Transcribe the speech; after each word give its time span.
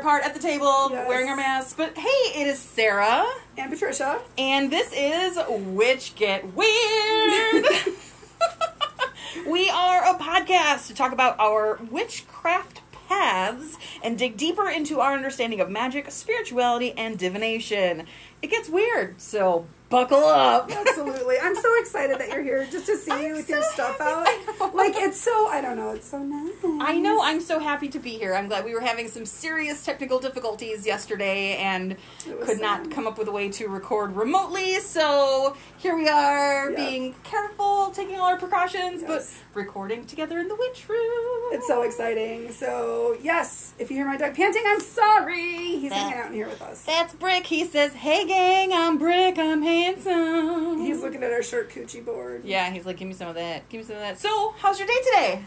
apart 0.00 0.24
at 0.24 0.32
the 0.34 0.40
table, 0.40 0.88
Yes. 0.90 1.06
wearing 1.06 1.28
our 1.28 1.36
masks. 1.36 1.74
But 1.76 1.96
hey, 1.96 2.40
it 2.40 2.46
is 2.46 2.58
Sarah, 2.58 3.26
And 3.58 3.70
Patricia. 3.70 4.18
and 4.38 4.70
this 4.70 4.92
is 4.94 5.38
Witch 5.48 6.14
Get 6.14 6.54
Weird. 6.54 7.66
we 9.46 9.68
are 9.68 10.04
a 10.04 10.18
podcast 10.18 10.86
to 10.88 10.94
talk 10.94 11.12
about 11.12 11.38
our 11.38 11.78
witchcraft 11.90 12.80
paths 13.08 13.76
and 14.02 14.18
dig 14.18 14.36
deeper 14.38 14.68
into 14.70 15.00
our 15.00 15.12
understanding 15.14 15.60
of 15.60 15.68
magic, 15.68 16.10
spirituality, 16.10 16.92
and 16.96 17.18
divination. 17.18 18.06
It 18.42 18.50
gets 18.50 18.68
weird, 18.68 19.20
so 19.20 19.66
buckle 19.90 20.24
up. 20.24 20.70
Absolutely. 20.86 21.36
I'm 21.42 21.56
so 21.56 21.68
excited 21.80 22.18
that 22.20 22.28
you're 22.28 22.42
here 22.44 22.64
just 22.70 22.86
to 22.86 22.96
see 22.96 23.10
you 23.10 23.30
I'm 23.30 23.32
with 23.32 23.48
so 23.48 23.54
your 23.54 23.62
stuff 23.64 23.98
happy. 23.98 24.30
out. 24.62 24.72
Like 24.74 24.94
it's 24.96 25.20
so 25.20 25.48
I 25.48 25.60
don't 25.60 25.76
know, 25.76 25.90
it's 25.90 26.08
so 26.08 26.18
nice. 26.20 26.52
I 26.80 26.96
know. 26.98 27.20
I'm 27.22 27.40
so 27.40 27.58
happy 27.58 27.88
to 27.88 27.98
be 27.98 28.10
here. 28.10 28.34
I'm 28.34 28.46
glad 28.46 28.64
we 28.64 28.72
were 28.72 28.80
having 28.80 29.08
some 29.08 29.26
serious 29.26 29.84
technical 29.84 30.20
difficulties 30.20 30.86
yesterday 30.86 31.56
and 31.56 31.96
could 32.44 32.60
not 32.60 32.84
sad. 32.84 32.92
come 32.92 33.06
up 33.08 33.18
with 33.18 33.26
a 33.28 33.32
way 33.32 33.48
to 33.50 33.66
record 33.68 34.14
remotely. 34.14 34.78
So 34.78 35.56
here 35.78 35.96
we 35.96 36.08
are, 36.08 36.70
Yeah. 36.70 36.76
being 36.76 37.14
careful, 37.24 37.90
taking 37.90 38.14
all 38.16 38.26
our 38.28 38.38
precautions, 38.38 39.02
Yes. 39.02 39.08
but 39.52 39.58
recording 39.58 40.06
together 40.06 40.38
in 40.38 40.46
the 40.48 40.54
witch 40.54 40.88
room. 40.88 41.52
It's 41.52 41.66
so 41.66 41.82
exciting. 41.82 42.52
So 42.52 43.16
yes, 43.20 43.74
if 43.80 43.90
you 43.90 43.96
hear 43.96 44.06
my 44.06 44.16
dog 44.16 44.34
panting, 44.36 44.62
I'm 44.66 44.80
sorry. 44.80 45.78
He's 45.80 45.92
hanging 45.92 46.16
out 46.16 46.28
in 46.28 46.34
here 46.34 46.48
with 46.48 46.62
us. 46.62 46.84
That's 46.84 47.12
Brick. 47.12 47.46
He 47.46 47.64
says, 47.64 47.92
"Hey 47.94 48.24
gang, 48.30 48.72
I'm 48.72 48.98
Brick. 48.98 49.38
I'm 49.38 49.62
handsome." 49.62 50.80
He's 50.80 51.02
looking 51.02 51.22
at 51.22 51.32
our 51.32 51.42
shirt 51.42 51.70
coochie 51.70 52.04
board. 52.04 52.44
Yeah, 52.44 52.70
he's 52.70 52.86
like, 52.86 52.96
"Give 52.96 53.08
me 53.08 53.14
some 53.14 53.28
of 53.28 53.34
that. 53.34 53.68
Give 53.68 53.80
me 53.80 53.86
some 53.86 53.96
of 53.96 54.02
that." 54.02 54.18
So, 54.18 54.54
how's 54.58 54.78
your 54.78 54.88
day 54.88 54.98
today? 55.04 55.42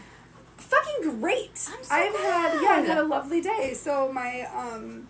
Fucking 0.56 1.20
great. 1.20 1.68
I'm 1.72 1.82
so 1.82 1.94
I've 1.94 2.14
had 2.14 2.62
yeah, 2.62 2.68
I've 2.70 2.86
had 2.86 2.98
a 2.98 3.04
lovely 3.04 3.40
day. 3.40 3.74
So 3.74 4.12
my 4.12 4.42
um 4.54 5.08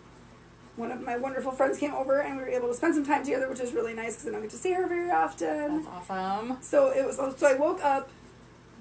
one 0.77 0.91
of 0.91 1.01
my 1.03 1.17
wonderful 1.17 1.53
friends 1.53 1.79
came 1.79 1.95
over 1.95 2.21
and 2.21 2.37
we 2.37 2.43
were 2.43 2.49
able 2.49 2.69
to 2.69 2.75
spend 2.75 2.95
some 2.95 3.05
time 3.05 3.25
together, 3.25 3.49
which 3.49 3.61
is 3.61 3.73
really 3.73 3.95
nice 3.95 4.15
because 4.15 4.29
I 4.29 4.33
don't 4.33 4.43
get 4.43 4.51
to 4.51 4.57
see 4.57 4.73
her 4.73 4.87
very 4.89 5.11
often. 5.11 5.85
That's 5.85 6.11
awesome. 6.11 6.59
So 6.63 6.91
it 6.91 7.05
was 7.05 7.17
so 7.17 7.47
I 7.47 7.55
woke 7.55 7.85
up, 7.85 8.09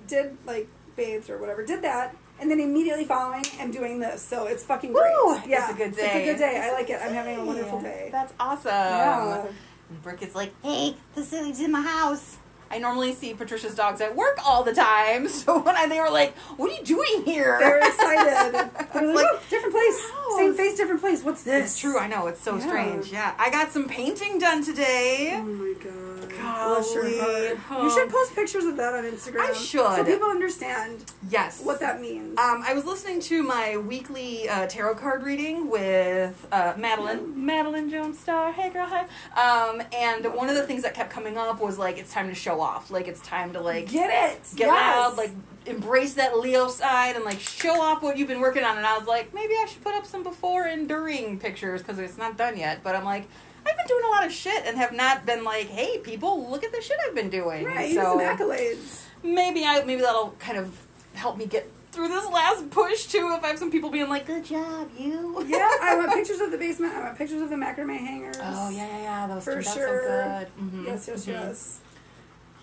did 0.07 0.37
like 0.45 0.67
bathed 0.95 1.29
or 1.29 1.37
whatever, 1.37 1.65
did 1.65 1.81
that, 1.83 2.15
and 2.43 2.51
then 2.51 2.59
immediately 2.59 3.05
following 3.05 3.43
I'm 3.59 3.71
doing 3.71 3.99
this. 3.99 4.21
So 4.21 4.45
it's 4.45 4.63
fucking 4.63 4.93
great. 4.93 5.11
Woo! 5.23 5.35
Yeah, 5.47 5.63
It's 5.63 5.73
a 5.73 5.77
good 5.77 5.95
day. 5.95 6.03
It's 6.05 6.15
a 6.15 6.25
good 6.31 6.37
day. 6.37 6.55
It's 6.57 6.65
I 6.67 6.71
like 6.73 6.89
it. 6.89 6.99
I'm 7.01 7.13
having 7.13 7.39
a 7.39 7.43
wonderful 7.45 7.81
day. 7.81 8.09
That's 8.11 8.33
awesome. 8.39 8.69
yeah. 8.71 9.45
And 9.89 10.03
Brick 10.03 10.21
is 10.21 10.35
like, 10.35 10.53
hey, 10.63 10.95
the 11.15 11.23
silly's 11.23 11.59
in 11.59 11.71
my 11.71 11.81
house. 11.81 12.37
I 12.71 12.79
normally 12.79 13.13
see 13.13 13.35
Patricia's 13.35 13.75
dogs 13.75 14.01
at 14.01 14.15
work 14.15 14.39
all 14.47 14.63
the 14.63 14.73
time, 14.73 15.27
so 15.39 15.59
when 15.61 15.75
I, 15.75 15.85
they 15.87 15.99
were 15.99 16.09
like, 16.09 16.35
"What 16.57 16.71
are 16.71 16.75
you 16.75 16.83
doing 16.83 17.21
here?" 17.23 17.57
They're 17.59 17.77
excited. 17.77 18.53
They're 18.93 19.05
like, 19.05 19.15
Like, 19.15 19.25
"Oh, 19.29 19.39
different 19.47 19.75
place, 19.75 20.09
house." 20.09 20.37
same 20.37 20.55
face, 20.55 20.75
different 20.77 20.99
place. 21.01 21.21
What's 21.23 21.43
this? 21.43 21.65
It's 21.65 21.79
true. 21.79 21.99
I 21.99 22.07
know 22.07 22.25
it's 22.25 22.41
so 22.41 22.55
Yeah. 22.57 22.65
strange. 22.67 23.11
Yeah, 23.11 23.35
I 23.37 23.51
got 23.51 23.71
some 23.71 23.87
painting 23.87 24.39
done 24.39 24.63
today. 24.63 25.33
Oh 25.35 25.43
my 25.43 25.73
god. 25.83 26.12
Bless 26.29 26.93
your 26.93 27.03
Golly. 27.03 27.55
heart. 27.55 27.83
You 27.83 27.89
should 27.91 28.09
post 28.09 28.35
pictures 28.35 28.65
of 28.65 28.77
that 28.77 28.93
on 28.93 29.03
Instagram. 29.03 29.49
I 29.49 29.53
should. 29.53 29.95
So 29.95 30.03
people 30.03 30.27
understand 30.29 31.11
Yes. 31.29 31.61
what 31.63 31.79
that 31.79 32.01
means. 32.01 32.37
Um, 32.37 32.63
I 32.65 32.73
was 32.73 32.85
listening 32.85 33.19
to 33.21 33.43
my 33.43 33.77
weekly 33.77 34.47
uh, 34.49 34.67
tarot 34.67 34.95
card 34.95 35.23
reading 35.23 35.69
with 35.69 36.47
uh, 36.51 36.73
Madeline, 36.77 37.45
Madeline 37.45 37.89
Jones 37.89 38.19
Star. 38.19 38.51
Hey, 38.51 38.69
girl, 38.69 38.87
hi. 38.87 39.01
Um, 39.39 39.81
and 39.93 40.33
one 40.33 40.49
of 40.49 40.55
the 40.55 40.63
things 40.63 40.83
that 40.83 40.93
kept 40.93 41.09
coming 41.11 41.37
up 41.37 41.61
was 41.61 41.77
like, 41.77 41.97
it's 41.97 42.11
time 42.13 42.29
to 42.29 42.35
show 42.35 42.61
off. 42.61 42.91
Like, 42.91 43.07
it's 43.07 43.21
time 43.21 43.53
to 43.53 43.61
like 43.61 43.89
Get 43.89 44.09
it. 44.09 44.39
get 44.55 44.67
yes. 44.67 44.69
loud, 44.69 45.17
like 45.17 45.31
embrace 45.65 46.13
that 46.15 46.37
Leo 46.37 46.67
side, 46.67 47.15
and 47.15 47.23
like 47.23 47.39
show 47.39 47.81
off 47.81 48.03
what 48.03 48.17
you've 48.17 48.27
been 48.27 48.41
working 48.41 48.63
on. 48.63 48.77
And 48.77 48.85
I 48.85 48.97
was 48.97 49.07
like, 49.07 49.33
maybe 49.33 49.53
I 49.53 49.65
should 49.67 49.83
put 49.83 49.93
up 49.95 50.05
some 50.05 50.23
before 50.23 50.63
and 50.65 50.87
during 50.89 51.39
pictures 51.39 51.81
because 51.81 51.99
it's 51.99 52.17
not 52.17 52.37
done 52.37 52.57
yet. 52.57 52.83
But 52.83 52.95
I'm 52.95 53.05
like. 53.05 53.27
I've 53.65 53.77
been 53.77 53.87
doing 53.87 54.03
a 54.05 54.09
lot 54.09 54.25
of 54.25 54.31
shit 54.31 54.65
and 54.65 54.77
have 54.77 54.91
not 54.93 55.25
been 55.25 55.43
like, 55.43 55.67
"Hey, 55.67 55.97
people, 55.99 56.49
look 56.49 56.63
at 56.63 56.71
the 56.71 56.81
shit 56.81 56.97
I've 57.07 57.15
been 57.15 57.29
doing." 57.29 57.65
Right, 57.65 57.93
so 57.93 58.01
some 58.01 58.19
accolades. 58.19 59.01
maybe 59.23 59.65
I 59.65 59.83
maybe 59.83 60.01
that'll 60.01 60.35
kind 60.39 60.57
of 60.57 60.79
help 61.13 61.37
me 61.37 61.45
get 61.45 61.69
through 61.91 62.07
this 62.07 62.25
last 62.27 62.69
push 62.71 63.05
too. 63.05 63.33
If 63.37 63.43
I 63.43 63.47
have 63.49 63.59
some 63.59 63.71
people 63.71 63.89
being 63.89 64.09
like, 64.09 64.25
"Good 64.25 64.45
job, 64.45 64.89
you." 64.97 65.43
Yeah, 65.47 65.69
I 65.81 65.95
want 65.97 66.11
pictures 66.19 66.39
of 66.41 66.51
the 66.51 66.57
basement. 66.57 66.93
I 66.93 67.01
want 67.03 67.17
pictures 67.17 67.41
of 67.41 67.49
the 67.49 67.55
macrame 67.55 67.97
hangers. 67.97 68.37
Oh 68.41 68.69
yeah, 68.69 68.87
yeah, 68.87 69.01
yeah. 69.01 69.27
Those 69.27 69.43
For 69.43 69.53
turned 69.53 69.67
out 69.67 69.73
sure. 69.73 70.01
so 70.03 70.07
good. 70.07 70.63
Mhm, 70.63 70.85
Yes, 70.87 71.07
yes, 71.07 71.25
mhm. 71.25 71.27
yes. 71.27 71.79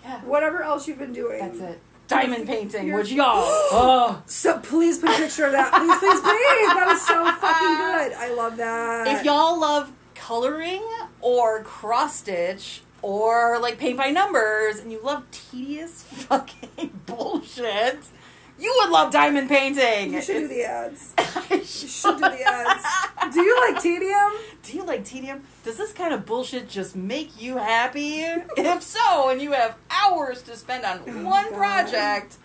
Yeah, 0.03 0.19
Whatever 0.21 0.63
else 0.63 0.87
you've 0.87 0.99
been 0.99 1.13
doing. 1.13 1.39
that's 1.39 1.59
it. 1.59 1.79
Diamond 2.07 2.45
painting, 2.45 2.87
You're- 2.87 3.01
which 3.03 3.11
y'all. 3.11 3.43
oh. 3.45 4.21
So 4.25 4.59
please 4.59 4.97
put 4.97 5.11
a 5.11 5.13
picture 5.15 5.45
of 5.45 5.53
that. 5.53 5.71
Please, 5.71 5.97
please, 5.99 6.19
please. 6.19 6.73
That 6.73 6.89
is 6.91 7.01
so 7.07 7.23
fucking 7.23 7.77
good. 7.77 8.13
I 8.19 8.33
love 8.35 8.57
that. 8.57 9.07
If 9.07 9.23
y'all 9.23 9.57
love 9.59 9.89
coloring 10.25 10.83
or 11.21 11.63
cross 11.63 12.17
stitch 12.17 12.81
or 13.01 13.57
like 13.59 13.77
paint 13.79 13.97
by 13.97 14.09
numbers, 14.11 14.79
and 14.79 14.91
you 14.91 15.01
love 15.03 15.23
tedious 15.31 16.03
fucking 16.29 16.91
bullshit, 17.07 17.97
you 18.59 18.71
would 18.79 18.91
love 18.91 19.11
diamond 19.11 19.49
painting. 19.49 20.13
you 20.13 20.21
should 20.21 20.35
do 20.41 20.47
the 20.47 20.63
ads. 20.63 21.13
You 21.49 21.63
should 21.65 22.15
do 22.15 22.21
the 22.21 22.41
ads. 22.43 23.33
Do 23.33 23.41
you 23.41 23.59
like 23.59 23.81
tedium? 23.81 24.31
Do 24.63 24.77
you 24.77 24.83
like 24.85 25.03
tedium? 25.03 25.43
Does 25.65 25.77
this 25.77 25.91
kind 25.91 26.13
of 26.13 26.25
bullshit 26.25 26.69
just 26.69 26.95
make 26.95 27.41
you 27.41 27.57
happy? 27.57 28.21
if 28.21 28.81
so, 28.83 29.29
and 29.29 29.41
you 29.41 29.51
have 29.51 29.75
hours 29.89 30.41
to 30.43 30.55
spend 30.55 30.85
on 30.85 31.01
Oh, 31.07 31.23
one 31.25 31.49
God. 31.49 31.57
project, 31.57 32.37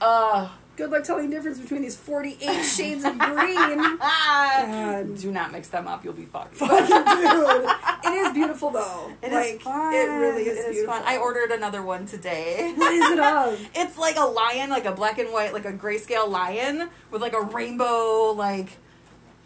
uh, 0.00 0.48
Good 0.76 0.90
luck 0.90 1.04
telling 1.04 1.30
the 1.30 1.36
difference 1.36 1.58
between 1.58 1.82
these 1.82 1.96
48 1.96 2.62
shades 2.62 3.04
of 3.04 3.18
green. 3.18 3.98
God. 3.98 5.18
do 5.18 5.30
not 5.32 5.50
mix 5.52 5.68
them 5.68 5.88
up. 5.88 6.04
You'll 6.04 6.12
be 6.12 6.26
fucked. 6.26 6.54
Fucking 6.54 6.86
dude. 6.86 7.70
It 8.04 8.26
is 8.26 8.32
beautiful 8.34 8.70
though. 8.70 9.10
It 9.22 9.28
is 9.28 9.32
like, 9.32 9.60
fun. 9.62 9.94
It 9.94 9.98
really 10.06 10.42
is, 10.42 10.58
It 10.58 10.60
is 10.60 10.74
beautiful. 10.76 10.94
fun. 10.94 11.02
I 11.06 11.16
ordered 11.16 11.50
another 11.50 11.82
one 11.82 12.04
today. 12.06 12.74
What 12.76 12.92
is 12.92 13.10
it 13.10 13.18
of? 13.20 13.68
It's 13.74 13.96
like 13.98 14.16
a 14.16 14.24
lion, 14.26 14.68
like 14.70 14.84
a 14.84 14.92
black 14.92 15.18
and 15.18 15.32
white, 15.32 15.52
like 15.52 15.64
a 15.64 15.72
grayscale 15.72 16.28
lion 16.28 16.88
with 17.10 17.22
like 17.22 17.32
a 17.32 17.40
rainbow, 17.42 18.32
like. 18.36 18.68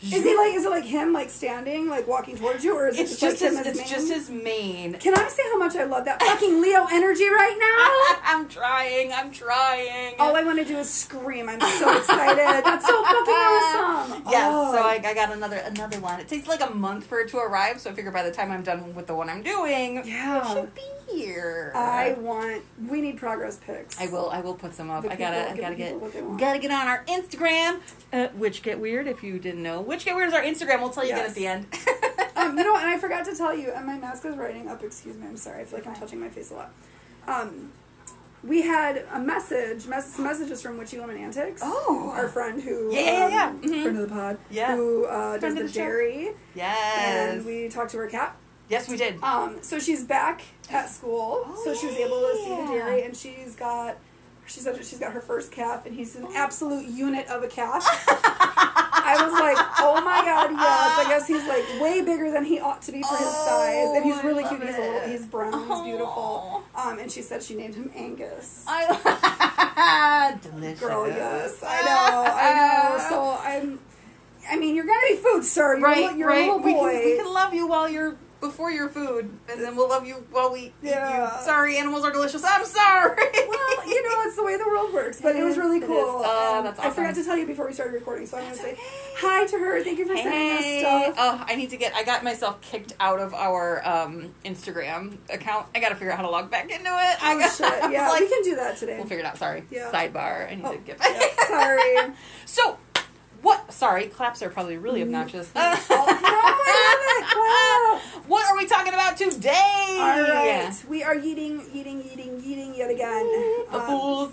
Is 0.03 0.13
he 0.25 0.35
like? 0.37 0.55
Is 0.55 0.65
it 0.65 0.71
like 0.71 0.85
him, 0.85 1.13
like 1.13 1.29
standing, 1.29 1.89
like 1.89 2.09
walking 2.09 2.37
towards 2.39 2.65
you, 2.65 2.75
or 2.75 2.89
is 2.89 2.99
it 2.99 3.07
just, 3.07 3.21
just 3.21 3.43
like 3.43 3.51
his. 3.51 3.59
him 3.59 3.67
It's 3.67 3.79
mane? 3.79 3.89
just 3.89 4.13
his 4.13 4.31
mane. 4.31 4.95
Can 4.95 5.15
I 5.15 5.29
say 5.29 5.43
how 5.53 5.59
much 5.59 5.77
I 5.77 5.85
love 5.85 6.07
that 6.07 6.23
fucking 6.23 6.63
Leo 6.63 6.87
energy 6.91 7.29
right 7.29 7.57
now? 7.61 8.21
I'm 8.25 8.49
trying. 8.49 9.13
I'm 9.13 9.31
trying. 9.31 10.15
All 10.19 10.35
I 10.37 10.43
want 10.43 10.59
to 10.59 10.65
do 10.65 10.79
is 10.79 10.89
scream. 10.89 11.49
I'm 11.51 11.61
so 11.61 11.97
excited. 11.99 12.39
That's 12.65 12.87
so 12.87 13.03
fucking 13.05 13.35
awesome. 13.35 14.23
Yes, 14.31 14.51
Oh. 14.55 14.73
so 14.75 14.83
I, 14.83 15.01
I 15.05 15.15
got 15.15 15.33
another 15.33 15.57
another 15.57 16.01
one. 16.01 16.19
It 16.21 16.29
takes 16.29 16.47
like 16.49 16.61
a 16.63 16.71
month 16.73 17.05
for 17.07 17.21
it 17.21 17.29
to 17.31 17.39
arrive, 17.39 17.81
so 17.81 17.91
I 17.91 17.93
figure 17.93 18.11
by 18.11 18.23
the 18.23 18.31
time 18.33 18.51
I'm 18.51 18.63
done 18.63 18.95
with 18.95 19.07
the 19.07 19.15
one 19.15 19.29
I'm 19.29 19.43
doing, 19.43 20.03
Yeah. 20.07 20.41
it 20.51 20.55
should 20.55 20.75
be 20.75 20.83
here. 21.15 21.73
I 21.75 22.13
want. 22.19 22.63
We 22.89 23.01
need 23.01 23.17
progress 23.19 23.57
pics. 23.57 24.01
I 24.01 24.07
will 24.09 24.31
I 24.31 24.41
will 24.41 24.55
put 24.55 24.75
some 24.75 24.91
up. 24.91 25.03
The 25.05 25.13
I 25.13 25.17
gotta 25.17 25.51
I 25.51 25.57
gotta 25.57 25.75
get 25.75 25.89
people 25.95 26.01
what 26.01 26.13
they 26.13 26.23
want. 26.23 26.41
gotta 26.41 26.59
get 26.59 26.71
on 26.71 26.87
our 26.87 27.05
Instagram. 27.07 27.81
Uh, 28.13 28.29
Witch 28.35 28.63
Get 28.63 28.79
Weird 28.81 29.07
if 29.07 29.23
you 29.23 29.39
didn't 29.39 29.63
know. 29.63 29.81
Witch 29.81 30.05
Get 30.05 30.15
Weird 30.17 30.29
is 30.29 30.35
our 30.35 30.43
Instagram. 30.43 30.81
We'll 30.81 30.91
tell 30.91 31.05
you 31.05 31.11
Yes. 31.11 31.37
again 31.37 31.67
at 31.73 31.73
the 31.73 31.83
end. 31.83 31.97
Um, 32.37 32.57
you 32.57 32.65
know, 32.65 32.75
and 32.75 32.87
I 32.87 32.97
forgot 32.97 33.27
to 33.27 33.37
tell 33.37 33.55
you, 33.55 33.71
and 33.71 33.85
my 33.85 33.99
mask 33.99 34.25
is 34.25 34.35
writing 34.35 34.67
up. 34.67 34.83
Excuse 34.83 35.15
me. 35.19 35.27
I'm 35.27 35.37
sorry. 35.37 35.61
I 35.61 35.65
feel 35.67 35.79
like 35.81 35.87
I'm 35.87 35.95
touching 35.95 36.21
my 36.21 36.29
face 36.31 36.51
a 36.51 36.55
lot. 36.55 36.73
Um, 37.29 37.71
we 38.43 38.63
had 38.63 39.05
a 39.13 39.19
message, 39.19 39.87
mess- 39.87 40.19
messages 40.19 40.63
from 40.63 40.79
Witchy 40.79 40.99
Woman 40.99 41.19
Antics. 41.19 41.61
Oh. 41.63 42.11
our 42.15 42.29
friend 42.29 42.63
who, 42.63 42.95
Yeah, 42.95 43.01
yeah, 43.01 43.29
yeah. 43.29 43.47
um, 43.49 43.61
Mhm. 43.61 43.83
friend 43.83 43.99
of 43.99 44.09
the 44.09 44.15
pod, 44.15 44.39
Yeah. 44.51 44.75
who 44.75 45.05
uh, 45.05 45.37
does 45.37 45.55
the 45.55 45.65
the 45.65 45.69
dairy, 45.69 46.31
yes. 46.55 46.79
and 47.35 47.45
we 47.45 47.69
talked 47.69 47.91
to 47.91 47.99
her 47.99 48.07
cat. 48.07 48.35
yes, 48.71 48.89
we 48.89 48.97
did. 48.97 49.23
Um, 49.23 49.59
so 49.63 49.79
she's 49.79 50.03
back 50.05 50.41
at 50.73 50.89
school, 50.89 51.43
Oh, 51.47 51.63
so 51.65 51.75
she 51.75 51.87
was 51.87 51.97
able 51.97 52.21
to 52.21 52.35
see 52.45 52.57
the 52.57 52.73
dairy, 52.73 53.03
and 53.05 53.17
she's 53.17 53.55
got. 53.57 53.97
She 54.47 54.59
said 54.59 54.75
that 54.75 54.85
she's 54.85 54.99
got 54.99 55.13
her 55.13 55.21
first 55.21 55.53
calf, 55.53 55.87
and 55.87 55.95
he's 55.95 56.17
an 56.17 56.27
absolute 56.35 56.87
unit 56.87 57.29
of 57.29 57.43
a 57.45 57.47
calf. 57.47 57.87
I 58.09 59.17
was 59.25 59.33
like, 59.33 59.57
oh 59.81 60.01
my 60.05 60.23
god, 60.25 60.51
yes. 60.53 60.99
I 60.99 61.05
guess 61.09 61.27
he's 61.29 61.47
like 61.47 61.81
way 61.81 62.01
bigger 62.03 62.31
than 62.33 62.45
he 62.45 62.59
ought 62.59 62.83
to 62.83 62.93
be 62.93 63.01
for 63.03 63.17
his 63.17 63.27
Oh, 63.29 63.47
size, 63.47 63.97
and 63.97 64.05
he's 64.05 64.23
really 64.25 64.43
love 64.43 64.51
cute. 64.59 64.63
He's 64.69 64.77
a 64.77 64.81
little, 64.81 65.09
he's 65.09 65.27
brown, 65.27 65.69
he's 65.69 65.81
beautiful. 65.83 66.65
Oh. 66.65 66.65
Um, 66.75 66.99
and 66.99 67.11
she 67.11 67.23
said 67.23 67.43
she 67.45 67.55
named 67.55 67.75
him 67.77 67.91
Angus. 67.95 68.65
I 68.67 70.37
delicious. 70.43 70.81
Girl, 70.81 71.07
yes, 71.07 71.63
I 71.63 71.83
know, 71.83 72.25
I 72.33 72.55
know. 72.55 73.09
So 73.09 73.39
I'm. 73.43 73.79
I 74.51 74.57
mean, 74.59 74.75
you're 74.75 74.87
gonna 74.87 74.99
be 75.09 75.17
food, 75.17 75.45
sir. 75.45 75.77
You're, 75.79 75.87
right, 75.87 76.13
li- 76.13 76.19
you're 76.19 76.29
right. 76.29 76.49
a 76.49 76.55
little 76.57 76.61
we 76.61 76.73
can, 76.73 77.05
we 77.05 77.17
can 77.19 77.33
love 77.33 77.55
you 77.55 77.67
while 77.69 77.89
you're 77.89 78.17
before 78.41 78.71
your 78.71 78.89
food, 78.89 79.31
and 79.51 79.61
then 79.61 79.77
we'll 79.77 79.89
love 79.89 80.07
you 80.07 80.25
while 80.31 80.53
we 80.53 80.61
eat 80.61 80.73
Yeah. 80.83 81.39
you. 81.39 81.45
Sorry, 81.45 81.77
animals 81.79 82.05
are 82.05 82.11
delicious. 82.11 82.43
I'm 82.45 82.65
sorry. 82.65 83.17
well, 83.49 83.89
you 83.89 84.03
know, 84.09 84.23
it's 84.27 84.37
the 84.37 84.45
way 84.45 84.57
the 84.57 84.67
world 84.67 84.93
works. 84.95 85.21
But 85.21 85.37
it, 85.37 85.41
It 85.41 85.45
was 85.45 85.57
really 85.59 85.81
cool. 85.81 86.23
Oh, 86.25 86.55
And 86.59 86.67
that's 86.67 86.79
I 86.81 86.91
forgot 86.91 87.15
to 87.17 87.25
tell 87.25 87.37
you 87.37 87.47
before 87.47 87.67
we 87.67 87.73
started 87.73 87.93
recording, 87.95 88.27
so 88.27 88.37
I'm 88.39 88.45
going 88.45 88.55
to 88.57 88.61
say 88.63 88.73
okay. 88.73 88.81
hi 89.19 89.47
to 89.47 89.59
her. 89.59 89.83
Thank 89.85 89.99
you 89.99 90.07
for 90.07 90.17
sending 90.17 90.33
Hey. 90.33 90.85
us 90.85 91.15
stuff. 91.15 91.15
Oh, 91.19 91.45
I 91.47 91.55
need 91.57 91.71
to 91.71 91.77
get. 91.77 91.95
I 91.95 92.03
got 92.05 92.25
myself 92.25 92.61
kicked 92.63 92.95
out 93.01 93.19
of 93.21 93.35
our 93.35 93.87
um, 93.87 94.35
Instagram 94.45 95.19
account. 95.33 95.67
I 95.75 95.81
got 95.81 95.91
to 95.91 95.95
figure 95.95 96.11
out 96.13 96.17
how 96.17 96.25
to 96.25 96.31
log 96.31 96.51
back 96.51 96.65
into 96.71 96.81
it. 96.85 96.87
I 97.23 97.35
Oh, 97.35 97.39
got, 97.39 97.55
shit. 97.57 97.67
I 97.85 97.91
Yeah, 97.93 98.09
like, 98.09 98.21
we 98.21 98.29
can 98.29 98.43
do 98.43 98.57
that 98.57 98.77
today. 98.79 98.97
we'll 98.97 99.07
figure 99.07 99.25
it 99.25 99.27
out. 99.27 99.39
Sorry. 99.39 99.65
Yeah. 99.71 99.91
Sidebar. 99.93 100.51
I 100.51 100.55
need 100.55 100.65
Oh, 100.65 100.73
to 100.73 100.79
get 100.79 100.99
back. 100.99 101.11
yeah, 101.21 101.47
sorry. 101.47 102.15
So, 102.47 102.79
what? 103.43 103.73
Sorry, 103.73 104.07
claps 104.07 104.43
are 104.43 104.51
probably 104.51 104.77
really 104.77 105.03
obnoxious. 105.03 105.51
oh, 105.55 105.61
no, 105.61 105.95
I 105.95 107.93
love 107.95 108.03
it. 108.03 108.29
what 108.29 108.49
are 108.51 108.57
we 108.57 108.67
talking 108.67 108.93
about 108.93 109.17
today? 109.17 109.97
All 109.99 110.23
right, 110.23 110.73
we 110.89 111.03
are 111.03 111.15
eating, 111.17 111.63
eating, 111.73 112.03
eating, 112.13 112.43
eating 112.45 112.75
yet 112.75 112.91
again. 112.91 113.25
The 113.71 113.79
Um, 113.79 113.87
fools. 113.87 114.33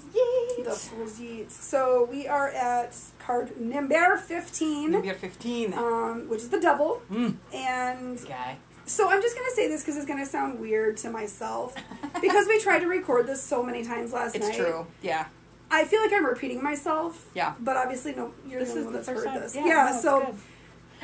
The 0.64 0.72
Fools 0.72 1.20
Yeet. 1.20 1.52
So 1.52 2.08
we 2.12 2.28
are 2.28 2.50
at 2.50 2.96
card 3.20 3.60
number 3.60 4.18
15, 4.18 4.92
Number 4.92 5.14
fifteen. 5.14 5.74
um, 5.74 6.28
which 6.30 6.42
is 6.42 6.50
the 6.50 6.60
devil. 6.60 7.02
Mm, 7.12 7.36
And 7.54 8.28
guy. 8.28 8.58
so 8.86 9.10
I'm 9.10 9.22
just 9.22 9.36
going 9.36 9.50
to 9.50 9.56
say 9.56 9.68
this 9.68 9.82
because 9.84 9.98
it's 9.98 10.06
going 10.06 10.20
to 10.20 10.26
sound 10.26 10.60
weird 10.60 10.98
to 10.98 11.10
myself. 11.10 11.76
because 12.22 12.48
we 12.48 12.60
tried 12.60 12.80
to 12.80 12.88
record 12.88 13.28
this 13.28 13.42
so 13.44 13.62
many 13.64 13.84
times 13.84 14.14
last 14.14 14.36
It's 14.36 14.46
night. 14.48 14.56
It's 14.56 14.58
true. 14.58 14.88
Yeah. 15.02 15.26
I 15.70 15.84
feel 15.86 16.02
like 16.02 16.14
I'm 16.14 16.26
repeating 16.26 16.64
myself. 16.64 17.30
Yeah. 17.36 17.54
But 17.60 17.78
obviously, 17.78 18.14
no, 18.16 18.34
you're 18.48 18.60
This 18.62 18.74
the 18.74 18.80
is 18.80 18.86
only 18.86 18.86
one 18.86 18.94
that's 18.94 19.08
heard 19.08 19.26
time. 19.26 19.42
this. 19.42 19.56
Yeah, 19.56 19.66
Yeah, 19.66 19.92
no, 19.94 20.02
so. 20.02 20.36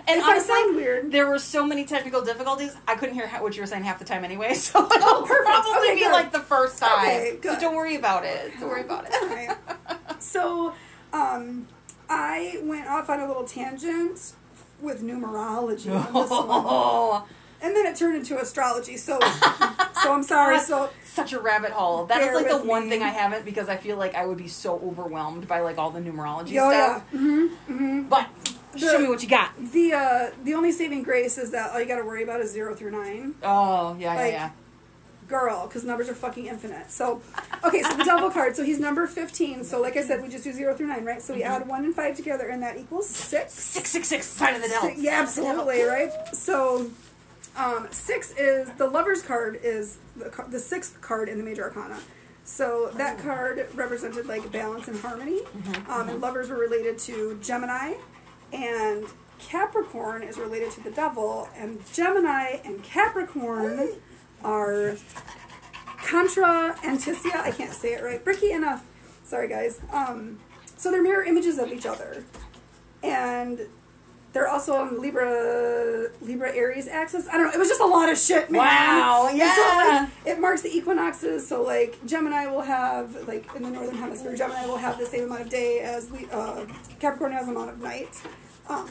And 0.07 0.19
if 0.19 0.25
I 0.25 0.31
honestly, 0.31 0.53
sound 0.55 0.75
weird, 0.75 1.11
there 1.11 1.27
were 1.29 1.37
so 1.39 1.65
many 1.65 1.85
technical 1.85 2.21
difficulties. 2.23 2.75
I 2.87 2.95
couldn't 2.95 3.15
hear 3.15 3.27
what 3.27 3.55
you 3.55 3.61
were 3.61 3.67
saying 3.67 3.83
half 3.83 3.99
the 3.99 4.05
time 4.05 4.23
anyway. 4.25 4.53
So 4.55 4.79
it'll 4.85 4.97
Oh, 5.07 5.25
perfect. 5.27 5.45
probably 5.45 5.87
Okay, 5.89 5.95
be 5.95 5.99
good. 6.01 6.11
like 6.11 6.31
the 6.31 6.39
first 6.39 6.79
time. 6.79 7.05
Okay, 7.05 7.37
So 7.43 7.59
don't 7.59 7.75
worry 7.75 7.95
about 7.95 8.25
it. 8.25 8.51
Don't 8.59 8.69
worry 8.69 8.81
about 8.81 9.05
it. 9.07 9.13
Alright. 9.21 9.57
So, 10.21 10.73
um, 11.13 11.67
I 12.09 12.59
went 12.63 12.87
off 12.87 13.09
on 13.09 13.19
a 13.19 13.27
little 13.27 13.43
tangent 13.43 14.33
with 14.81 15.01
numerology 15.03 15.91
on 15.93 16.13
this 16.13 16.29
one. 16.29 16.47
Oh, 16.49 17.25
and 17.63 17.75
then 17.75 17.85
it 17.87 17.95
turned 17.95 18.15
into 18.17 18.37
astrology. 18.39 18.97
So, 18.97 19.19
so 20.03 20.13
I'm 20.13 20.23
sorry. 20.23 20.59
So, 20.59 20.89
such 21.05 21.33
a 21.33 21.39
rabbit 21.39 21.71
hole. 21.71 22.05
That 22.05 22.21
is 22.21 22.33
like 22.35 22.49
the 22.49 22.57
one 22.57 22.83
me. 22.85 22.89
thing 22.89 23.03
I 23.03 23.09
haven't 23.09 23.45
because 23.45 23.69
I 23.69 23.77
feel 23.77 23.97
like 23.97 24.13
I 24.15 24.25
would 24.25 24.37
be 24.37 24.47
so 24.47 24.75
overwhelmed 24.79 25.47
by 25.47 25.61
like 25.61 25.77
all 25.77 25.89
the 25.91 25.99
numerology 26.01 26.59
oh 26.61 26.69
yeah. 26.71 26.95
stuff. 26.97 27.09
hmm 27.11 27.47
hmm 27.47 28.01
But 28.09 28.27
show 28.75 28.99
me 28.99 29.07
what 29.07 29.23
you 29.23 29.29
got. 29.29 29.51
The 29.71 29.93
uh, 29.93 30.29
the 30.43 30.53
only 30.55 30.71
saving 30.71 31.03
grace 31.03 31.37
is 31.37 31.51
that 31.51 31.71
all 31.71 31.79
you 31.79 31.85
got 31.87 31.97
to 31.97 32.05
worry 32.05 32.23
about 32.23 32.41
is 32.41 32.51
zero 32.51 32.75
through 32.75 32.91
nine. 32.91 33.35
Oh 33.43 33.95
yeah, 33.99 34.13
Like- 34.15 34.31
yeah, 34.33 34.49
Girl, 35.29 35.65
because 35.67 35.83
numbers 35.85 36.09
are 36.09 36.13
fucking 36.15 36.47
infinite. 36.47 36.91
So, 36.91 37.21
okay, 37.63 37.81
so 37.81 37.95
the 37.95 38.03
devil 38.03 38.29
card. 38.29 38.55
So 38.57 38.63
he's 38.63 38.79
number 38.79 39.07
15. 39.07 39.63
So, 39.63 39.81
like 39.81 39.95
I 39.95 40.01
said, 40.03 40.21
we 40.21 40.27
just 40.27 40.43
do 40.43 40.51
zero 40.51 40.75
through 40.75 40.87
nine, 40.87 41.05
right? 41.05 41.21
So 41.21 41.33
we 41.33 41.41
Mm-hmm. 41.41 41.51
add 41.61 41.67
one 41.67 41.85
and 41.85 41.95
five 41.95 42.17
together, 42.17 42.49
and 42.49 42.61
that 42.61 42.77
equals 42.77 43.07
six. 43.09 43.31
yeah. 43.31 43.47
Six 43.47 43.89
six 43.89 44.07
six. 44.09 44.25
Sign 44.27 44.55
of 44.55 44.61
the 44.61 44.67
devil. 44.67 44.89
Six- 44.89 45.01
yeah, 45.01 45.21
absolutely, 45.21 45.81
right? 45.83 46.11
So, 46.33 46.87
um, 47.55 47.87
six 47.91 48.31
is 48.31 48.71
the 48.73 48.87
lover's 48.87 49.21
card 49.21 49.59
is 49.63 49.97
the, 50.15 50.31
the 50.49 50.59
sixth 50.59 50.99
card 51.01 51.29
in 51.29 51.37
the 51.37 51.43
major 51.43 51.63
arcana. 51.63 51.99
So 52.45 52.91
that 52.95 53.19
card 53.19 53.67
represented 53.73 54.25
like 54.25 54.51
balance 54.51 54.87
and 54.87 54.99
harmony, 54.99 55.41
um, 55.87 56.09
and 56.09 56.19
lovers 56.19 56.49
were 56.49 56.57
related 56.57 56.97
to 56.99 57.39
Gemini, 57.41 57.93
and 58.51 59.05
Capricorn 59.39 60.23
is 60.23 60.37
related 60.37 60.71
to 60.71 60.83
the 60.83 60.91
devil, 60.91 61.47
and 61.55 61.79
Gemini 61.93 62.57
and 62.65 62.83
Capricorn 62.83 63.89
are 64.43 64.97
contra 65.97 66.75
anticia. 66.83 67.35
I 67.35 67.51
can't 67.51 67.73
say 67.73 67.93
it 67.93 68.03
right. 68.03 68.23
Bricky 68.23 68.51
enough. 68.51 68.85
Sorry, 69.23 69.47
guys. 69.47 69.79
Um, 69.91 70.39
so 70.75 70.91
they're 70.91 71.01
mirror 71.01 71.23
images 71.23 71.57
of 71.59 71.71
each 71.71 71.85
other, 71.85 72.25
and 73.01 73.61
they're 74.33 74.49
also 74.49 74.73
on 74.75 74.99
Libra 74.99 76.07
Libra 76.21 76.51
Aries 76.53 76.87
axis. 76.87 77.27
I 77.27 77.37
don't 77.37 77.47
know. 77.47 77.53
It 77.53 77.59
was 77.59 77.69
just 77.69 77.81
a 77.81 77.85
lot 77.85 78.09
of 78.09 78.17
shit, 78.17 78.49
man. 78.49 78.61
Wow, 78.61 79.27
And 79.29 79.37
so, 79.37 79.45
yeah. 79.45 80.07
like, 80.25 80.27
it 80.35 80.41
marks 80.41 80.63
the 80.63 80.75
equinoxes. 80.75 81.47
So 81.47 81.61
like 81.61 82.03
Gemini 82.05 82.47
will 82.47 82.61
have 82.61 83.27
like 83.27 83.47
in 83.55 83.61
the 83.63 83.69
northern 83.69 83.95
hemisphere, 83.95 84.35
Gemini 84.35 84.65
will 84.65 84.77
have 84.77 84.97
the 84.97 85.05
same 85.05 85.25
amount 85.25 85.41
of 85.41 85.49
day 85.49 85.79
as 85.79 86.09
we 86.09 86.27
uh, 86.31 86.65
Capricorn 86.99 87.31
has 87.31 87.47
amount 87.47 87.69
of 87.69 87.79
night. 87.79 88.21
Um, 88.67 88.89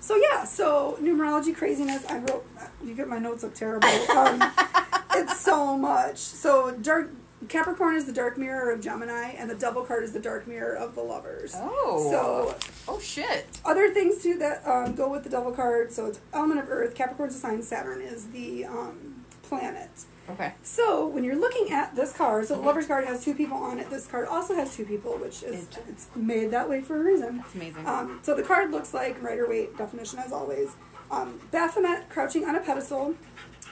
so 0.00 0.16
yeah, 0.16 0.44
so 0.44 0.98
numerology 1.02 1.54
craziness. 1.54 2.06
I 2.06 2.18
wrote. 2.18 2.46
You 2.82 2.94
get 2.94 3.08
my 3.08 3.18
notes 3.18 3.42
look 3.42 3.54
terrible. 3.54 3.88
Um, 4.16 4.42
it's 5.14 5.38
so 5.38 5.76
much. 5.76 6.16
So 6.16 6.70
dark 6.70 7.10
Capricorn 7.48 7.96
is 7.96 8.04
the 8.06 8.12
dark 8.12 8.36
mirror 8.38 8.70
of 8.70 8.80
Gemini, 8.80 9.30
and 9.38 9.48
the 9.48 9.54
devil 9.54 9.82
card 9.84 10.02
is 10.04 10.12
the 10.12 10.20
dark 10.20 10.46
mirror 10.46 10.74
of 10.76 10.94
the 10.94 11.00
lovers. 11.02 11.54
Oh. 11.56 12.08
So 12.10 12.54
Oh 12.88 12.98
shit. 13.00 13.46
other 13.64 13.92
things 13.92 14.22
too 14.22 14.36
that 14.38 14.66
um, 14.66 14.94
go 14.94 15.08
with 15.10 15.24
the 15.24 15.30
devil 15.30 15.52
card. 15.52 15.92
So 15.92 16.06
it's 16.06 16.20
element 16.32 16.60
of 16.60 16.70
Earth. 16.70 16.94
Capricorn's 16.94 17.34
assigned. 17.34 17.64
Saturn 17.64 18.00
is 18.00 18.28
the 18.28 18.64
um, 18.64 19.24
planet. 19.42 19.90
Okay. 20.28 20.54
So 20.64 21.06
when 21.06 21.22
you're 21.22 21.36
looking 21.38 21.70
at 21.72 21.94
this 21.94 22.12
card, 22.12 22.48
so 22.48 22.56
the 22.56 22.60
lover's 22.62 22.86
card 22.88 23.04
has 23.06 23.24
two 23.24 23.32
people 23.34 23.56
on 23.58 23.78
it. 23.78 23.88
This 23.90 24.06
card 24.08 24.26
also 24.26 24.54
has 24.56 24.74
two 24.74 24.84
people, 24.84 25.12
which 25.18 25.42
is 25.44 25.64
It- 25.64 25.78
it's 25.88 26.08
made 26.16 26.50
that 26.50 26.68
way 26.68 26.80
for 26.80 26.96
a 27.00 27.02
reason. 27.04 27.42
It's 27.44 27.54
amazing. 27.54 27.86
Um, 27.86 28.18
so 28.22 28.34
the 28.34 28.42
card 28.42 28.72
looks 28.72 28.92
like 28.92 29.22
Rider 29.22 29.48
Waite 29.48 29.76
definition 29.78 30.18
as 30.18 30.32
always. 30.32 30.70
Um, 31.12 31.40
Baphomet 31.52 32.08
crouching 32.08 32.44
on 32.44 32.56
a 32.56 32.60
pedestal, 32.60 33.14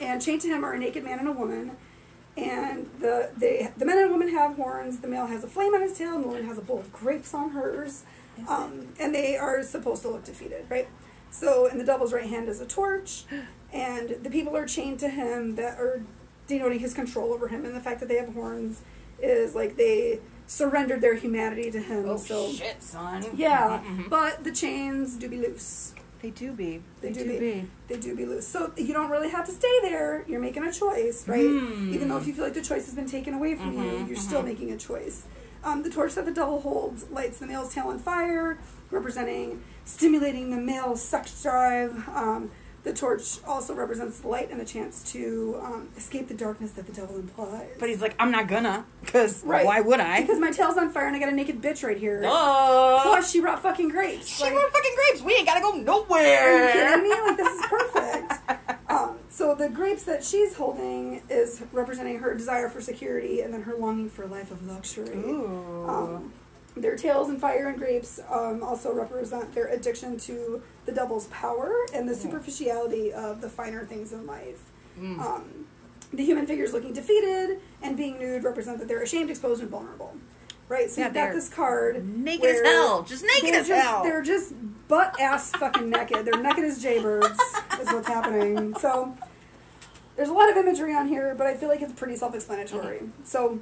and 0.01 0.23
chained 0.23 0.43
to 0.43 0.49
him 0.49 0.65
are 0.65 0.73
a 0.75 0.79
naked 0.79 1.03
man 1.03 1.19
and 1.19 1.27
a 1.27 1.33
woman. 1.33 1.77
And 2.37 2.91
the 3.01 3.31
they 3.37 3.71
the 3.77 3.85
men 3.85 3.99
and 3.99 4.11
women 4.11 4.29
have 4.31 4.57
horns. 4.57 4.99
The 4.99 5.09
male 5.09 5.27
has 5.27 5.45
a 5.45 5.47
flame 5.47 5.73
on 5.75 5.83
his 5.83 5.97
tail, 5.97 6.15
and 6.17 6.25
the 6.25 6.29
woman 6.29 6.47
has 6.47 6.59
a 6.59 6.63
bowl 6.63 6.81
of 6.81 6.93
grapes 6.93 7.33
on 7.35 7.51
hers. 7.51 8.03
Um, 8.49 8.89
and 8.99 9.15
they 9.15 9.37
are 9.37 9.63
supposed 9.63 10.03
to 10.03 10.09
look 10.09 10.25
defeated, 10.25 10.67
right? 10.69 10.89
So 11.31 11.67
in 11.67 11.79
the 11.79 11.85
devil's 11.85 12.13
right 12.13 12.29
hand 12.29 12.49
is 12.49 12.61
a 12.61 12.67
torch, 12.67 13.25
and 13.73 14.11
the 14.23 14.31
people 14.31 14.57
are 14.57 14.67
chained 14.67 14.99
to 15.01 15.09
him 15.09 15.55
that 15.55 15.79
are 15.79 16.03
denoting 16.49 16.81
his 16.81 16.93
control 16.95 17.33
over 17.33 17.47
him. 17.49 17.65
And 17.65 17.75
the 17.77 17.81
fact 17.81 18.01
that 18.01 18.09
they 18.09 18.17
have 18.17 18.35
horns 18.35 18.83
is 19.23 19.55
like 19.55 19.77
they 19.77 20.19
surrendered 20.49 21.01
their 21.01 21.15
humanity 21.15 21.71
to 21.71 21.79
him. 21.81 22.05
oh 22.09 22.17
so 22.17 22.51
shit, 22.53 22.83
son. 22.83 23.25
yeah, 23.37 23.81
Mhm, 23.85 23.97
mhm. 24.05 24.11
but 24.11 24.43
the 24.45 24.53
chains 24.53 25.15
do 25.17 25.29
be 25.29 25.39
loose. 25.39 25.95
They 26.25 26.31
do 26.31 26.53
be. 26.53 26.81
They, 27.03 27.13
do, 27.13 27.39
be. 27.39 27.69
They 27.87 28.01
do 28.01 28.17
be 28.17 28.25
loose. 28.25 28.49
So 28.49 28.73
you 28.79 28.95
don't 28.95 29.11
really 29.11 29.29
have 29.29 29.45
to 29.45 29.53
stay 29.53 29.81
there. 29.83 30.25
You're 30.27 30.41
making 30.41 30.65
a 30.65 30.73
choice, 30.73 31.29
right? 31.29 31.45
Hmm. 31.45 31.93
Even 31.93 32.09
though 32.09 32.17
if 32.17 32.27
you 32.27 32.33
feel 32.33 32.45
like 32.45 32.55
the 32.55 32.63
choice 32.63 32.87
has 32.87 32.95
been 32.95 33.05
taken 33.07 33.35
away 33.35 33.57
from 33.57 33.75
you, 33.75 33.83
Mhm, 33.91 34.09
you're 34.09 34.17
still 34.17 34.41
mhm. 34.41 34.47
making 34.47 34.73
a 34.73 34.79
choice. 34.79 35.25
Um, 35.63 35.83
the 35.83 35.91
torch 35.91 36.15
that 36.15 36.25
the 36.25 36.33
devil 36.33 36.63
holds 36.63 37.11
lights 37.11 37.41
the 37.41 37.47
male's 37.47 37.75
tail 37.75 37.89
on 37.89 37.99
fire, 37.99 38.57
representing 38.91 39.61
stimulating 39.85 40.51
the 40.51 40.57
male 40.57 40.97
sex 40.97 41.43
drive. 41.43 42.09
Um, 42.09 42.51
the 42.85 42.93
torch 42.93 43.39
also 43.47 43.75
represents 43.75 44.21
the 44.21 44.29
light 44.29 44.51
and 44.51 44.61
the 44.61 44.65
chance 44.65 45.11
to 45.13 45.59
um, 45.63 45.89
escape 45.97 46.29
the 46.29 46.35
darkness 46.35 46.73
that 46.73 46.87
the 46.87 46.93
devil 46.93 47.17
implies. 47.17 47.69
But 47.81 47.89
he's 47.89 48.01
like, 48.03 48.15
I'm 48.19 48.31
not 48.31 48.47
gonna, 48.47 48.85
because 49.01 49.43
Right. 49.45 49.65
why 49.67 49.81
would 49.81 50.01
I? 50.01 50.21
because 50.21 50.39
my 50.39 50.51
tail's 50.51 50.77
on 50.77 50.91
fire 50.91 51.07
and 51.07 51.17
I 51.17 51.19
got 51.19 51.31
a 51.31 51.35
naked 51.35 51.61
bitch 51.63 51.83
right 51.83 51.97
here. 51.99 52.21
Duh. 52.21 53.01
Plus, 53.03 53.31
she 53.31 53.41
brought 53.41 53.63
fucking 53.63 53.89
grapes. 53.89 54.27
She 54.29 54.45
Like- 54.45 54.53
wrote 54.55 54.71
fucking 54.73 54.93
grapes. 54.95 55.23
We 55.25 55.35
ain't 55.35 55.47
gotta 55.47 55.61
go 55.63 55.73
nowhere. 55.73 56.63
Are 56.63 56.67
you 56.67 56.73
kidding 56.73 57.03
me? 57.05 57.11
Like 57.11 57.37
this 57.37 57.59
is 57.61 57.67
perfect. 57.71 58.33
Um, 58.91 59.17
so 59.31 59.55
the 59.55 59.69
grapes 59.71 60.05
that 60.05 60.23
she's 60.23 60.55
holding 60.55 61.23
is 61.31 61.63
representing 61.73 62.19
her 62.19 62.35
desire 62.35 62.69
for 62.69 62.81
security 62.81 63.41
and 63.41 63.53
then 63.53 63.63
her 63.63 63.75
longing 63.75 64.09
for 64.11 64.23
a 64.25 64.27
life 64.27 64.51
of 64.51 64.65
luxury. 64.67 65.09
Ooh. 65.17 65.87
Um, 65.89 66.33
their 66.77 66.97
tails 66.97 67.29
and 67.29 67.41
fire 67.41 67.69
and 67.69 67.79
grapes 67.79 68.21
um, 68.29 68.63
also 68.63 68.93
represent 68.93 69.55
their 69.55 69.67
addiction 69.69 70.19
to 70.19 70.63
the 70.87 70.93
devil's 70.93 71.27
power 71.29 71.87
and 71.95 72.09
the 72.09 72.15
superficiality 72.15 73.13
of 73.13 73.41
the 73.41 73.49
finer 73.49 73.85
things 73.85 74.13
in 74.13 74.27
life. 74.27 74.71
Mm. 74.99 75.19
Um, 75.21 75.67
the 76.13 76.25
human 76.25 76.47
figures 76.47 76.73
looking 76.73 76.93
defeated 76.93 77.61
and 77.83 77.97
being 77.97 78.19
nude 78.19 78.45
represent 78.45 78.79
that 78.79 78.89
they're 78.89 79.03
ashamed, 79.03 79.31
exposed, 79.31 79.61
and 79.61 79.71
vulnerable. 79.71 80.15
Right? 80.69 80.91
So 80.91 81.01
Yeah, 81.01 81.09
you've 81.09 81.15
got 81.15 81.33
this 81.33 81.49
card. 81.49 82.05
naked 82.05 82.47
as 82.51 82.61
hell. 82.63 83.03
Just 83.03 83.25
naked 83.25 83.55
as 83.55 83.69
just, 83.69 83.83
hell. 83.83 84.03
They're 84.03 84.23
just 84.23 84.55
butt 84.89 85.19
ass 85.21 85.51
fucking 85.53 85.91
naked. 85.91 86.25
They're 86.25 86.43
naked 86.43 86.65
as 86.65 86.83
jaybirds, 86.83 87.39
is 87.81 87.93
what's 87.93 88.09
happening. 88.09 88.75
So 88.77 89.17
there's 90.17 90.29
a 90.29 90.33
lot 90.33 90.51
of 90.51 90.57
imagery 90.57 90.95
on 90.95 91.07
here, 91.07 91.35
but 91.37 91.47
I 91.47 91.55
feel 91.55 91.69
like 91.69 91.83
it's 91.83 91.93
pretty 91.93 92.17
self 92.17 92.35
explanatory. 92.35 93.03
So 93.25 93.61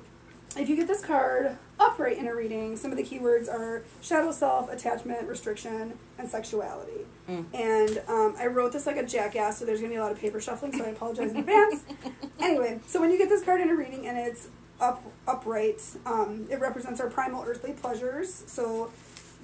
if 0.56 0.68
you 0.68 0.76
get 0.76 0.86
this 0.86 1.04
card 1.04 1.56
upright 1.80 2.18
in 2.18 2.26
a 2.26 2.34
reading, 2.34 2.76
some 2.76 2.90
of 2.90 2.96
the 2.96 3.02
keywords 3.02 3.48
are 3.48 3.82
shadow 4.00 4.30
self, 4.32 4.70
attachment, 4.70 5.26
restriction, 5.28 5.98
and 6.18 6.28
sexuality. 6.28 7.06
Mm. 7.28 7.46
And 7.54 8.02
um, 8.08 8.34
I 8.38 8.46
wrote 8.46 8.72
this 8.72 8.86
like 8.86 8.96
a 8.96 9.04
jackass, 9.06 9.58
so 9.58 9.64
there's 9.64 9.80
going 9.80 9.90
to 9.90 9.94
be 9.94 9.98
a 9.98 10.02
lot 10.02 10.12
of 10.12 10.18
paper 10.20 10.40
shuffling, 10.40 10.72
so 10.76 10.84
I 10.84 10.88
apologize 10.88 11.30
in 11.32 11.38
advance. 11.38 11.82
Anyway, 12.40 12.80
so 12.88 13.00
when 13.00 13.12
you 13.12 13.18
get 13.18 13.28
this 13.28 13.44
card 13.44 13.60
in 13.60 13.70
a 13.70 13.74
reading 13.76 14.08
and 14.08 14.18
it's 14.18 14.48
up 14.80 15.00
upright, 15.28 15.80
um, 16.04 16.44
it 16.50 16.58
represents 16.58 17.00
our 17.00 17.08
primal 17.08 17.44
earthly 17.46 17.72
pleasures. 17.72 18.42
So, 18.48 18.90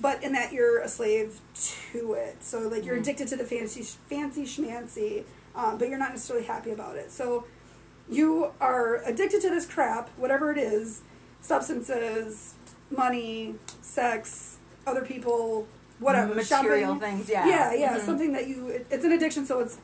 but 0.00 0.20
in 0.24 0.32
that 0.32 0.52
you're 0.52 0.80
a 0.80 0.88
slave 0.88 1.38
to 1.92 2.14
it. 2.14 2.42
So 2.42 2.58
like 2.66 2.84
you're 2.84 2.96
Mm. 2.96 3.00
addicted 3.02 3.28
to 3.28 3.36
the 3.36 3.44
fancy, 3.44 3.82
fancy 3.82 4.42
schmancy, 4.44 5.22
um, 5.54 5.78
but 5.78 5.88
you're 5.88 5.98
not 5.98 6.10
necessarily 6.10 6.44
happy 6.44 6.72
about 6.72 6.96
it. 6.96 7.12
So 7.12 7.44
you 8.10 8.52
are 8.60 9.02
addicted 9.04 9.40
to 9.42 9.50
this 9.50 9.66
crap, 9.66 10.08
whatever 10.16 10.50
it 10.52 10.58
is, 10.58 11.02
substances, 11.40 12.54
money, 12.90 13.54
sex, 13.82 14.56
other 14.86 15.04
people, 15.04 15.66
whatever, 15.98 16.34
Material 16.34 16.94
shopping. 16.94 17.00
things, 17.18 17.28
yeah. 17.28 17.46
yeah, 17.46 17.72
yeah, 17.74 17.98
Mhm. 17.98 18.04
something 18.04 18.32
that 18.32 18.46
you. 18.46 18.68
It, 18.68 18.86
it's 18.90 19.04
an 19.04 19.12
addiction, 19.12 19.44
so 19.44 19.58
it's 19.60 19.78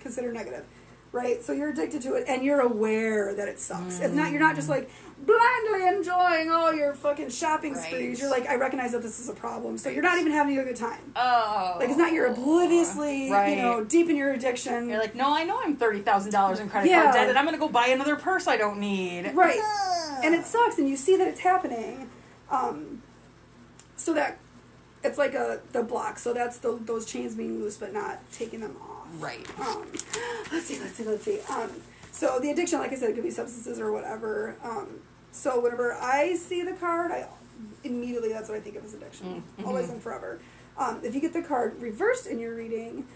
considered 0.00 0.34
negative, 0.34 0.64
right? 1.12 1.42
So 1.42 1.52
you're 1.52 1.70
addicted 1.70 2.02
to 2.02 2.14
it, 2.14 2.24
and 2.28 2.44
you're 2.44 2.60
aware 2.60 3.34
that 3.34 3.48
it 3.48 3.58
sucks. 3.58 3.98
It's 4.00 4.14
not. 4.14 4.30
You're 4.30 4.40
not 4.40 4.54
just 4.54 4.68
like 4.68 4.88
blindly 5.18 5.86
enjoying 5.88 6.50
all 6.50 6.74
your 6.74 6.94
fucking 6.94 7.30
shopping 7.30 7.74
Right. 7.74 7.84
sprees. 7.84 8.20
You're 8.20 8.30
like, 8.30 8.46
I 8.48 8.56
recognize 8.56 8.92
that 8.92 9.02
this 9.02 9.20
is 9.20 9.28
a 9.28 9.32
problem, 9.32 9.78
so 9.78 9.88
you're 9.88 10.02
not 10.02 10.18
even 10.18 10.32
having 10.32 10.58
a 10.58 10.64
good 10.64 10.76
time. 10.76 11.12
Oh. 11.16 11.76
Like 11.78 11.88
it's 11.88 11.98
not 11.98 12.12
you're 12.12 12.26
obliviously, 12.26 13.30
Right. 13.30 13.56
you 13.56 13.62
know, 13.62 13.84
deep 13.84 14.10
in 14.10 14.16
your 14.16 14.32
addiction. 14.32 14.88
You're 14.88 14.98
like, 15.00 15.14
no, 15.14 15.34
I 15.34 15.44
know 15.44 15.60
I'm 15.62 15.76
thirty 15.76 16.00
thousand 16.00 16.32
dollars 16.32 16.60
in 16.60 16.68
credit 16.68 16.90
Yeah. 16.90 17.02
card 17.04 17.14
debt, 17.14 17.28
and 17.28 17.38
I'm 17.38 17.44
gonna 17.44 17.58
go 17.58 17.68
buy 17.68 17.86
another 17.88 18.16
purse 18.16 18.46
I 18.46 18.56
don't 18.56 18.78
need. 18.80 19.32
Right. 19.34 19.60
Ugh. 19.62 20.20
and 20.24 20.34
it 20.34 20.44
sucks 20.46 20.78
and 20.78 20.88
you 20.88 20.96
see 20.96 21.16
that 21.16 21.28
it's 21.28 21.40
happening 21.40 22.08
um, 22.50 23.02
so 23.96 24.14
that 24.14 24.38
it's 25.02 25.18
like 25.18 25.34
a 25.34 25.60
the 25.72 25.82
block 25.82 26.18
so 26.18 26.32
that's 26.32 26.58
the, 26.58 26.78
those 26.84 27.04
chains 27.04 27.34
being 27.34 27.60
loose 27.60 27.76
but 27.76 27.92
not 27.92 28.20
taking 28.32 28.60
them 28.60 28.76
off 28.80 29.06
right. 29.18 29.46
um, 29.60 29.84
let's 30.52 30.66
see 30.66 30.78
let's 30.80 30.94
see 30.94 31.04
let's 31.04 31.24
see 31.24 31.40
um, 31.50 31.70
so 32.14 32.38
the 32.40 32.50
addiction 32.50 32.78
like 32.78 32.92
i 32.92 32.94
said 32.94 33.10
it 33.10 33.14
could 33.14 33.24
be 33.24 33.30
substances 33.30 33.78
or 33.80 33.90
whatever 33.92 34.56
um, 34.62 35.00
so 35.32 35.60
whenever 35.60 35.92
i 35.94 36.34
see 36.34 36.62
the 36.62 36.72
card 36.74 37.10
i 37.10 37.26
immediately 37.82 38.28
that's 38.30 38.48
what 38.48 38.56
i 38.56 38.60
think 38.60 38.76
of 38.76 38.84
as 38.84 38.94
addiction 38.94 39.42
Mm, 39.58 39.66
always 39.66 39.86
mhm. 39.88 39.94
and 39.94 40.02
forever 40.02 40.40
um, 40.78 41.00
if 41.04 41.14
you 41.14 41.20
get 41.20 41.32
the 41.32 41.42
card 41.42 41.80
reversed 41.80 42.26
in 42.26 42.38
your 42.38 42.54
reading 42.54 43.06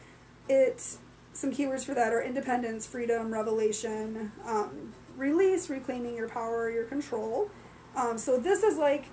it 0.48 0.96
some 1.32 1.52
keywords 1.52 1.84
for 1.84 1.94
that 1.94 2.12
are 2.12 2.22
independence 2.22 2.86
freedom 2.86 3.32
revelation 3.32 4.32
um, 4.46 4.92
release 5.16 5.68
reclaiming 5.70 6.16
your 6.16 6.28
power 6.28 6.70
your 6.70 6.84
control 6.84 7.50
um, 7.96 8.18
so 8.18 8.38
this 8.38 8.62
is 8.62 8.78
like 8.78 9.06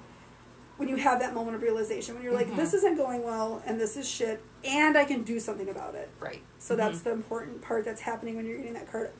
when 0.78 0.90
you 0.90 0.98
have 0.98 1.20
that 1.20 1.34
moment 1.34 1.56
of 1.56 1.62
realization 1.62 2.16
when 2.16 2.24
you're 2.24 2.34
like 2.34 2.48
Mhm. 2.52 2.56
this 2.58 2.74
isn't 2.74 2.98
going 2.98 3.24
well 3.24 3.62
and 3.66 3.80
this 3.80 3.96
is 3.98 4.08
shit 4.08 4.42
and 4.64 4.98
i 4.98 5.06
can 5.06 5.24
do 5.24 5.40
something 5.40 5.70
about 5.70 5.96
it 5.96 6.10
Right. 6.20 6.42
so 6.60 6.76
that's 6.76 7.00
Mhm. 7.00 7.04
the 7.04 7.12
important 7.12 7.62
part 7.62 7.86
that's 7.86 8.02
happening 8.02 8.36
when 8.36 8.46
you're 8.46 8.58
getting 8.58 8.74
that 8.74 8.92
card 8.92 9.12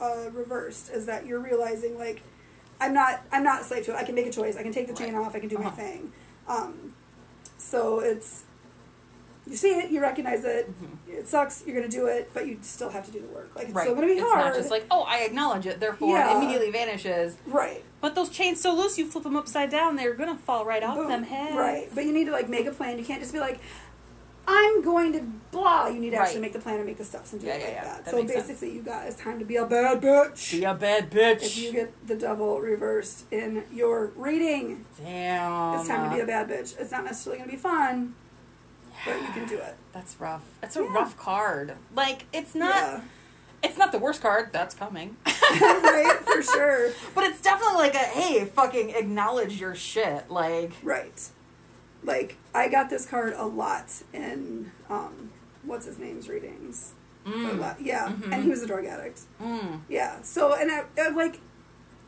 uh, 0.00 0.30
reversed 0.32 0.90
is 0.90 1.06
that 1.06 1.26
you're 1.26 1.40
realizing 1.40 1.98
like 1.98 2.22
I'm 2.80 2.92
not 2.92 3.22
I'm 3.32 3.42
not 3.42 3.62
a 3.62 3.64
slave 3.64 3.84
to 3.86 3.92
it. 3.92 3.96
I 3.96 4.04
can 4.04 4.14
make 4.14 4.26
a 4.26 4.30
choice. 4.32 4.56
I 4.56 4.62
can 4.62 4.72
take 4.72 4.86
the 4.88 4.94
chain 4.94 5.14
off. 5.14 5.34
I 5.34 5.40
can 5.40 5.48
do 5.48 5.58
my 5.58 5.66
Uh-huh. 5.66 5.76
thing. 5.76 6.12
Um, 6.48 6.94
so 7.58 8.00
it's 8.00 8.42
you 9.48 9.54
see 9.56 9.68
it, 9.70 9.90
you 9.92 10.00
recognize 10.00 10.44
it. 10.44 10.68
Mhm. 10.82 10.96
It 11.08 11.28
sucks. 11.28 11.62
You're 11.64 11.76
gonna 11.76 11.88
do 11.88 12.06
it, 12.06 12.30
but 12.34 12.48
you 12.48 12.58
still 12.62 12.90
have 12.90 13.06
to 13.06 13.12
do 13.12 13.20
the 13.20 13.28
work. 13.28 13.52
Like 13.54 13.66
it's 13.66 13.74
right. 13.74 13.84
still 13.84 13.94
gonna 13.94 14.08
be 14.08 14.14
it's 14.14 14.22
hard. 14.22 14.44
not 14.44 14.54
just 14.54 14.70
like, 14.72 14.84
oh, 14.90 15.02
I 15.04 15.20
acknowledge 15.20 15.66
it, 15.66 15.78
therefore 15.78 16.08
Yeah. 16.16 16.32
it 16.32 16.36
immediately 16.42 16.70
vanishes. 16.72 17.36
right. 17.46 17.82
But 18.00 18.14
those 18.14 18.28
chains 18.28 18.60
so 18.60 18.74
loose, 18.74 18.98
you 18.98 19.06
flip 19.06 19.24
them 19.24 19.36
upside 19.36 19.70
down, 19.70 19.96
they're 19.96 20.14
gonna 20.14 20.36
fall 20.36 20.64
right 20.64 20.82
off 20.82 20.96
Boom. 20.96 21.08
them 21.08 21.22
heads. 21.22 21.56
Right. 21.56 21.88
But 21.94 22.04
you 22.04 22.12
need 22.12 22.24
to 22.26 22.32
like 22.32 22.48
make 22.48 22.66
a 22.66 22.72
plan. 22.72 22.98
You 22.98 23.04
can't 23.04 23.20
just 23.20 23.32
be 23.32 23.40
like, 23.40 23.58
I'm 24.48 24.82
going 24.82 25.12
to 25.14 25.20
blah. 25.50 25.88
You 25.88 25.98
need 26.00 26.10
to 26.10 26.16
actually 26.16 26.36
Right. 26.36 26.42
make 26.42 26.52
the 26.52 26.58
plan 26.60 26.76
and 26.76 26.86
make 26.86 26.98
the 26.98 27.04
steps 27.04 27.32
and 27.32 27.40
do 27.40 27.46
Yeah, 27.48 27.54
it 27.54 27.60
yeah, 27.60 27.66
like 27.66 27.74
yeah. 27.74 27.84
that. 27.84 28.04
That 28.04 28.10
so 28.12 28.16
makes 28.18 28.32
sense. 28.32 28.46
basically, 28.46 28.74
you 28.76 28.82
got 28.82 29.06
it's 29.06 29.16
time 29.20 29.38
to 29.40 29.44
be 29.44 29.56
a 29.56 29.66
bad 29.66 30.00
bitch. 30.00 30.52
Be 30.52 30.64
a 30.64 30.74
bad 30.74 31.10
bitch. 31.10 31.42
if 31.42 31.58
you 31.58 31.72
get 31.72 32.06
the 32.06 32.14
devil 32.14 32.60
reversed 32.60 33.24
in 33.32 33.64
your 33.72 34.12
reading, 34.16 34.84
Damn. 35.02 35.78
it's 35.80 35.88
time 35.88 36.08
to 36.10 36.14
be 36.16 36.20
a 36.22 36.26
bad 36.26 36.48
bitch. 36.48 36.78
It's 36.78 36.90
not 36.92 37.04
necessarily 37.04 37.38
going 37.38 37.50
to 37.50 37.56
be 37.56 37.60
fun, 37.60 38.14
but 39.04 39.20
you 39.20 39.28
can 39.28 39.46
do 39.48 39.56
it. 39.58 39.74
That's 39.92 40.20
rough. 40.20 40.44
It's 40.62 40.76
a 40.76 40.82
Yeah. 40.82 40.92
rough 40.94 41.16
card. 41.16 41.74
Like 41.94 42.26
it's 42.32 42.54
not. 42.54 42.74
Yeah. 42.74 43.00
It's 43.62 43.78
not 43.78 43.90
the 43.90 43.98
worst 43.98 44.20
card. 44.22 44.50
That's 44.52 44.74
coming. 44.74 45.16
right, 45.26 46.18
for 46.24 46.40
sure. 46.42 46.92
But 47.16 47.24
it's 47.24 47.40
definitely 47.40 47.78
like 47.78 47.94
a 47.94 47.98
hey, 47.98 48.44
fucking 48.44 48.90
acknowledge 48.90 49.58
your 49.60 49.74
shit. 49.74 50.30
Like 50.30 50.72
Right. 50.84 51.20
Like, 52.06 52.36
I 52.54 52.68
got 52.68 52.88
this 52.88 53.04
card 53.04 53.34
a 53.36 53.44
lot 53.44 53.90
in, 54.14 54.70
um, 54.88 55.30
what's 55.64 55.84
his 55.86 55.98
name's 55.98 56.28
readings. 56.28 56.92
Mm. 57.26 57.74
Yeah, 57.80 58.06
Mhm. 58.08 58.32
and 58.32 58.44
he 58.44 58.48
was 58.50 58.62
a 58.62 58.66
drug 58.66 58.84
addict. 58.86 59.20
mm, 59.42 59.80
Yeah. 59.88 60.22
So, 60.22 60.54
and 60.54 60.70
I, 60.70 60.84
I 60.98 61.08
like 61.08 61.40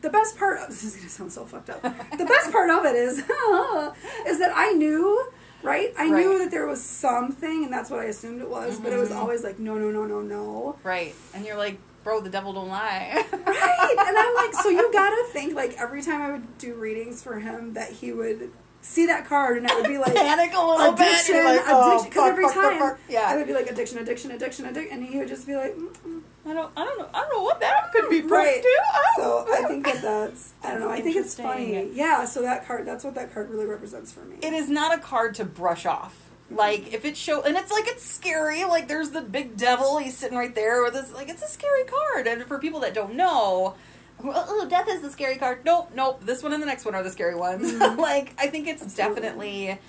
the 0.01 0.09
best 0.09 0.37
part. 0.37 0.59
Of, 0.59 0.67
this 0.69 0.83
is 0.85 0.95
gonna 0.95 1.09
sound 1.09 1.33
so 1.33 1.43
fucked 1.45 1.69
up. 1.69 1.81
the 2.17 2.25
best 2.25 2.51
part 2.53 2.69
of 2.69 2.85
it 2.85 2.95
is, 2.95 3.17
is 4.27 4.39
that 4.39 4.53
I 4.55 4.71
knew, 4.77 5.29
right? 5.61 5.93
I 5.97 6.09
knew 6.09 6.39
that 6.39 6.51
there 6.51 6.65
was 6.65 6.81
something, 6.81 7.65
and 7.65 7.73
that's 7.73 7.89
what 7.89 7.99
I 7.99 8.05
assumed 8.05 8.41
it 8.41 8.49
was. 8.49 8.79
But 8.79 8.93
it 8.93 8.97
was 8.97 9.09
Mhm. 9.09 9.17
always 9.17 9.43
like, 9.43 9.59
no, 9.59 9.75
no, 9.77 9.91
no, 9.91 10.05
no, 10.05 10.21
no. 10.21 10.77
right. 10.83 11.13
And 11.33 11.45
you're 11.45 11.57
like, 11.57 11.77
bro, 12.05 12.21
the 12.21 12.29
devil 12.29 12.53
don't 12.53 12.69
lie. 12.69 13.25
Right. 13.33 13.95
And 14.07 14.17
I'm 14.17 14.35
like, 14.35 14.53
so 14.53 14.69
you 14.69 14.89
gotta 14.93 15.25
think 15.33 15.53
like 15.53 15.75
every 15.77 16.01
time 16.01 16.21
I 16.21 16.31
would 16.31 16.57
do 16.57 16.75
readings 16.75 17.21
for 17.21 17.39
him 17.41 17.73
that 17.73 17.91
he 17.91 18.13
would 18.13 18.51
see 18.81 19.05
that 19.07 19.25
card 19.25 19.57
and 19.57 19.69
it 19.69 19.75
would 19.75 19.87
be 19.87 19.97
like 19.97 20.15
Panic 20.15 20.53
a 20.53 20.59
little 20.59 20.93
addiction, 20.93 21.35
You're 21.35 21.45
like, 21.45 21.61
oh, 21.67 21.91
addiction. 21.91 22.09
Because 22.09 22.23
fuck, 22.23 22.31
every 22.31 22.43
fuck, 22.45 22.53
fuck, 22.53 22.63
time 22.71 22.79
fuck. 22.79 22.99
Yeah. 23.09 23.25
I 23.27 23.35
would 23.37 23.47
be 23.47 23.53
like 23.53 23.69
addiction, 23.69 23.97
addiction, 23.99 24.31
addiction, 24.31 24.65
addiction, 24.65 24.91
and 24.91 25.07
he 25.07 25.17
would 25.17 25.27
just 25.27 25.45
be 25.45 25.55
like, 25.55 25.75
mm, 25.75 25.91
mm. 26.05 26.21
I 26.45 26.53
don't. 26.53 26.71
I 26.75 26.83
don't 26.83 26.97
know. 26.97 27.09
I 27.13 27.19
don't 27.21 27.37
know 27.37 27.43
what 27.43 27.59
that 27.59 27.91
could 27.91 28.09
be. 28.09 28.21
Right. 28.21 28.61
To. 28.61 28.67
I 28.67 29.13
So 29.17 29.45
I 29.51 29.67
think 29.67 29.85
that 29.85 30.01
that's 30.01 30.53
I 30.63 30.71
don't 30.71 30.79
know. 30.79 30.89
I 30.89 31.01
think 31.01 31.15
it's 31.15 31.35
funny. 31.35 31.91
Yeah. 31.93 32.25
So 32.25 32.41
that 32.41 32.65
card, 32.65 32.87
that's 32.87 33.03
what 33.03 33.13
that 33.15 33.33
card 33.33 33.49
really 33.49 33.65
represents 33.65 34.11
for 34.11 34.21
me. 34.21 34.37
it 34.41 34.53
is 34.53 34.69
not 34.69 34.97
a 34.97 34.99
card 34.99 35.35
to 35.35 35.45
brush 35.45 35.85
off. 35.85 36.29
Like 36.49 36.91
if 36.93 37.05
it 37.05 37.15
show 37.15 37.43
and 37.43 37.55
it's 37.55 37.71
like 37.71 37.87
it's 37.87 38.03
scary. 38.03 38.63
Like 38.63 38.87
there's 38.87 39.11
the 39.11 39.21
big 39.21 39.57
devil. 39.57 39.99
He's 39.99 40.17
sitting 40.17 40.37
right 40.37 40.55
there 40.55 40.81
with 40.81 40.93
this. 40.93 41.13
Like 41.13 41.29
it's 41.29 41.43
a 41.43 41.47
scary 41.47 41.83
card. 41.83 42.25
And 42.25 42.43
for 42.45 42.57
people 42.57 42.79
that 42.79 42.95
don't 42.95 43.13
know, 43.13 43.75
oh, 44.23 44.67
death 44.69 44.87
is 44.89 45.01
the 45.01 45.09
scary 45.11 45.37
card. 45.37 45.63
Nope, 45.65 45.91
nope. 45.95 46.21
This 46.23 46.41
one 46.43 46.53
and 46.53 46.61
the 46.61 46.67
next 46.67 46.85
one 46.85 46.95
are 46.95 47.03
the 47.03 47.09
scary 47.11 47.35
ones. 47.35 47.73
like 47.97 48.33
I 48.37 48.47
think 48.47 48.67
it's 48.67 48.81
Absolutely. 48.81 49.21
definitely 49.21 49.79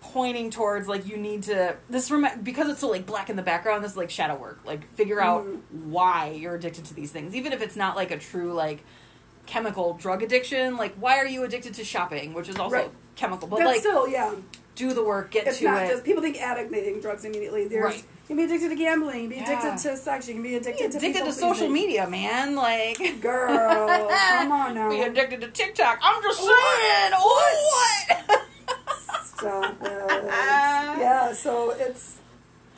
pointing 0.00 0.50
towards 0.50 0.88
like 0.88 1.06
you 1.06 1.16
need 1.16 1.44
to 1.44 1.76
this 1.88 2.10
remi- 2.10 2.36
because 2.42 2.68
it's 2.68 2.80
so 2.80 2.88
like 2.90 3.06
black 3.06 3.30
in 3.30 3.36
the 3.36 3.42
background 3.42 3.84
this 3.84 3.92
is 3.92 3.96
like 3.96 4.10
shadow 4.10 4.34
work 4.36 4.58
like 4.64 4.84
figure 4.94 5.20
out 5.20 5.44
Mhm. 5.46 5.60
why 5.84 6.30
you're 6.30 6.56
addicted 6.56 6.84
to 6.86 6.94
these 6.94 7.12
things 7.12 7.36
even 7.36 7.52
if 7.52 7.62
it's 7.62 7.76
not 7.76 7.94
like 7.94 8.10
a 8.10 8.18
true 8.18 8.52
like 8.52 8.82
chemical 9.46 9.94
drug 9.94 10.22
addiction 10.22 10.76
like 10.76 10.92
why 10.96 11.18
are 11.18 11.26
you 11.26 11.44
addicted 11.44 11.74
to 11.74 11.84
shopping 11.84 12.34
which 12.34 12.48
is 12.48 12.56
also 12.58 12.74
Right. 12.74 12.90
chemical 13.14 13.46
but 13.46 13.58
That's 13.58 13.66
like 13.68 13.80
still 13.80 14.08
yeah. 14.08 14.34
do 14.74 14.92
the 14.92 15.04
work 15.04 15.30
get 15.30 15.46
It's 15.46 15.58
to 15.58 15.64
not 15.66 15.84
it 15.84 15.90
just 15.90 16.04
people 16.04 16.20
think 16.22 16.36
addict. 16.42 16.72
They 16.72 16.82
think 16.82 17.00
drugs 17.00 17.24
immediately. 17.24 17.68
There's 17.68 17.84
Right. 17.84 18.04
You 18.32 18.38
can 18.38 18.46
be 18.48 18.54
addicted 18.54 18.68
to 18.70 18.76
gambling. 18.76 19.14
You 19.24 19.28
can 19.28 19.28
be 19.30 19.36
Yeah. 19.36 19.58
addicted 19.58 19.90
to 19.90 19.96
sex. 19.96 20.26
You 20.28 20.34
can 20.34 20.42
be 20.42 20.56
addicted 20.56 20.86
be 20.86 20.90
to 20.92 20.96
addicted 20.98 21.24
to 21.26 21.32
social 21.32 21.50
pleasing. 21.68 21.72
media 21.72 22.08
man 22.08 22.54
like 22.56 23.20
Girl, 23.20 24.08
come 24.08 24.52
on 24.60 24.74
now. 24.74 24.88
be 24.88 25.00
addicted 25.02 25.40
to 25.42 25.48
tiktok 25.48 25.98
i'm 26.02 26.22
just 26.22 26.38
saying 26.40 27.12
what 27.12 28.42
Stop 29.24 29.76
it. 29.82 30.24
yeah. 30.26 31.32
So 31.32 31.70
it's 31.72 32.18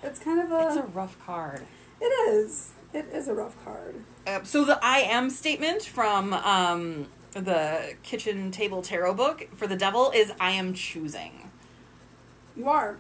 it's 0.02 0.18
kind 0.18 0.40
of 0.40 0.50
a, 0.50 0.66
it's 0.68 0.76
a 0.76 0.82
rough 0.82 1.18
card 1.24 1.62
it 2.00 2.06
is 2.06 2.70
it 2.92 3.06
is 3.12 3.28
a 3.28 3.34
rough 3.34 3.54
card. 3.64 3.96
Uh, 4.26 4.42
so 4.44 4.64
the 4.64 4.78
I 4.82 4.98
am 5.00 5.28
statement 5.30 5.82
from 5.82 6.32
um, 6.32 7.06
the 7.32 7.94
kitchen 8.02 8.50
table 8.50 8.82
tarot 8.82 9.14
book 9.14 9.48
for 9.54 9.66
the 9.66 9.76
devil 9.76 10.10
is 10.14 10.32
I 10.40 10.50
am 10.52 10.74
choosing. 10.74 11.50
You 12.56 12.68
are. 12.68 12.96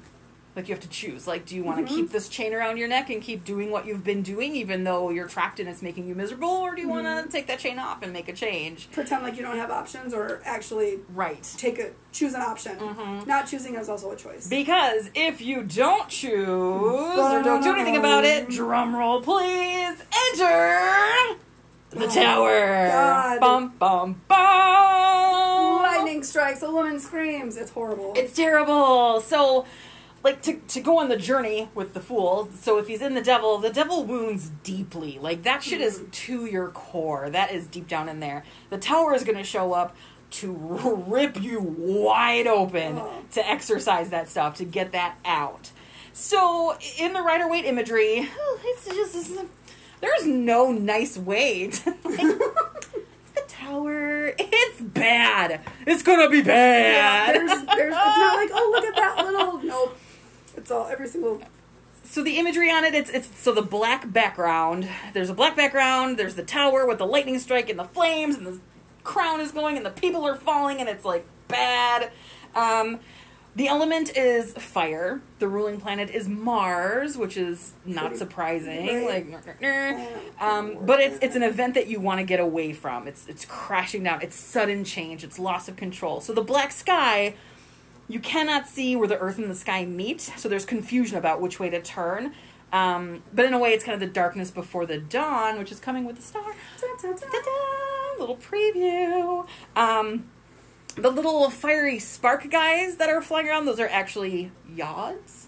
Like 0.56 0.68
you 0.68 0.74
have 0.74 0.82
to 0.84 0.88
choose. 0.88 1.26
Like, 1.26 1.46
do 1.46 1.56
you 1.56 1.64
want 1.64 1.84
to 1.84 1.92
Mhm. 1.92 1.96
keep 1.96 2.10
this 2.12 2.28
chain 2.28 2.54
around 2.54 2.76
your 2.76 2.86
neck 2.86 3.10
and 3.10 3.20
keep 3.20 3.44
doing 3.44 3.72
what 3.72 3.86
you've 3.86 4.04
been 4.04 4.22
doing, 4.22 4.54
even 4.54 4.84
though 4.84 5.10
you're 5.10 5.26
trapped 5.26 5.58
and 5.58 5.68
it's 5.68 5.82
making 5.82 6.06
you 6.06 6.14
miserable, 6.14 6.48
or 6.48 6.76
do 6.76 6.82
you 6.82 6.88
want 6.88 7.06
Mhm. 7.06 7.22
to 7.24 7.28
take 7.28 7.48
that 7.48 7.58
chain 7.58 7.76
off 7.80 8.02
and 8.02 8.12
make 8.12 8.28
a 8.28 8.32
change? 8.32 8.88
Pretend 8.92 9.24
like 9.24 9.36
you 9.36 9.42
don't 9.42 9.58
have 9.58 9.72
options, 9.72 10.14
or 10.14 10.40
actually 10.44 11.00
Right. 11.12 11.42
take 11.56 11.80
a 11.80 11.88
choose 12.12 12.34
an 12.34 12.42
option. 12.42 12.78
Mhm. 12.78 13.26
Not 13.26 13.48
choosing 13.48 13.74
is 13.74 13.88
also 13.88 14.12
a 14.12 14.16
choice. 14.16 14.46
Because 14.46 15.10
if 15.16 15.40
you 15.40 15.64
don't 15.64 16.08
choose 16.08 16.38
or 16.38 17.42
don't 17.42 17.62
do 17.64 17.72
anything 17.74 17.96
about 17.96 18.24
it, 18.24 18.48
drum 18.48 18.94
roll 18.94 19.20
please, 19.20 19.96
enter 20.30 21.36
the 21.90 22.04
Oh, 22.04 22.08
tower. 22.08 22.88
God. 22.92 23.40
Bum 23.40 23.72
bum 23.80 24.20
bum. 24.28 25.82
Lightning 25.82 26.22
strikes, 26.22 26.62
a 26.62 26.70
woman 26.70 27.00
screams. 27.00 27.56
It's 27.56 27.70
horrible. 27.72 28.12
It's 28.14 28.32
terrible. 28.34 29.20
So, 29.20 29.64
like 30.24 30.42
to 30.42 30.54
to 30.54 30.80
go 30.80 30.98
on 30.98 31.08
the 31.08 31.16
journey 31.16 31.68
with 31.74 31.94
the 31.94 32.00
fool. 32.00 32.48
So 32.58 32.78
if 32.78 32.88
he's 32.88 33.02
in 33.02 33.14
the 33.14 33.22
devil, 33.22 33.58
the 33.58 33.70
devil 33.70 34.04
wounds 34.04 34.50
deeply. 34.64 35.18
Like 35.20 35.42
that 35.44 35.62
shit 35.62 35.80
is 35.80 36.00
Mhm. 36.00 36.10
to 36.12 36.46
your 36.46 36.68
core. 36.70 37.30
That 37.30 37.52
is 37.52 37.66
deep 37.68 37.86
down 37.86 38.08
in 38.08 38.18
there. 38.20 38.42
The 38.70 38.78
tower 38.78 39.14
is 39.14 39.22
going 39.22 39.38
to 39.38 39.44
show 39.44 39.72
up 39.74 39.94
to 40.32 40.50
rip 41.06 41.40
you 41.40 41.60
wide 41.60 42.46
open 42.48 43.00
to 43.32 43.48
exorcise 43.48 44.10
that 44.10 44.28
stuff 44.28 44.56
to 44.56 44.64
get 44.64 44.90
that 44.92 45.16
out. 45.24 45.70
So 46.12 46.76
in 46.98 47.12
the 47.12 47.22
Rider 47.22 47.48
Waite 47.48 47.64
imagery, 47.66 48.28
it's 48.64 48.86
just 48.86 49.14
it's, 49.14 49.30
there's 50.00 50.26
no 50.26 50.72
nice 50.72 51.16
way 51.18 51.68
to 51.68 51.90
like, 52.04 52.20
the 52.20 53.42
tower. 53.48 54.32
It's 54.38 54.80
bad. 54.80 55.60
It's 55.86 56.02
gonna 56.02 56.28
be 56.30 56.38
yeah, 56.38 56.44
bad. 56.44 57.34
there's, 57.36 57.50
there's, 57.50 57.94
it's 57.94 58.18
not 58.18 58.36
like, 58.36 58.50
oh, 58.52 58.70
look 58.74 58.84
at 58.84 58.96
that 58.96 59.24
little. 59.26 59.58
Nope. 59.64 59.98
It's 60.64 60.70
all, 60.70 60.86
every 60.86 61.08
single. 61.08 61.42
so 62.04 62.22
the 62.22 62.38
imagery 62.38 62.70
on 62.70 62.84
it, 62.84 62.94
it's 62.94 63.10
it's 63.10 63.28
so 63.38 63.52
the 63.52 63.60
black 63.60 64.10
background. 64.10 64.88
There's 65.12 65.28
a 65.28 65.34
black 65.34 65.54
background. 65.54 66.16
There's 66.16 66.36
the 66.36 66.42
tower 66.42 66.86
with 66.86 66.96
the 66.96 67.06
lightning 67.06 67.38
strike 67.38 67.68
and 67.68 67.78
the 67.78 67.84
flames 67.84 68.34
and 68.36 68.46
the 68.46 68.58
crown 69.02 69.42
is 69.42 69.52
going 69.52 69.76
and 69.76 69.84
the 69.84 69.90
people 69.90 70.26
are 70.26 70.34
falling 70.34 70.80
and 70.80 70.88
it's 70.88 71.04
like 71.04 71.26
bad. 71.48 72.10
Um, 72.54 73.00
the 73.56 73.68
element 73.68 74.16
is 74.16 74.54
fire. 74.54 75.20
The 75.38 75.48
ruling 75.48 75.78
planet 75.78 76.08
is 76.08 76.26
Mars, 76.28 77.18
which 77.18 77.36
is 77.36 77.74
not 77.84 78.16
surprising. 78.16 79.04
Like, 79.04 79.26
um, 80.40 80.78
but 80.86 81.00
it's 81.00 81.18
it's 81.20 81.36
an 81.36 81.42
event 81.42 81.74
that 81.74 81.88
you 81.88 82.00
want 82.00 82.20
to 82.20 82.24
get 82.24 82.40
away 82.40 82.72
from. 82.72 83.06
It's 83.06 83.28
it's 83.28 83.44
crashing 83.44 84.02
down. 84.02 84.22
It's 84.22 84.34
sudden 84.34 84.82
change. 84.82 85.24
It's 85.24 85.38
loss 85.38 85.68
of 85.68 85.76
control. 85.76 86.22
So 86.22 86.32
the 86.32 86.40
black 86.42 86.72
sky, 86.72 87.34
you 88.08 88.20
cannot 88.20 88.66
see 88.66 88.96
where 88.96 89.08
the 89.08 89.18
Earth 89.18 89.38
and 89.38 89.50
the 89.50 89.54
sky 89.54 89.84
meet. 89.84 90.20
So 90.20 90.48
there's 90.48 90.64
confusion 90.64 91.16
about 91.16 91.40
which 91.40 91.58
way 91.58 91.70
to 91.70 91.80
turn. 91.80 92.32
Um, 92.72 93.22
but 93.32 93.44
in 93.44 93.54
a 93.54 93.58
way, 93.58 93.70
it's 93.70 93.84
kind 93.84 93.94
of 93.94 94.00
the 94.00 94.12
darkness 94.12 94.50
before 94.50 94.84
the 94.84 94.98
dawn, 94.98 95.58
which 95.58 95.70
is 95.70 95.78
coming 95.78 96.04
with 96.04 96.16
the 96.16 96.22
star. 96.22 96.54
Ta-da! 96.80 98.18
Little 98.18 98.36
preview. 98.36 99.46
Um, 99.76 100.26
the 100.96 101.10
little 101.10 101.50
fiery 101.50 101.98
spark 101.98 102.50
guys 102.50 102.96
that 102.96 103.08
are 103.08 103.22
flying 103.22 103.48
around, 103.48 103.66
those 103.66 103.80
are 103.80 103.88
actually 103.88 104.52
yods. 104.70 105.46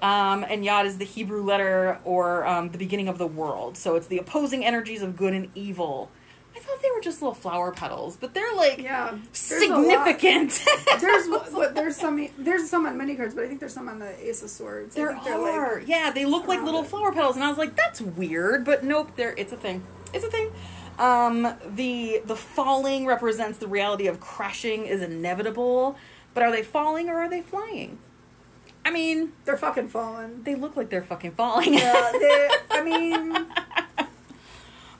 Um, 0.00 0.44
and 0.48 0.64
yod 0.64 0.86
is 0.86 0.98
the 0.98 1.04
Hebrew 1.04 1.42
letter 1.42 1.98
or 2.04 2.46
um, 2.46 2.70
the 2.70 2.78
beginning 2.78 3.08
of 3.08 3.18
the 3.18 3.26
world. 3.26 3.76
So 3.76 3.96
it's 3.96 4.06
the 4.06 4.18
opposing 4.18 4.64
energies 4.64 5.02
of 5.02 5.16
good 5.16 5.32
and 5.32 5.50
evil. 5.56 6.10
I 6.58 6.60
thought 6.60 6.82
they 6.82 6.90
were 6.94 7.00
just 7.00 7.22
little 7.22 7.34
flower 7.34 7.70
petals, 7.72 8.16
but 8.16 8.34
they're 8.34 8.54
like 8.54 8.78
Yeah. 8.82 9.16
Significant. 9.32 10.64
There's 11.00 11.26
what 11.28 11.74
there's 11.74 11.96
some 11.96 12.28
there's 12.38 12.68
some 12.68 12.86
on 12.86 12.96
many 12.98 13.14
cards, 13.14 13.34
but 13.34 13.44
I 13.44 13.48
think 13.48 13.60
there's 13.60 13.72
some 13.74 13.88
on 13.88 13.98
the 14.00 14.28
Ace 14.28 14.42
of 14.42 14.50
Swords. 14.50 14.94
There 14.94 15.18
they're, 15.24 15.38
like- 15.78 15.86
yeah, 15.88 16.10
they 16.10 16.24
look 16.24 16.46
like 16.48 16.62
little 16.62 16.82
it. 16.82 16.86
flower 16.88 17.12
petals, 17.12 17.36
and 17.36 17.44
I 17.44 17.48
was 17.48 17.58
like, 17.58 17.76
that's 17.76 18.00
weird, 18.00 18.64
but 18.64 18.82
nope, 18.84 19.12
there. 19.16 19.34
It's 19.36 19.52
a 19.52 19.56
thing. 19.56 19.82
It's 20.12 20.24
a 20.24 20.30
thing. 20.30 20.50
Um, 20.98 21.54
the 21.66 22.22
the 22.24 22.34
falling 22.36 23.06
represents 23.06 23.58
the 23.58 23.68
reality 23.68 24.08
of 24.08 24.18
crashing 24.20 24.86
is 24.86 25.00
inevitable, 25.02 25.96
but 26.34 26.42
are 26.42 26.50
they 26.50 26.62
falling 26.64 27.08
or 27.08 27.16
are 27.20 27.30
they 27.30 27.40
flying? 27.42 27.98
I 28.84 28.90
mean, 28.90 29.32
they're 29.44 29.56
fucking 29.58 29.88
falling. 29.88 30.42
they 30.44 30.54
look 30.54 30.74
like 30.76 30.88
they're 30.88 31.02
fucking 31.02 31.32
falling. 31.32 31.74
Yeah, 31.74 32.10
they, 32.12 32.48
I 32.70 32.82
mean, 32.84 33.46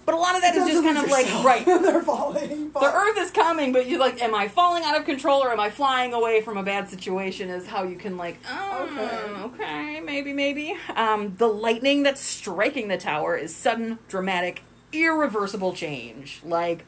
but 0.09 0.15
a 0.15 0.17
lot 0.17 0.35
of 0.37 0.41
that 0.41 0.57
is 0.57 0.67
just 0.67 0.83
kind 0.83 0.97
of 0.97 1.11
like 1.11 1.27
yourself. 1.27 1.45
right. 1.45 1.67
they're 1.83 2.03
falling. 2.03 2.71
The 2.73 2.93
Earth 2.95 3.19
is 3.19 3.31
coming, 3.31 3.75
but 3.75 3.87
you're 3.87 3.99
like, 4.01 4.23
am 4.23 4.35
I 4.35 4.49
falling 4.49 4.83
out 4.83 4.97
of 4.97 5.05
control 5.05 5.45
or 5.45 5.53
am 5.53 5.61
I 5.61 5.69
flying 5.69 6.15
away 6.15 6.41
from 6.41 6.57
a 6.57 6.63
bad 6.63 6.89
situation? 6.89 7.51
Is 7.51 7.67
how 7.67 7.83
you 7.83 7.97
can 7.97 8.17
like, 8.17 8.39
oh, 8.49 9.45
Okay. 9.51 9.65
okay, 9.65 10.01
maybe, 10.01 10.33
maybe. 10.33 10.75
Um, 10.97 11.35
the 11.37 11.47
lightning 11.47 12.05
that's 12.05 12.23
striking 12.23 12.89
the 12.89 12.97
tower 12.97 13.37
is 13.37 13.55
sudden, 13.55 13.99
dramatic, 14.09 14.63
irreversible 14.95 15.75
change. 15.75 16.41
Like, 16.43 16.87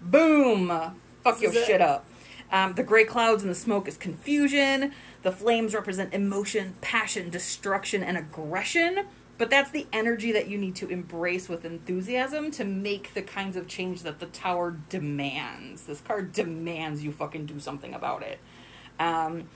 boom, 0.00 0.68
fuck 1.24 1.40
This 1.40 1.42
your 1.42 1.50
is 1.50 1.56
it. 1.56 1.66
shit 1.66 1.80
up. 1.80 2.06
Um, 2.52 2.74
the 2.74 2.84
gray 2.84 3.04
clouds 3.04 3.42
and 3.42 3.50
the 3.50 3.56
smoke 3.56 3.88
is 3.88 3.96
confusion. 3.96 4.92
The 5.22 5.32
flames 5.32 5.74
represent 5.74 6.14
emotion, 6.14 6.74
passion, 6.82 7.30
destruction, 7.30 8.04
and 8.04 8.16
aggression. 8.16 9.06
But 9.36 9.50
that's 9.50 9.70
the 9.70 9.86
energy 9.92 10.30
that 10.32 10.48
you 10.48 10.58
need 10.58 10.76
to 10.76 10.88
embrace 10.88 11.48
with 11.48 11.64
enthusiasm 11.64 12.50
to 12.52 12.64
make 12.64 13.14
the 13.14 13.22
kinds 13.22 13.56
of 13.56 13.66
change 13.66 14.02
that 14.02 14.20
the 14.20 14.26
tower 14.26 14.76
demands. 14.88 15.84
This 15.84 16.00
card 16.00 16.32
demands 16.32 17.02
you 17.02 17.10
fucking 17.10 17.46
do 17.46 17.58
something 17.58 17.94
about 17.94 18.22
it. 18.22 18.38
Um, 19.00 19.48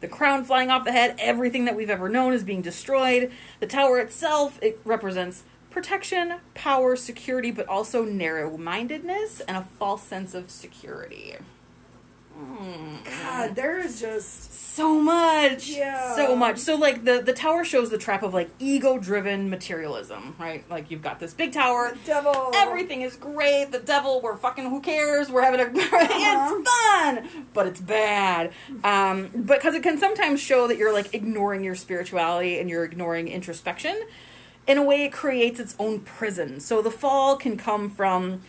the 0.00 0.08
crown 0.08 0.44
flying 0.44 0.70
off 0.70 0.84
the 0.84 0.92
head, 0.92 1.16
everything 1.18 1.66
that 1.66 1.76
we've 1.76 1.90
ever 1.90 2.08
known 2.08 2.32
is 2.32 2.44
being 2.44 2.62
destroyed. 2.62 3.30
The 3.60 3.66
tower 3.66 3.98
itself, 3.98 4.58
it 4.62 4.80
represents 4.84 5.44
protection, 5.70 6.36
power, 6.54 6.96
security, 6.96 7.50
but 7.50 7.68
also 7.68 8.04
narrow 8.04 8.56
mindedness 8.56 9.40
and 9.40 9.58
a 9.58 9.62
false 9.78 10.02
sense 10.02 10.34
of 10.34 10.50
security. 10.50 11.36
God, 13.22 13.54
there 13.54 13.78
is 13.78 14.00
just 14.00 14.52
So 14.76 15.00
much. 15.00 15.70
Yeah. 15.70 16.14
So 16.14 16.36
much. 16.36 16.58
So 16.58 16.74
like 16.76 17.04
the 17.04 17.22
the 17.22 17.32
tower 17.32 17.64
shows 17.64 17.88
the 17.88 17.96
trap 17.98 18.22
of 18.22 18.34
like 18.34 18.50
ego 18.58 18.98
driven 18.98 19.48
materialism, 19.48 20.36
right? 20.38 20.68
Like 20.68 20.90
you've 20.90 21.00
got 21.02 21.18
this 21.18 21.32
big 21.32 21.52
tower. 21.52 21.92
the 21.92 22.06
devil. 22.06 22.50
Everything 22.54 23.00
is 23.00 23.16
great. 23.16 23.72
The 23.72 23.78
devil, 23.78 24.20
we're 24.20 24.36
fucking 24.36 24.68
who 24.68 24.80
cares? 24.82 25.30
We're 25.30 25.42
having 25.42 25.60
a 25.60 25.70
it's 25.74 26.70
fun, 26.70 27.46
but 27.54 27.66
it's 27.66 27.80
bad. 27.80 28.52
Um 28.84 29.28
because 29.46 29.74
it 29.74 29.82
can 29.82 29.96
sometimes 29.98 30.40
show 30.40 30.66
that 30.68 30.76
you're 30.76 30.92
like 30.92 31.14
ignoring 31.14 31.64
your 31.64 31.74
spirituality 31.74 32.58
and 32.58 32.68
you're 32.68 32.84
ignoring 32.84 33.28
introspection. 33.28 33.96
In 34.66 34.76
a 34.78 34.82
way 34.82 35.04
it 35.04 35.12
creates 35.12 35.58
its 35.58 35.74
own 35.78 36.00
prison. 36.00 36.60
So 36.60 36.82
the 36.82 36.90
fall 36.90 37.36
can 37.36 37.56
come 37.56 37.88
from 37.88 38.42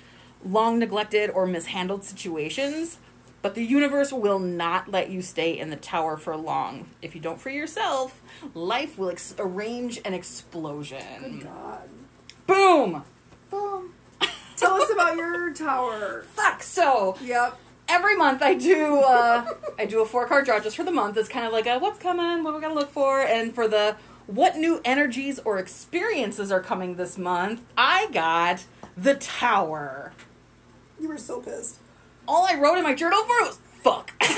long 0.43 0.77
neglected 0.79 1.29
or 1.29 1.45
mishandled 1.45 2.03
situations, 2.03 2.97
but 3.41 3.55
the 3.55 3.63
universe 3.63 4.11
will 4.11 4.39
not 4.39 4.89
let 4.89 5.09
you 5.09 5.21
stay 5.21 5.57
in 5.57 5.69
the 5.69 5.75
tower 5.75 6.17
for 6.17 6.35
long. 6.35 6.89
If 7.01 7.15
you 7.15 7.21
don't 7.21 7.39
free 7.39 7.55
yourself, 7.55 8.21
life 8.53 8.97
will 8.97 9.09
ex- 9.09 9.35
arrange 9.39 9.99
an 10.03 10.13
explosion. 10.13 11.39
Good 11.39 11.43
God. 11.43 11.89
Boom! 12.45 13.03
Boom. 13.49 13.93
Tell 14.55 14.73
us 14.81 14.89
about 14.91 15.15
your 15.17 15.53
tower. 15.53 16.25
Fuck. 16.33 16.63
So 16.63 17.15
Yep. 17.21 17.57
every 17.87 18.15
month 18.17 18.41
I 18.41 18.55
do 18.55 18.97
uh, 18.99 19.45
I 19.77 19.85
do 19.85 20.01
a 20.01 20.05
four 20.05 20.27
card 20.27 20.45
draw 20.45 20.59
just 20.59 20.75
for 20.75 20.83
the 20.83 20.91
month. 20.91 21.15
It's 21.17 21.29
kind 21.29 21.45
of 21.45 21.51
like 21.53 21.67
a 21.67 21.77
what's 21.77 21.99
coming, 21.99 22.43
what 22.43 22.55
we 22.55 22.61
gonna 22.61 22.73
look 22.73 22.91
for, 22.91 23.21
and 23.21 23.53
for 23.53 23.67
the 23.67 23.95
what 24.25 24.57
new 24.57 24.81
energies 24.83 25.39
or 25.45 25.57
experiences 25.59 26.51
are 26.51 26.59
coming 26.61 26.95
this 26.95 27.17
month. 27.17 27.61
I 27.77 28.09
got 28.11 28.65
the 28.97 29.13
tower. 29.15 30.11
You 30.99 31.07
were 31.09 31.17
so 31.19 31.39
pissed. 31.39 31.77
All 32.27 32.45
I 32.45 32.55
wrote 32.59 32.77
in 32.77 32.83
my 32.83 32.93
journal 32.93 33.23
for 33.23 33.39
it 33.39 33.47
was 33.47 33.57
fuck. 33.81 34.11
God. 34.19 34.29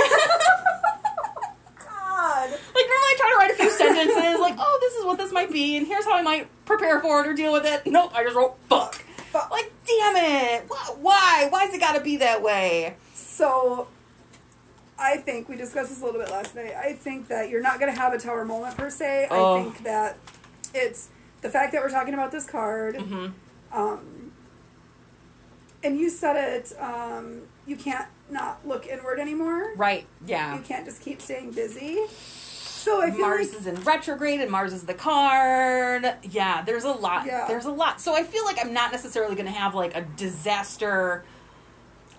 Like 2.51 2.59
normally 2.73 2.75
I 2.75 3.15
try 3.17 3.29
to 3.29 3.35
write 3.37 3.51
a 3.51 3.55
few 3.55 3.69
sentences, 3.71 4.39
like, 4.39 4.55
oh, 4.57 4.77
this 4.81 4.95
is 4.95 5.05
what 5.05 5.17
this 5.17 5.31
might 5.31 5.51
be, 5.51 5.77
and 5.77 5.87
here's 5.87 6.05
how 6.05 6.15
I 6.15 6.21
might 6.21 6.47
prepare 6.65 6.99
for 7.01 7.21
it 7.21 7.27
or 7.27 7.33
deal 7.33 7.53
with 7.53 7.65
it. 7.65 7.85
Nope, 7.85 8.11
I 8.13 8.23
just 8.23 8.35
wrote 8.35 8.57
fuck. 8.69 8.95
Fuck. 8.95 9.51
Like, 9.51 9.71
damn 9.85 10.15
it! 10.15 10.65
Why? 10.67 10.95
Why? 10.99 11.47
Why's 11.49 11.73
it 11.73 11.79
gotta 11.79 12.01
be 12.01 12.17
that 12.17 12.41
way? 12.41 12.95
So, 13.13 13.87
I 14.99 15.17
think 15.17 15.47
we 15.47 15.55
discussed 15.55 15.89
this 15.89 16.01
a 16.01 16.05
little 16.05 16.19
bit 16.19 16.29
last 16.29 16.55
night. 16.55 16.73
I 16.73 16.93
think 16.93 17.29
that 17.29 17.49
you're 17.49 17.61
not 17.61 17.79
going 17.79 17.93
to 17.93 17.99
have 17.99 18.13
a 18.13 18.17
tower 18.17 18.43
moment 18.43 18.75
per 18.75 18.89
se. 18.89 19.27
Oh. 19.31 19.57
I 19.57 19.63
think 19.63 19.83
that 19.83 20.17
it's 20.73 21.09
the 21.41 21.49
fact 21.49 21.71
that 21.71 21.81
we're 21.81 21.89
talking 21.89 22.13
about 22.13 22.31
this 22.31 22.45
card. 22.45 22.95
Mm-hmm. 22.95 23.27
Um, 23.71 24.31
and 25.83 25.97
you 25.97 26.09
said 26.09 26.35
it. 26.35 26.73
Um, 26.79 27.43
you 27.69 27.75
can't 27.75 28.07
not 28.31 28.67
look 28.67 28.87
inward 28.87 29.19
anymore. 29.19 29.73
Right? 29.75 30.05
Yeah. 30.25 30.55
You 30.55 30.61
can't 30.61 30.85
just 30.85 31.01
keep 31.01 31.21
staying 31.21 31.51
busy. 31.51 31.99
So 32.09 33.01
I 33.01 33.11
feel 33.11 33.19
Mars 33.19 33.49
like 33.51 33.59
is 33.59 33.67
in 33.67 33.75
retrograde 33.83 34.39
and 34.39 34.49
Mars 34.49 34.73
is 34.73 34.83
the 34.83 34.93
card. 34.93 36.13
Yeah, 36.23 36.61
there's 36.63 36.85
a 36.85 36.91
lot. 36.91 37.25
Yeah. 37.25 37.45
There's 37.47 37.65
a 37.65 37.71
lot. 37.71 38.01
So 38.01 38.15
I 38.15 38.23
feel 38.23 38.43
like 38.45 38.57
I'm 38.59 38.73
not 38.73 38.91
necessarily 38.91 39.35
going 39.35 39.45
to 39.47 39.51
have 39.51 39.75
like 39.75 39.95
a 39.95 40.01
disaster. 40.01 41.23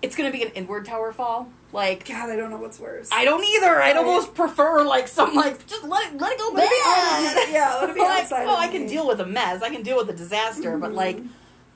It's 0.01 0.15
going 0.15 0.31
to 0.31 0.37
be 0.37 0.43
an 0.43 0.51
inward 0.53 0.85
tower 0.85 1.11
fall. 1.11 1.49
Like 1.73 2.07
God, 2.07 2.29
I 2.29 2.35
don't 2.35 2.49
know 2.49 2.57
what's 2.57 2.79
worse. 2.79 3.09
I 3.11 3.23
don't 3.25 3.43
either. 3.43 3.81
I'd 3.81 3.95
almost 3.97 4.35
prefer 4.35 4.83
like 4.83 5.07
some 5.07 5.33
like 5.35 5.65
just 5.67 5.83
let 5.83 6.13
it 6.13 6.19
let 6.19 6.33
it 6.33 6.37
go 6.39 6.49
Let 6.53 6.65
it 6.65 6.69
be 6.69 6.81
bad. 6.83 7.37
out- 7.37 7.51
yeah, 7.51 7.77
let 7.79 7.89
it 7.89 7.95
be 7.95 8.01
like, 8.05 8.23
outside 8.23 8.45
oh, 8.45 8.55
I 8.55 8.67
can 8.67 8.87
deal 8.87 9.07
with 9.07 9.19
a 9.21 9.25
mess. 9.25 9.61
I 9.61 9.69
can 9.69 9.81
deal 9.81 9.97
with 9.97 10.09
a 10.09 10.13
disaster. 10.13 10.77
But 10.77 10.91
Mhm. 10.91 10.95
like, 10.95 11.19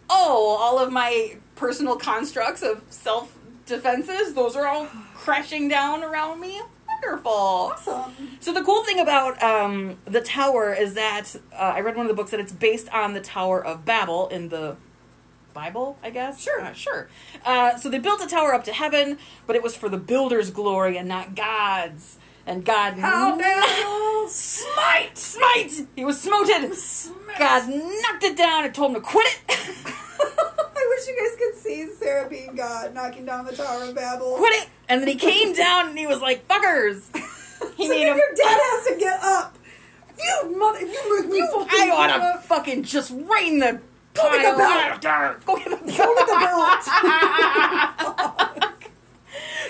oh, 0.10 0.58
all 0.60 0.80
of 0.80 0.92
my 0.92 1.38
personal 1.56 1.96
constructs 1.96 2.62
of 2.62 2.84
self 2.90 3.36
defenses, 3.66 4.34
those 4.34 4.56
are 4.56 4.68
all 4.68 4.88
crashing 5.14 5.68
down 5.68 6.04
around 6.04 6.40
me. 6.40 6.62
Wonderful. 6.88 7.32
awesome. 7.32 8.14
So 8.40 8.54
the 8.54 8.64
cool 8.64 8.84
thing 8.84 9.00
about 9.00 9.42
um, 9.44 9.98
the 10.06 10.22
tower 10.22 10.74
is 10.74 10.94
that 10.94 11.36
uh, 11.54 11.74
I 11.76 11.82
read 11.82 11.96
one 11.96 12.06
of 12.06 12.10
the 12.10 12.16
books 12.16 12.32
that 12.32 12.40
it's 12.40 12.54
based 12.54 12.90
on 12.90 13.14
the 13.14 13.20
Tower 13.22 13.64
of 13.64 13.84
Babel 13.86 14.28
in 14.30 14.50
the 14.50 14.78
Bible, 15.54 15.98
I 16.04 16.10
guess. 16.10 16.42
Sure. 16.42 16.62
Uh, 16.62 16.74
sure. 16.74 17.10
Uh, 17.46 17.78
so 17.78 17.90
they 17.90 18.00
built 18.00 18.22
a 18.22 18.28
tower 18.28 18.54
up 18.54 18.64
to 18.66 18.74
heaven, 18.74 19.18
but 19.46 19.56
it 19.56 19.64
was 19.64 19.76
for 19.76 19.90
the 19.90 19.98
builder's 19.98 20.52
glory 20.52 20.98
and 20.98 21.08
not 21.08 21.36
God's. 21.36 22.18
And 22.48 22.64
God 22.64 23.00
How 23.00 23.36
dare 23.36 23.64
smite, 24.28 25.18
smite. 25.18 25.88
He 25.96 26.06
was 26.06 26.22
smoted. 26.22 26.72
God 27.40 27.68
knocked 27.68 28.24
it 28.24 28.38
down 28.38 28.66
and 28.66 28.76
told 28.76 28.92
him 28.92 29.02
to 29.02 29.08
quit 29.08 29.40
it. 29.50 29.94
I 31.66 31.70
wish 31.70 31.78
you 31.78 31.86
guys 31.86 31.88
could 31.88 31.98
see 31.98 32.06
Sarah 32.06 32.30
being 32.30 32.56
God 32.56 32.94
knocking 32.94 33.26
down 33.26 33.46
the 33.46 33.56
Tower 33.56 33.84
of 33.84 33.96
Babel. 33.96 34.36
quit 34.38 34.54
it. 34.64 34.70
And 34.90 35.02
then 35.02 35.08
he 35.08 35.16
came 35.16 35.54
down 35.54 35.90
and 35.90 35.98
he 35.98 36.08
was 36.08 36.22
like, 36.22 36.48
"Fuckers." 36.48 37.04
He 37.78 37.88
so 37.88 37.94
made 37.94 38.06
him. 38.08 38.18
your 38.18 38.34
dad 38.36 38.60
has 38.62 38.86
to 38.88 38.96
get 39.00 39.20
up. 39.24 39.56
You 40.20 40.58
mother, 40.58 40.82
you 40.82 41.22
make 41.22 41.30
me 41.32 41.42
fucking 41.42 41.68
I 41.72 41.90
ought 41.90 42.08
get 42.08 42.34
to 42.42 42.48
fucking 42.48 42.84
just 42.84 43.12
rain 43.12 43.60
the 43.60 43.80
Go 44.14 44.30
get 44.32 44.52
the 44.52 44.58
belt. 44.58 45.02
Go 45.46 45.56
get 45.58 45.70
the 45.70 45.78
go 45.78 46.16
get 46.16 46.28
the 46.28 46.38
belt. 46.40 46.84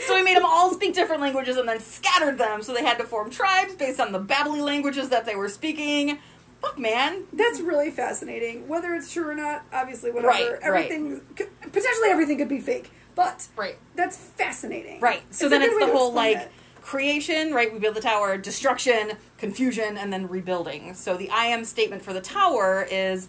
So 0.07 0.15
he 0.17 0.23
made 0.23 0.35
them 0.37 0.45
all 0.45 0.71
speak 0.73 0.93
different 0.93 1.21
languages 1.21 1.57
and 1.57 1.67
then 1.69 1.79
scattered 1.79 2.37
them. 2.37 2.61
So 2.61 2.73
they 2.73 2.83
had 2.83 2.97
to 2.99 3.05
form 3.05 3.29
tribes 3.31 3.73
based 3.75 3.99
on 3.99 4.11
the 4.11 4.19
babbly 4.19 4.61
languages 4.61 5.09
that 5.09 5.25
they 5.25 5.35
were 5.35 5.49
speaking. 5.49 6.19
Fuck, 6.65 6.79
man. 6.79 7.23
That's 7.33 7.59
really 7.59 7.91
fascinating. 7.91 8.67
Whether 8.67 8.93
it's 8.95 9.11
true 9.11 9.27
or 9.29 9.35
not, 9.35 9.63
obviously, 9.73 10.11
whatever. 10.11 10.29
Right, 10.29 10.51
right. 10.51 10.59
everything, 10.63 11.21
could, 11.35 11.49
potentially 11.61 12.09
everything 12.09 12.37
could 12.37 12.49
be 12.49 12.59
fake. 12.59 12.91
But 13.15 13.47
Right. 13.55 13.77
that's 13.95 14.17
fascinating. 14.17 14.99
Right. 14.99 15.21
So 15.31 15.45
It's 15.45 15.51
then 15.51 15.61
it's 15.61 15.77
the 15.79 15.87
whole 15.87 16.11
like 16.11 16.49
creation, 16.81 17.53
right? 17.53 17.71
We 17.71 17.79
build 17.79 17.95
the 17.95 18.01
tower, 18.01 18.37
destruction, 18.37 19.13
confusion, 19.37 19.97
and 19.97 20.11
then 20.11 20.27
rebuilding. 20.27 20.93
So 20.95 21.15
the 21.15 21.29
I 21.29 21.45
am 21.45 21.65
statement 21.65 22.01
for 22.03 22.13
the 22.13 22.21
tower 22.21 22.85
is 22.89 23.27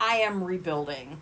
I 0.00 0.16
am 0.16 0.42
rebuilding, 0.42 1.20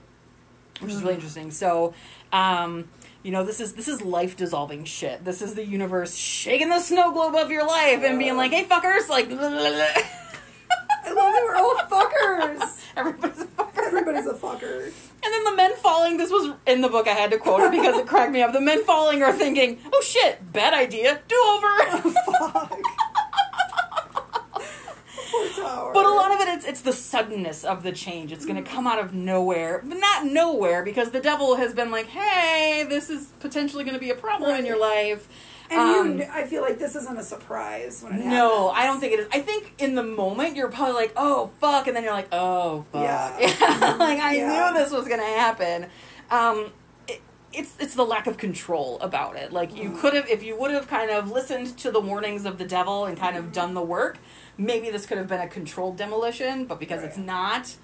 which 0.80 0.92
is 0.92 1.00
really 1.02 1.14
Mm. 1.14 1.16
interesting. 1.16 1.50
So, 1.50 1.94
um, 2.32 2.88
you 3.22 3.32
know, 3.32 3.44
this 3.44 3.60
is 3.60 3.74
this 3.74 3.88
is 3.88 4.00
life 4.02 4.36
dissolving 4.36 4.84
shit. 4.84 5.24
This 5.24 5.42
is 5.42 5.54
the 5.54 5.64
universe 5.66 6.14
shaking 6.14 6.68
the 6.70 6.80
snow 6.80 7.12
globe 7.12 7.34
of 7.34 7.50
your 7.50 7.66
life 7.66 8.02
and 8.04 8.18
being 8.18 8.36
like, 8.36 8.52
"Hey, 8.52 8.64
fuckers!" 8.64 9.08
Like, 9.08 9.28
I 11.06 11.12
love 11.12 11.32
that 11.32 11.44
we're 11.44 11.56
all 11.56 11.76
fuckers. 11.88 12.84
everybody's 12.96 13.42
a 13.42 13.46
fucker. 13.46 13.86
Everybody's 13.86 14.26
a 14.26 14.34
fucker. 14.34 14.92
And 15.24 15.34
then 15.34 15.44
the 15.44 15.54
men 15.56 15.74
falling, 15.76 16.16
this 16.16 16.30
was 16.30 16.54
in 16.66 16.80
the 16.80 16.88
book, 16.88 17.08
I 17.08 17.12
had 17.12 17.30
to 17.30 17.38
quote 17.38 17.62
it 17.62 17.70
because 17.70 17.96
it 17.96 18.06
cracked 18.06 18.32
me 18.32 18.42
up. 18.42 18.52
The 18.52 18.60
men 18.60 18.84
falling 18.84 19.22
are 19.22 19.32
thinking, 19.32 19.78
oh 19.92 20.02
shit, 20.02 20.52
bad 20.52 20.74
idea, 20.74 21.20
do 21.28 21.36
over. 21.48 22.12
Oh, 25.38 25.48
fuck. 25.52 25.92
But 25.92 26.06
a 26.06 26.10
lot 26.10 26.32
of 26.32 26.40
it, 26.40 26.48
it's, 26.48 26.64
it's 26.64 26.80
the 26.82 26.92
suddenness 26.92 27.64
of 27.64 27.82
the 27.82 27.92
change. 27.92 28.32
It's 28.32 28.46
going 28.46 28.62
to 28.62 28.68
come 28.68 28.86
out 28.86 28.98
of 28.98 29.12
nowhere. 29.12 29.82
But 29.84 29.98
not 29.98 30.24
nowhere 30.24 30.84
because 30.84 31.10
the 31.10 31.20
devil 31.20 31.56
has 31.56 31.74
been 31.74 31.90
like, 31.90 32.06
hey, 32.06 32.84
this 32.88 33.10
is 33.10 33.26
potentially 33.40 33.84
going 33.84 33.94
to 33.94 34.00
be 34.00 34.10
a 34.10 34.14
problem 34.14 34.54
in 34.56 34.64
your 34.64 34.78
life. 34.78 35.28
And 35.70 35.80
Um, 35.80 36.18
you, 36.18 36.26
I 36.32 36.44
feel 36.44 36.62
like 36.62 36.78
this 36.78 36.94
isn't 36.96 37.18
a 37.18 37.22
surprise 37.22 38.02
when 38.02 38.12
it 38.12 38.16
happens. 38.16 38.32
No, 38.32 38.68
I 38.70 38.84
don't 38.86 39.00
think 39.00 39.12
it 39.14 39.20
is. 39.20 39.28
I 39.32 39.40
think 39.40 39.74
in 39.78 39.94
the 39.94 40.02
moment 40.02 40.56
you're 40.56 40.68
probably 40.70 40.94
like, 40.94 41.12
"Oh 41.16 41.50
fuck," 41.60 41.86
and 41.86 41.96
then 41.96 42.04
you're 42.04 42.12
like, 42.12 42.28
"Oh 42.32 42.84
fuck," 42.92 43.02
Yeah. 43.02 43.36
like 43.98 44.20
I 44.20 44.36
Yeah. 44.36 44.70
knew 44.72 44.78
this 44.78 44.92
was 44.92 45.08
gonna 45.08 45.24
happen. 45.24 45.86
Um, 46.30 46.72
it, 47.08 47.20
it's 47.52 47.74
it's 47.80 47.94
the 47.94 48.04
lack 48.06 48.26
of 48.26 48.36
control 48.36 48.98
about 49.00 49.36
it. 49.36 49.52
Like 49.52 49.74
you 49.76 49.90
Mm. 49.90 50.00
could 50.00 50.14
have, 50.14 50.28
if 50.28 50.42
you 50.42 50.56
would 50.56 50.70
have 50.70 50.86
kind 50.88 51.10
of 51.10 51.30
listened 51.30 51.76
to 51.78 51.90
the 51.90 52.00
warnings 52.00 52.44
of 52.44 52.58
the 52.58 52.64
devil 52.64 53.04
and 53.04 53.18
kind 53.18 53.36
of 53.36 53.52
done 53.52 53.74
the 53.74 53.82
work, 53.82 54.18
maybe 54.56 54.90
this 54.90 55.04
could 55.06 55.18
have 55.18 55.28
been 55.28 55.40
a 55.40 55.48
controlled 55.48 55.96
demolition. 55.96 56.64
But 56.66 56.78
because 56.78 57.02
it's 57.02 57.16
not, 57.18 57.74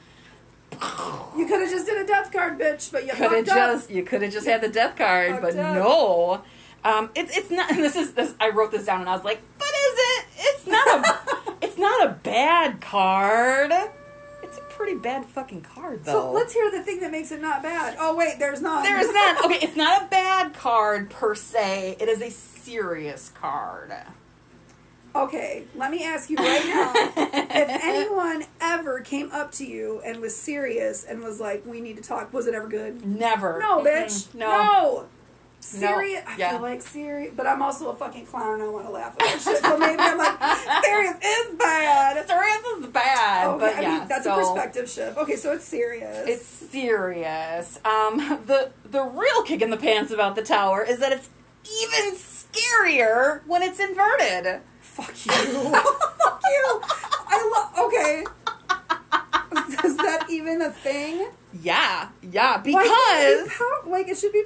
You 1.37 1.47
could 1.47 1.61
have 1.61 1.71
just 1.71 1.87
did 1.87 1.99
a 2.01 2.07
death 2.07 2.33
card, 2.33 2.59
bitch, 2.59 2.91
but 2.93 3.05
you 3.07 3.13
could 3.13 3.31
have 3.33 3.49
up. 3.49 3.55
just 3.57 3.91
you 3.91 4.03
could 4.05 4.23
have 4.23 4.33
just 4.33 4.47
had 4.47 4.61
the 4.61 4.69
death 4.69 4.97
card, 4.97 5.31
Fucked 5.33 5.43
but 5.43 5.57
up. 5.57 5.75
no. 5.75 6.43
Um, 6.85 7.11
it's 7.15 7.37
it's 7.37 7.51
not. 7.51 7.71
And 7.71 7.79
this 7.83 7.97
is 7.97 8.13
this. 8.15 8.35
I 8.41 8.51
wrote 8.51 8.71
this 8.73 8.87
down 8.87 9.01
and 9.01 9.09
I 9.09 9.15
was 9.15 9.25
like, 9.25 9.41
"But 9.59 9.69
is 9.69 9.99
it? 9.99 10.25
It's 10.39 10.67
not 10.67 10.87
a. 10.89 11.55
it's 11.63 11.79
not 11.79 12.07
a 12.07 12.11
bad 12.23 12.81
card. 12.81 13.73
It's 14.43 14.59
a 14.59 14.63
pretty 14.63 14.97
bad 14.97 15.25
fucking 15.25 15.63
card, 15.63 16.05
though. 16.05 16.13
So 16.13 16.33
let's 16.33 16.53
hear 16.53 16.71
the 16.71 16.83
thing 16.83 17.01
that 17.01 17.11
makes 17.11 17.31
it 17.33 17.41
not 17.41 17.63
bad. 17.63 17.97
Oh 17.99 18.17
wait, 18.17 18.39
there's 18.39 18.61
not. 18.61 18.83
There 18.83 18.99
is 18.99 19.13
not. 19.13 19.45
Okay, 19.45 19.59
it's 19.65 19.77
not 19.77 20.03
a 20.03 20.07
bad 20.07 20.55
card 20.55 21.11
per 21.11 21.35
se. 21.35 21.97
It 22.01 22.09
is 22.09 22.21
a 22.21 22.31
serious 22.31 23.31
card. 23.35 23.93
Okay, 25.15 25.65
let 25.75 25.91
me 25.91 26.05
ask 26.05 26.31
you 26.31 26.37
right 26.37 26.65
now: 26.67 26.93
if 27.51 27.69
anyone 27.83 28.45
ever 28.61 29.01
came 29.01 29.31
up 29.31 29.53
to 29.53 29.67
you 29.67 30.01
and 30.05 30.21
was 30.21 30.35
serious 30.35 31.05
and 31.05 31.23
was 31.23 31.39
like, 31.41 31.65
"We 31.67 31.81
need 31.81 31.97
to 31.97 32.03
talk," 32.03 32.33
was 32.33 32.47
it 32.47 32.55
ever 32.55 32.67
good? 32.69 33.05
Never. 33.07 33.59
No, 33.59 33.83
bitch. 33.85 34.35
No. 34.35 34.49
No. 34.49 35.05
Serious. 35.63 36.23
I 36.27 36.37
Yeah. 36.37 36.51
feel 36.51 36.61
like 36.61 36.83
serious, 36.83 37.33
but 37.37 37.47
I'm 37.47 37.63
also 37.63 37.89
a 37.91 37.95
fucking 37.95 38.27
clown 38.27 38.55
and 38.55 38.63
I 38.65 38.67
want 38.67 38.85
to 38.87 38.93
laugh 38.93 39.13
at 39.13 39.19
that 39.21 39.41
shit. 39.41 39.59
So 39.65 39.79
maybe 39.79 39.97
I'm 40.01 40.19
like, 40.19 40.85
serious 40.85 41.15
is 41.25 41.55
bad. 41.57 42.27
Serious 42.27 42.63
is 42.79 42.87
bad, 42.89 43.47
Okay, 43.47 43.59
but 43.61 43.77
I 43.77 43.81
yeah. 43.81 43.99
mean, 44.01 44.09
that's 44.09 44.25
so 44.25 44.35
a 44.35 44.37
perspective 44.39 44.91
shift. 44.91 45.17
Okay, 45.17 45.37
so 45.37 45.53
it's 45.53 45.65
serious. 45.65 46.27
It's 46.29 46.45
serious. 46.45 47.79
Um, 47.85 48.17
the 48.47 48.73
the 48.85 49.03
real 49.03 49.43
kick 49.45 49.63
in 49.63 49.71
the 49.71 49.77
pants 49.77 50.11
about 50.11 50.35
the 50.35 50.43
tower 50.43 50.83
is 50.85 50.99
that 50.99 51.13
it's 51.13 51.31
even 51.85 52.17
scarier 52.17 53.43
when 53.47 53.63
it's 53.63 53.79
inverted. 53.79 54.61
Fuck 54.81 55.15
you. 55.27 55.33
Fuck 55.73 56.43
you. 56.45 56.81
I 57.29 57.51
love. 57.55 57.87
Okay. 57.87 58.25
Is 59.85 59.97
that 59.97 60.27
even 60.29 60.61
a 60.63 60.71
thing? 60.71 61.29
Yeah, 61.63 62.09
yeah, 62.23 62.59
because 62.59 62.89
can't 62.89 63.49
how, 63.53 63.83
like 63.91 64.09
it 64.09 64.19
should 64.19 64.33
be. 64.33 64.43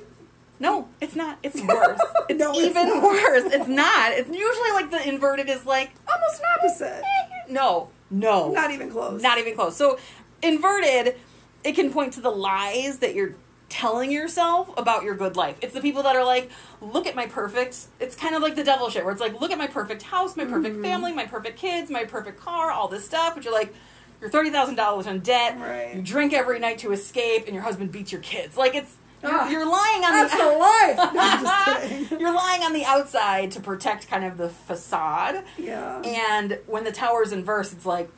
No, 0.58 0.88
it's 1.00 1.14
not. 1.16 1.38
It's 1.42 1.60
worse. 1.62 2.00
It's 2.28 2.38
No, 2.38 2.54
even 2.54 2.88
not. 2.88 3.02
worse. 3.02 3.44
It's 3.52 3.68
not. 3.68 4.12
It's 4.12 4.28
usually 4.28 4.70
like 4.72 4.90
the 4.90 5.06
inverted 5.08 5.48
is 5.48 5.64
like 5.66 5.90
Almost 6.12 6.40
an 6.40 6.46
opposite. 6.58 7.02
no, 7.48 7.90
no, 8.10 8.50
Not 8.52 8.70
even 8.70 8.90
close. 8.90 9.20
not 9.22 9.38
even 9.38 9.54
close. 9.54 9.76
So 9.76 9.98
inverted, 10.42 11.16
it 11.64 11.72
can 11.74 11.92
point 11.92 12.12
to 12.14 12.20
the 12.20 12.30
lies 12.30 12.98
that 12.98 13.14
you're 13.14 13.34
telling 13.68 14.12
yourself 14.12 14.70
about 14.78 15.02
your 15.02 15.16
good 15.16 15.34
life. 15.36 15.56
It's 15.60 15.74
the 15.74 15.80
people 15.80 16.04
that 16.04 16.14
are 16.14 16.24
like, 16.24 16.50
look 16.80 17.06
at 17.06 17.16
my 17.16 17.26
perfect. 17.26 17.86
It's 17.98 18.14
kind 18.14 18.34
of 18.36 18.42
like 18.42 18.54
the 18.54 18.62
devil 18.62 18.88
shit 18.88 19.02
where 19.04 19.12
it's 19.12 19.20
like, 19.20 19.40
look 19.40 19.50
at 19.50 19.58
my 19.58 19.66
perfect 19.66 20.02
house, 20.02 20.36
my 20.36 20.44
perfect 20.44 20.74
Mm-hmm. 20.76 20.84
family, 20.84 21.12
my 21.12 21.26
perfect 21.26 21.58
kids, 21.58 21.90
my 21.90 22.04
perfect 22.04 22.38
car, 22.40 22.70
all 22.70 22.86
this 22.88 23.04
stuff. 23.04 23.34
But 23.34 23.44
you're 23.44 23.52
like, 23.52 23.74
you're 24.20 24.30
thirty 24.30 24.50
thousand 24.50 24.76
dollars 24.76 25.06
in 25.06 25.18
debt. 25.20 25.58
Right. 25.58 25.96
You 25.96 26.00
drink 26.02 26.32
every 26.32 26.58
night 26.60 26.78
to 26.78 26.92
escape, 26.92 27.44
and 27.46 27.54
your 27.54 27.64
husband 27.64 27.90
beats 27.92 28.12
your 28.12 28.20
kids. 28.22 28.56
Like 28.56 28.74
it's. 28.74 28.96
You're, 29.22 29.32
ah, 29.32 29.48
you're 29.48 29.64
lying 29.66 30.04
on 30.04 30.12
That's 30.12 30.32
the 30.32 30.38
the 30.38 30.58
life. 30.58 30.96
No, 31.14 31.20
I'm 31.20 31.42
just 31.42 31.88
kidding. 32.08 32.20
you're 32.20 32.34
lying 32.34 32.62
on 32.62 32.72
the 32.72 32.84
outside 32.84 33.50
to 33.52 33.60
protect 33.60 34.08
kind 34.08 34.24
of 34.24 34.36
the 34.36 34.48
facade. 34.50 35.44
Yeah. 35.58 36.00
And 36.02 36.58
when 36.66 36.84
the 36.84 36.92
tower's 36.92 37.32
in 37.32 37.42
verse, 37.44 37.72
it's 37.72 37.86
like, 37.86 38.10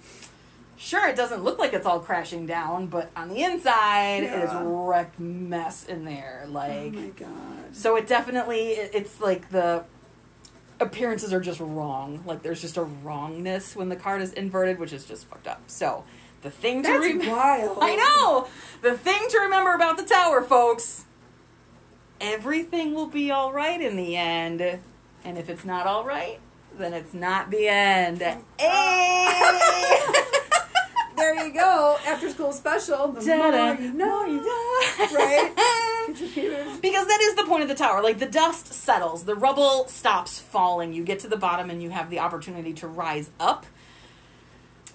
sure, 0.76 1.08
it 1.08 1.16
doesn't 1.16 1.42
look 1.44 1.58
like 1.58 1.72
it's 1.72 1.86
all 1.86 2.00
crashing 2.00 2.46
down, 2.46 2.86
but 2.88 3.10
on 3.16 3.28
the 3.28 3.42
inside, 3.42 4.24
it 4.24 4.32
is 4.44 4.50
Yeah. 4.50 4.62
wrecked 4.64 5.18
mess 5.20 5.84
in 5.84 6.04
there. 6.04 6.44
Like, 6.48 6.92
oh 6.96 7.00
my 7.00 7.08
god. 7.10 7.74
so 7.76 7.96
it 7.96 8.06
definitely, 8.06 8.70
it, 8.72 8.90
it's 8.94 9.20
like 9.20 9.50
the 9.50 9.84
appearances 10.80 11.32
are 11.32 11.40
just 11.40 11.60
wrong. 11.60 12.22
Like, 12.26 12.42
there's 12.42 12.60
just 12.60 12.76
a 12.76 12.82
wrongness 12.84 13.74
when 13.74 13.88
the 13.88 13.96
card 13.96 14.20
is 14.22 14.32
inverted, 14.32 14.78
which 14.78 14.92
is 14.92 15.04
just 15.04 15.26
fucked 15.26 15.48
up. 15.48 15.60
So, 15.66 16.04
the 16.42 16.50
thing 16.50 16.82
to 16.82 16.92
remember. 16.92 17.30
wild. 17.30 17.78
I 17.80 17.96
know! 17.96 18.48
The 18.82 18.96
thing 18.96 19.20
to 19.30 19.38
remember 19.40 19.74
about 19.74 19.96
the 19.96 20.04
tower, 20.04 20.42
folks 20.42 21.04
everything 22.20 22.94
will 22.94 23.06
be 23.06 23.32
alright 23.32 23.80
in 23.80 23.96
the 23.96 24.16
end. 24.16 24.60
And 25.24 25.38
if 25.38 25.48
it's 25.48 25.64
not 25.64 25.86
alright, 25.86 26.40
then 26.76 26.92
it's 26.92 27.14
not 27.14 27.50
the 27.50 27.68
end. 27.68 28.20
Hey! 28.20 28.42
Oh, 28.60 30.08
eh. 30.14 30.18
uh. 30.18 30.24
There 31.16 31.46
you 31.46 31.52
go. 31.52 31.96
After 32.06 32.30
school 32.30 32.52
special. 32.52 33.08
The 33.08 33.36
more 33.36 33.74
you 33.74 33.92
know. 33.92 34.24
Right? 35.12 35.52
Your 36.16 36.28
peanut. 36.28 36.80
Because 36.80 37.08
that 37.08 37.20
is 37.20 37.34
the 37.34 37.42
point 37.42 37.64
of 37.64 37.68
the 37.68 37.74
tower. 37.74 38.04
Like 38.04 38.20
the 38.20 38.26
dust 38.26 38.72
settles, 38.72 39.24
the 39.24 39.34
rubble 39.34 39.88
stops 39.88 40.38
falling. 40.38 40.92
You 40.92 41.02
get 41.02 41.18
to 41.20 41.28
the 41.28 41.36
bottom 41.36 41.70
and 41.70 41.82
you 41.82 41.90
have 41.90 42.08
the 42.08 42.20
opportunity 42.20 42.72
to 42.74 42.86
rise 42.86 43.30
up. 43.40 43.66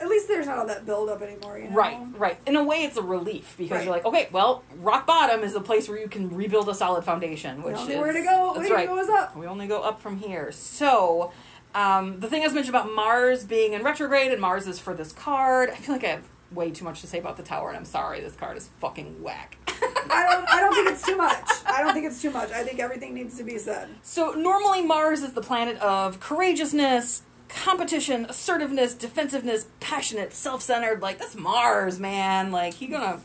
At 0.03 0.09
least 0.09 0.27
there's 0.27 0.45
not 0.47 0.57
all 0.57 0.67
that 0.67 0.85
buildup 0.85 1.21
anymore, 1.21 1.57
you 1.57 1.69
know? 1.69 1.75
Right, 1.75 1.97
right. 2.17 2.37
In 2.45 2.57
a 2.57 2.63
way, 2.63 2.83
it's 2.83 2.97
a 2.97 3.01
relief 3.01 3.55
because 3.57 3.77
Right. 3.77 3.83
you're 3.85 3.93
like, 3.93 4.05
okay, 4.05 4.27
well, 4.33 4.63
rock 4.75 5.07
bottom 5.07 5.41
is 5.43 5.55
a 5.55 5.61
place 5.61 5.87
where 5.87 5.97
you 5.97 6.09
can 6.09 6.35
rebuild 6.35 6.67
a 6.67 6.75
solid 6.75 7.05
foundation. 7.05 7.63
Which 7.63 7.77
is 7.77 7.87
way 7.87 8.11
to 8.11 8.21
go- 8.21 8.53
That's 8.57 8.69
right. 8.69 8.85
go 8.87 8.99
is 8.99 9.07
up. 9.07 9.35
We 9.37 9.47
only 9.47 9.65
go 9.65 9.81
up 9.81 10.01
from 10.01 10.17
here. 10.17 10.51
So, 10.51 11.31
um, 11.73 12.19
the 12.19 12.27
thing 12.27 12.41
I 12.41 12.45
was 12.47 12.53
mentioned 12.53 12.75
about 12.75 12.91
Mars 12.93 13.45
being 13.45 13.71
in 13.71 13.81
retrograde 13.81 14.31
and 14.33 14.41
Mars 14.41 14.67
is 14.67 14.77
for 14.77 14.93
this 14.93 15.13
card. 15.13 15.69
I 15.69 15.75
feel 15.75 15.95
like 15.95 16.03
I 16.03 16.07
have 16.09 16.23
way 16.51 16.69
too 16.69 16.83
much 16.83 16.99
to 17.01 17.07
say 17.07 17.17
about 17.17 17.37
the 17.37 17.43
tower, 17.43 17.69
and 17.69 17.77
I'm 17.77 17.85
sorry. 17.85 18.19
This 18.19 18.35
card 18.35 18.57
is 18.57 18.69
fucking 18.81 19.23
whack. 19.23 19.57
I 19.67 20.27
don't. 20.29 20.47
I 20.49 20.59
don't 20.59 20.73
think 20.75 20.89
it's 20.89 21.03
too 21.05 21.15
much. 21.15 21.47
I 21.65 21.81
don't 21.81 21.93
think 21.93 22.05
it's 22.05 22.21
too 22.21 22.29
much. 22.29 22.51
I 22.51 22.63
think 22.63 22.79
everything 22.79 23.13
needs 23.15 23.37
to 23.37 23.43
be 23.43 23.57
said. 23.57 23.87
So 24.03 24.31
normally 24.33 24.81
Mars 24.83 25.23
is 25.23 25.31
the 25.33 25.41
planet 25.41 25.77
of 25.79 26.19
courageousness, 26.19 27.23
competition, 27.55 28.25
assertiveness, 28.29 28.93
defensiveness, 28.93 29.67
passionate, 29.79 30.33
self-centered. 30.33 31.01
Like 31.01 31.19
that's 31.19 31.35
Mars, 31.35 31.99
man. 31.99 32.51
Like 32.51 32.73
he 32.75 32.87
gonna 32.87 33.19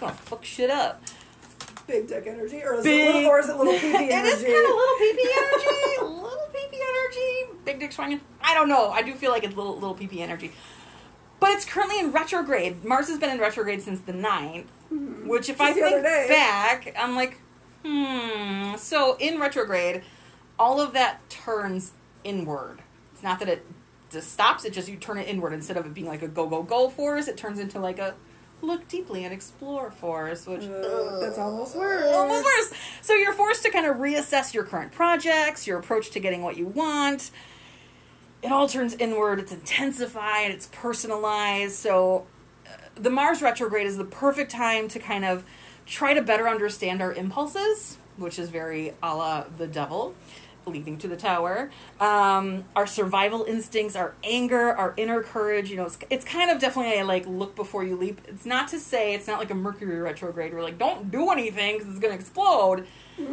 gonna 0.00 0.12
fuck 0.14 0.44
shit 0.44 0.70
up. 0.70 1.02
Big 1.86 2.08
dick 2.08 2.26
energy, 2.26 2.62
or 2.64 2.74
is 2.74 2.84
Big- 2.84 3.00
it 3.08 3.14
little, 3.14 3.30
or 3.30 3.38
is 3.38 3.48
it 3.48 3.56
little 3.56 3.72
pee 3.78 3.86
It 3.88 4.10
energy? 4.10 4.28
is 4.28 4.42
kind 4.42 4.66
of 4.66 4.74
little 4.74 4.96
PP 5.00 5.18
energy, 5.36 6.00
little 6.00 6.48
PP 6.52 6.74
energy, 6.74 7.58
big 7.64 7.78
dick 7.78 7.92
swinging. 7.92 8.20
I 8.42 8.54
don't 8.54 8.68
know. 8.68 8.90
I 8.90 9.02
do 9.02 9.14
feel 9.14 9.30
like 9.30 9.44
it's 9.44 9.54
little 9.56 9.74
little 9.74 9.94
PP 9.94 10.18
energy, 10.18 10.52
but 11.38 11.50
it's 11.50 11.64
currently 11.64 12.00
in 12.00 12.10
retrograde. 12.10 12.84
Mars 12.84 13.08
has 13.08 13.18
been 13.20 13.30
in 13.30 13.38
retrograde 13.38 13.82
since 13.82 14.00
the 14.00 14.12
9th, 14.12 14.66
which 15.26 15.48
if 15.48 15.60
I 15.60 15.70
Mm-hmm. 15.72 15.78
Just 15.80 15.92
other 15.94 16.02
think 16.02 16.28
back, 16.28 16.96
I'm 16.98 17.14
like, 17.14 17.38
hmm. 17.84 18.76
So 18.76 19.16
in 19.20 19.38
retrograde, 19.40 20.02
all 20.58 20.80
of 20.80 20.92
that 20.94 21.28
turns 21.30 21.92
inward. 22.24 22.80
Not 23.26 23.40
that 23.40 23.48
it 23.48 23.66
just 24.12 24.32
stops; 24.32 24.64
it 24.64 24.72
just 24.72 24.88
you 24.88 24.96
turn 24.96 25.18
it 25.18 25.26
inward 25.26 25.52
instead 25.52 25.76
of 25.76 25.84
it 25.84 25.92
being 25.92 26.06
like 26.06 26.22
a 26.22 26.28
go 26.28 26.46
go 26.46 26.62
go 26.62 26.88
force. 26.88 27.26
It 27.26 27.36
turns 27.36 27.58
into 27.58 27.80
like 27.80 27.98
a 27.98 28.14
look 28.62 28.86
deeply 28.86 29.24
and 29.24 29.34
explore 29.34 29.90
force, 29.90 30.46
which 30.46 30.62
Uh, 30.62 31.18
that's 31.18 31.36
almost 31.36 31.74
worse. 31.74 32.14
almost 32.14 32.44
worse. 32.44 32.72
So 33.02 33.14
you're 33.14 33.32
forced 33.32 33.64
to 33.64 33.70
kind 33.70 33.84
of 33.84 33.96
reassess 33.96 34.54
your 34.54 34.62
current 34.62 34.92
projects, 34.92 35.66
your 35.66 35.76
approach 35.76 36.10
to 36.12 36.20
getting 36.20 36.42
what 36.42 36.56
you 36.56 36.66
want. 36.66 37.32
It 38.42 38.52
all 38.52 38.68
turns 38.68 38.94
inward. 38.94 39.40
It's 39.40 39.50
intensified. 39.50 40.52
It's 40.52 40.68
personalized. 40.70 41.74
So 41.74 42.26
uh, 42.64 42.70
the 42.94 43.10
Mars 43.10 43.42
retrograde 43.42 43.88
is 43.88 43.96
the 43.96 44.04
perfect 44.04 44.52
time 44.52 44.86
to 44.88 45.00
kind 45.00 45.24
of 45.24 45.42
try 45.84 46.14
to 46.14 46.22
better 46.22 46.48
understand 46.48 47.02
our 47.02 47.12
impulses 47.12 47.98
which 48.16 48.38
is 48.38 48.48
very 48.48 48.94
a 49.02 49.14
la 49.14 49.44
the 49.58 49.66
devil, 49.66 50.14
leading 50.66 50.98
to 50.98 51.08
the 51.08 51.16
tower. 51.16 51.70
Um, 52.00 52.64
our 52.74 52.86
survival 52.86 53.44
instincts, 53.44 53.94
our 53.96 54.14
anger, 54.24 54.72
our 54.72 54.94
inner 54.96 55.22
courage. 55.22 55.70
You 55.70 55.76
know, 55.76 55.86
it's, 55.86 55.98
it's 56.10 56.24
kind 56.24 56.50
of 56.50 56.60
definitely 56.60 56.98
a 57.00 57.04
like 57.04 57.26
look 57.26 57.54
before 57.54 57.84
you 57.84 57.96
leap. 57.96 58.20
It's 58.26 58.44
not 58.44 58.68
to 58.68 58.80
say 58.80 59.14
it's 59.14 59.26
not 59.26 59.38
like 59.38 59.50
a 59.50 59.54
Mercury 59.54 59.98
retrograde. 60.00 60.52
We're 60.52 60.62
like, 60.62 60.78
don't 60.78 61.10
do 61.10 61.30
anything 61.30 61.78
because 61.78 61.90
it's 61.90 62.00
going 62.00 62.12
to 62.12 62.18
explode. 62.20 62.86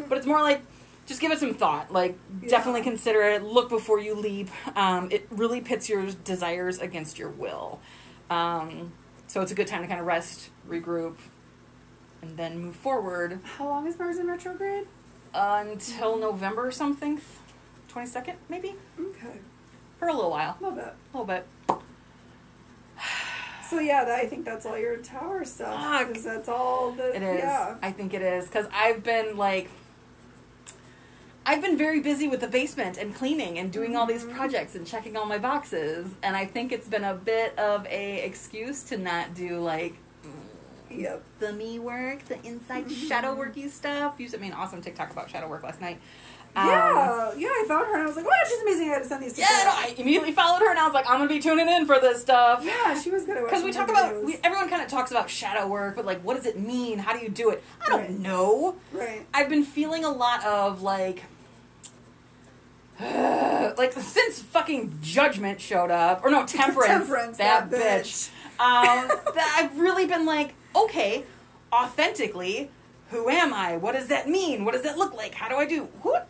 But 0.07 0.17
it's 0.17 0.27
more 0.27 0.41
like 0.41 0.61
just 1.05 1.19
give 1.19 1.31
it 1.31 1.39
some 1.39 1.53
thought. 1.53 1.91
Like, 1.91 2.17
Yeah. 2.41 2.49
definitely 2.49 2.81
consider 2.83 3.21
it. 3.23 3.43
Look 3.43 3.67
before 3.69 3.99
you 3.99 4.15
leap. 4.15 4.49
Um, 4.77 5.09
it 5.11 5.27
really 5.29 5.59
pits 5.59 5.89
your 5.89 6.05
desires 6.23 6.79
against 6.79 7.19
your 7.19 7.29
will. 7.29 7.81
Um, 8.29 8.93
so 9.27 9.41
it's 9.41 9.51
a 9.51 9.55
good 9.55 9.67
time 9.67 9.81
to 9.81 9.87
kind 9.87 9.99
of 9.99 10.05
rest, 10.05 10.49
regroup, 10.69 11.15
and 12.21 12.37
then 12.37 12.57
move 12.59 12.75
forward 12.75 13.39
How 13.57 13.67
long 13.67 13.85
is 13.87 13.99
Mars 13.99 14.17
in 14.17 14.27
retrograde? 14.27 14.87
Until 15.33 16.17
November 16.17 16.67
or 16.67 16.71
something. 16.71 17.19
22nd, 17.91 18.33
maybe? 18.49 18.75
Okay, 18.99 19.37
For 19.99 20.07
a 20.07 20.13
little 20.13 20.31
while. 20.31 20.57
love 20.59 20.75
that. 20.75 20.95
A 21.13 21.17
little 21.17 21.25
bit. 21.25 21.47
So 23.69 23.79
yeah, 23.79 24.03
that, 24.05 24.19
I 24.19 24.27
think 24.27 24.45
that's 24.45 24.65
all 24.65 24.77
your 24.77 24.97
tower 24.97 25.43
stuff. 25.45 26.07
Because 26.07 26.23
that's 26.23 26.49
all 26.49 26.91
the 26.91 27.15
It 27.15 27.23
is. 27.23 27.39
yeah. 27.39 27.75
I 27.81 27.91
think 27.91 28.13
it 28.13 28.21
is. 28.21 28.45
Because 28.45 28.67
I've 28.73 29.03
been 29.03 29.35
like. 29.37 29.69
I've 31.45 31.61
been 31.61 31.77
very 31.77 31.99
busy 31.99 32.27
with 32.27 32.39
the 32.39 32.47
basement 32.47 32.97
and 32.97 33.13
cleaning 33.15 33.57
and 33.59 33.71
doing 33.71 33.95
all 33.97 34.05
these 34.05 34.23
Mhm. 34.23 34.33
projects 34.35 34.75
and 34.75 34.85
checking 34.87 35.17
all 35.17 35.25
my 35.25 35.37
boxes, 35.39 36.07
and 36.21 36.37
I 36.37 36.45
think 36.45 36.71
it's 36.71 36.87
been 36.87 37.03
a 37.03 37.15
bit 37.15 37.57
of 37.59 37.85
a 37.87 38.21
excuse 38.23 38.81
to 38.83 38.97
not 38.97 39.33
do 39.33 39.59
like 39.59 39.95
Yep. 40.95 41.23
the 41.39 41.53
me 41.53 41.79
work, 41.79 42.25
the 42.25 42.37
inside 42.45 42.85
Mhm. 42.87 43.07
shadow 43.07 43.35
worky 43.35 43.69
stuff. 43.69 44.15
You 44.17 44.27
sent 44.27 44.41
me 44.41 44.47
an 44.49 44.53
awesome 44.53 44.81
TikTok 44.81 45.11
about 45.11 45.29
shadow 45.29 45.47
work 45.47 45.63
last 45.63 45.81
night. 45.81 45.99
Um, 46.55 46.67
yeah, 46.67 47.31
yeah. 47.35 47.47
I 47.47 47.65
found 47.67 47.87
her 47.87 47.93
and 47.95 48.03
I 48.03 48.05
was 48.05 48.15
like, 48.15 48.25
"Wow, 48.25 48.31
she's 48.47 48.59
amazing." 48.61 48.89
I 48.89 48.93
had 48.93 49.01
to 49.03 49.07
send 49.09 49.23
these. 49.23 49.33
to 49.33 49.41
Yeah, 49.41 49.47
no, 49.65 49.71
I 49.71 49.95
immediately 49.97 50.31
followed 50.33 50.59
her 50.59 50.69
and 50.69 50.77
I 50.77 50.85
was 50.85 50.93
like, 50.93 51.09
I'm 51.09 51.17
gonna 51.17 51.27
be 51.27 51.39
tuning 51.39 51.67
in 51.67 51.87
for 51.87 51.99
this 51.99 52.21
stuff. 52.21 52.63
Yeah, 52.63 52.93
she 52.99 53.09
was 53.09 53.23
good 53.25 53.37
at 53.37 53.43
Because 53.43 53.63
we 53.63 53.71
talk 53.71 53.89
about, 53.89 54.23
we, 54.23 54.37
everyone 54.43 54.69
kind 54.69 54.83
of 54.83 54.87
talks 54.87 55.09
about 55.09 55.31
shadow 55.31 55.65
work, 55.65 55.95
but 55.95 56.05
like, 56.05 56.21
what 56.21 56.35
does 56.35 56.45
it 56.45 56.59
mean? 56.59 56.99
How 56.99 57.11
do 57.13 57.19
you 57.23 57.29
do 57.29 57.49
it? 57.49 57.63
I 57.83 57.89
don't 57.89 58.01
Right. 58.01 58.09
know. 58.19 58.75
right. 58.91 59.25
I've 59.33 59.49
been 59.49 59.63
feeling 59.63 60.05
a 60.05 60.11
lot 60.11 60.43
of 60.45 60.83
like, 60.83 61.23
like 62.99 63.93
since 63.93 64.39
fucking 64.39 64.99
Judgment 65.01 65.59
showed 65.59 65.89
up, 65.91 66.23
or 66.23 66.29
no, 66.29 66.45
Temperance, 66.45 66.85
Temperance, 66.87 67.37
that, 67.39 67.71
that 67.71 68.03
bitch. 68.05 68.29
Um, 68.59 69.07
that 69.35 69.55
I've 69.59 69.79
really 69.79 70.05
been 70.05 70.25
like, 70.27 70.53
okay, 70.75 71.23
authentically, 71.71 72.69
who 73.09 73.29
am 73.29 73.53
I? 73.53 73.77
What 73.77 73.93
does 73.93 74.07
that 74.07 74.27
mean? 74.27 74.65
What 74.65 74.73
does 74.73 74.83
that 74.83 74.97
look 74.97 75.13
like? 75.13 75.33
How 75.33 75.49
do 75.49 75.55
I 75.55 75.65
do? 75.65 75.83
What, 76.01 76.27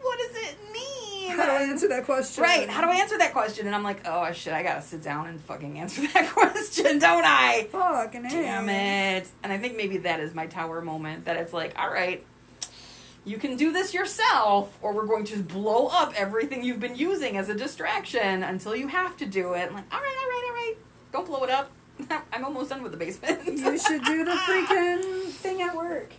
what 0.00 0.18
does 0.18 0.36
it 0.42 0.56
mean? 0.72 1.30
How 1.30 1.46
do 1.46 1.52
I 1.52 1.62
answer 1.62 1.88
that 1.88 2.04
question? 2.04 2.44
Right. 2.44 2.68
How 2.68 2.82
do 2.82 2.90
I 2.90 2.96
answer 2.96 3.18
that 3.18 3.32
question? 3.32 3.66
And 3.66 3.74
I'm 3.74 3.82
like, 3.82 4.06
oh 4.06 4.32
shit, 4.32 4.52
I 4.52 4.62
gotta 4.62 4.82
sit 4.82 5.02
down 5.02 5.26
and 5.26 5.40
fucking 5.40 5.78
answer 5.78 6.02
that 6.14 6.30
question, 6.32 6.98
don't 6.98 7.24
I? 7.24 7.68
Fucking. 7.70 8.22
Damn 8.22 8.68
it. 8.68 9.28
And 9.42 9.52
I 9.52 9.58
think 9.58 9.76
maybe 9.76 9.98
that 9.98 10.20
is 10.20 10.34
my 10.34 10.46
tower 10.46 10.80
moment. 10.80 11.24
That 11.24 11.36
it's 11.36 11.52
like, 11.52 11.78
all 11.78 11.90
right, 11.90 12.24
you 13.24 13.38
can 13.38 13.56
do 13.56 13.72
this 13.72 13.94
yourself, 13.94 14.76
or 14.82 14.92
we're 14.92 15.06
going 15.06 15.24
to 15.26 15.42
blow 15.42 15.86
up 15.86 16.12
everything 16.14 16.62
you've 16.62 16.80
been 16.80 16.96
using 16.96 17.36
as 17.36 17.48
a 17.48 17.54
distraction 17.54 18.42
until 18.42 18.76
you 18.76 18.88
have 18.88 19.16
to 19.18 19.26
do 19.26 19.54
it. 19.54 19.68
I'm 19.68 19.74
like, 19.74 19.92
all 19.92 20.00
right, 20.00 20.16
all 20.22 20.28
right, 20.28 20.44
all 20.48 20.54
right. 20.54 20.74
Don't 21.12 21.26
blow 21.26 21.42
it 21.44 21.50
up. 21.50 21.70
I'm 22.32 22.44
almost 22.44 22.70
done 22.70 22.82
with 22.82 22.92
the 22.92 22.98
basement. 22.98 23.44
You 23.46 23.78
should 23.78 24.04
do 24.04 24.24
the 24.24 24.32
freaking 24.32 25.24
thing 25.30 25.62
at 25.62 25.74
work. 25.76 26.12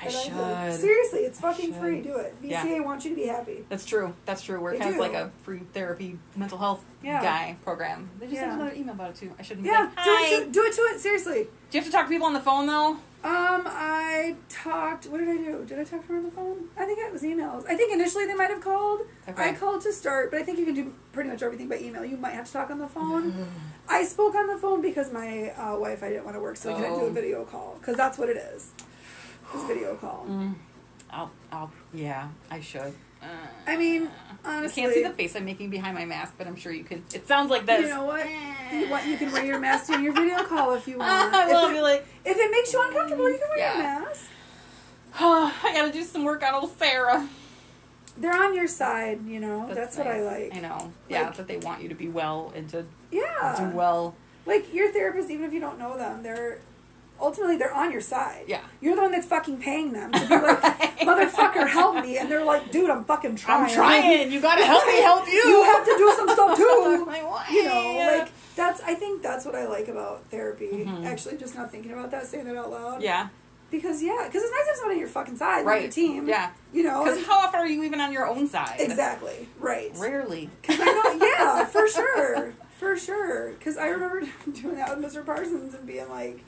I 0.00 0.04
that 0.04 0.12
did. 0.12 0.72
should. 0.72 0.80
Seriously, 0.80 1.20
it's 1.20 1.40
fucking 1.40 1.74
free. 1.74 2.02
Do 2.02 2.16
it. 2.16 2.34
VCA 2.42 2.48
Yeah. 2.50 2.80
wants 2.80 3.04
you 3.04 3.10
to 3.10 3.16
be 3.16 3.26
happy. 3.26 3.64
That's 3.68 3.84
true. 3.84 4.14
That's 4.26 4.42
true. 4.42 4.60
Work 4.60 4.78
They 4.78 4.84
has 4.84 4.94
do. 4.94 5.00
like 5.00 5.14
a 5.14 5.30
free 5.42 5.60
therapy 5.72 6.18
mental 6.36 6.58
health 6.58 6.84
Yeah. 7.02 7.20
guy 7.22 7.56
program. 7.64 8.08
They 8.20 8.26
just 8.26 8.36
Yeah. 8.36 8.50
sent 8.50 8.60
another 8.60 8.74
email 8.76 8.94
about 8.94 9.10
it 9.10 9.16
too. 9.16 9.32
I 9.38 9.42
shouldn't 9.42 9.64
be 9.64 9.70
Yeah, 9.70 9.90
like, 9.96 10.04
do 10.04 10.10
it. 10.36 10.44
To, 10.44 10.50
do 10.52 10.62
it 10.64 10.72
to 10.74 10.80
it. 10.82 11.00
Seriously. 11.00 11.44
Do 11.70 11.78
you 11.78 11.80
have 11.80 11.86
to 11.86 11.90
talk 11.92 12.04
to 12.06 12.10
people 12.10 12.26
on 12.26 12.32
the 12.34 12.40
phone 12.40 12.66
though? 12.66 12.98
Um, 13.24 13.64
I 13.66 14.36
talked. 14.48 15.06
What 15.06 15.18
did 15.18 15.28
I 15.28 15.36
do? 15.36 15.64
Did 15.66 15.78
I 15.80 15.84
talk 15.84 16.02
to 16.02 16.08
her 16.12 16.16
on 16.18 16.22
the 16.24 16.30
phone? 16.30 16.68
I 16.76 16.84
think 16.86 16.98
it 17.00 17.12
was 17.12 17.22
emails. 17.22 17.64
I 17.68 17.74
think 17.76 17.92
initially 17.92 18.26
they 18.26 18.34
might 18.34 18.50
have 18.50 18.60
called. 18.60 19.00
Okay. 19.28 19.50
I 19.50 19.54
called 19.54 19.82
to 19.82 19.92
start, 19.92 20.30
but 20.30 20.40
I 20.40 20.44
think 20.44 20.58
you 20.58 20.64
can 20.64 20.74
do 20.74 20.94
pretty 21.12 21.28
much 21.30 21.42
everything 21.42 21.68
by 21.68 21.78
email. 21.78 22.04
You 22.04 22.16
might 22.16 22.34
have 22.34 22.46
to 22.46 22.52
talk 22.52 22.70
on 22.70 22.78
the 22.78 22.86
phone. 22.86 23.32
Mm-hmm. 23.32 23.42
I 23.88 24.04
spoke 24.04 24.34
on 24.36 24.46
the 24.46 24.56
phone 24.56 24.82
because 24.82 25.12
my 25.12 25.50
uh, 25.50 25.76
wife 25.76 26.02
I 26.04 26.10
didn't 26.10 26.24
want 26.26 26.36
to 26.36 26.40
work, 26.40 26.56
so 26.56 26.70
I 26.70 26.74
couldn't 26.74 26.94
do 26.94 27.04
Oh. 27.06 27.06
a 27.06 27.10
video 27.10 27.44
call 27.44 27.76
because 27.80 27.96
that's 27.96 28.18
what 28.18 28.28
it 28.28 28.36
is. 28.36 28.70
It's 29.52 29.64
video 29.64 29.96
call. 29.96 30.26
Mm. 30.28 30.54
I'll, 31.10 31.30
I'll, 31.50 31.72
yeah, 31.92 32.28
I 32.50 32.60
should. 32.60 32.92
Uh, 33.22 33.26
I 33.66 33.76
mean, 33.76 34.02
you 34.02 34.10
honestly, 34.44 34.82
can't 34.82 34.94
see 34.94 35.02
the 35.02 35.10
face 35.10 35.34
I'm 35.36 35.44
making 35.44 35.70
behind 35.70 35.96
my 35.96 36.04
mask, 36.04 36.34
but 36.38 36.46
I'm 36.46 36.56
sure 36.56 36.72
you 36.72 36.84
can. 36.84 37.04
It 37.12 37.26
sounds 37.26 37.50
like 37.50 37.66
this. 37.66 37.82
You 37.82 37.88
know 37.88 38.04
what? 38.04 38.26
You, 38.72 38.88
want, 38.88 39.06
you 39.06 39.16
can 39.16 39.32
wear 39.32 39.44
your 39.44 39.58
mask 39.58 39.90
in 39.90 40.02
your 40.02 40.12
video 40.12 40.44
call 40.44 40.74
if 40.74 40.86
you 40.86 40.98
want. 40.98 41.34
I 41.34 41.46
will 41.46 41.66
if, 41.66 41.72
be 41.72 41.78
it, 41.78 41.82
like, 41.82 42.06
if 42.24 42.36
it 42.36 42.50
makes 42.50 42.72
you 42.72 42.82
uncomfortable, 42.82 43.30
you 43.30 43.38
can 43.38 43.48
wear 43.48 43.74
your 43.74 43.78
mask. 43.78 44.30
I 45.20 45.72
gotta 45.74 45.92
do 45.92 46.04
some 46.04 46.24
work 46.24 46.42
on 46.42 46.54
old 46.54 46.76
Sarah. 46.78 47.28
They're 48.16 48.36
on 48.36 48.54
your 48.54 48.66
side, 48.66 49.24
you 49.26 49.38
know. 49.40 49.68
That's, 49.72 49.96
what 49.96 50.06
I 50.06 50.22
like. 50.22 50.56
I 50.56 50.60
know. 50.60 50.92
Yeah, 51.08 51.30
that 51.30 51.46
they 51.46 51.58
want 51.58 51.82
you 51.82 51.88
to 51.88 51.94
be 51.94 52.08
well 52.08 52.52
and 52.54 52.68
to 52.70 52.84
Yeah. 53.10 53.56
do 53.70 53.76
well. 53.76 54.14
Like 54.44 54.72
your 54.74 54.92
therapist, 54.92 55.30
even 55.30 55.44
if 55.44 55.52
you 55.52 55.60
don't 55.60 55.78
know 55.78 55.96
them, 55.96 56.22
they're 56.22 56.60
ultimately 57.20 57.56
they're 57.56 57.74
on 57.74 57.90
your 57.92 58.00
side. 58.00 58.44
Yeah. 58.46 58.60
You're 58.80 58.96
the 58.96 59.02
one 59.02 59.12
that's 59.12 59.26
fucking 59.26 59.58
paying 59.58 59.92
them 59.92 60.12
to 60.12 60.18
be 60.20 60.26
like, 60.34 60.98
motherfucker, 61.00 61.68
help 61.68 61.96
me, 62.04 62.18
and 62.18 62.30
they're 62.30 62.44
like, 62.44 62.70
dude, 62.70 62.90
I'm 62.90 63.04
fucking 63.04 63.36
trying. 63.36 63.64
I'm 63.64 63.74
trying. 63.74 64.32
You 64.32 64.40
gotta 64.40 64.64
help 64.64 64.86
me 64.86 65.00
help 65.02 65.26
you. 65.26 65.34
You 65.34 65.64
have 65.64 65.84
to 65.84 65.94
do 65.96 66.12
some 66.16 66.28
stuff 66.30 66.56
too. 66.56 67.04
Like, 67.18 67.50
you 67.50 67.64
know, 67.64 68.16
like 68.20 68.28
that's. 68.56 68.80
I 68.82 68.94
think 68.94 69.22
that's 69.22 69.44
what 69.46 69.54
I 69.54 69.66
like 69.66 69.88
about 69.88 70.24
therapy. 70.30 70.68
Mhm. 70.86 71.04
Actually, 71.06 71.36
just 71.38 71.54
not 71.54 71.70
thinking 71.70 71.92
about 71.92 72.10
that, 72.10 72.26
saying 72.26 72.46
it 72.46 72.56
out 72.56 72.70
loud. 72.70 73.02
Yeah. 73.02 73.28
Because 73.70 74.02
yeah, 74.02 74.24
because 74.26 74.42
it's 74.42 74.52
nice 74.52 74.64
to 74.64 74.70
have 74.70 74.76
someone 74.76 74.94
on 74.96 74.98
your 75.00 75.08
fucking 75.08 75.36
side, 75.36 75.64
like 75.64 75.74
your 75.74 75.82
Right. 75.84 75.92
team. 75.92 76.28
Yeah. 76.28 76.50
You 76.72 76.82
know. 76.84 77.04
Because 77.04 77.24
how 77.26 77.38
often 77.40 77.60
are 77.60 77.66
you 77.66 77.82
even 77.84 78.00
on 78.00 78.12
your 78.12 78.26
own 78.26 78.46
side? 78.48 78.76
exactly. 78.78 79.48
Right. 79.58 79.90
Rarely. 79.96 80.50
Because 80.62 80.80
I 80.80 80.84
know, 80.86 81.26
yeah, 81.26 81.64
for 81.66 81.86
sure, 81.88 82.52
for 82.78 82.96
sure. 82.96 83.50
Because 83.52 83.76
I 83.76 83.88
remember 83.88 84.20
doing 84.52 84.76
that 84.76 84.96
with 84.98 85.12
Mr. 85.14 85.24
Parsons 85.24 85.74
and 85.74 85.86
being 85.86 86.08
like, 86.08 86.44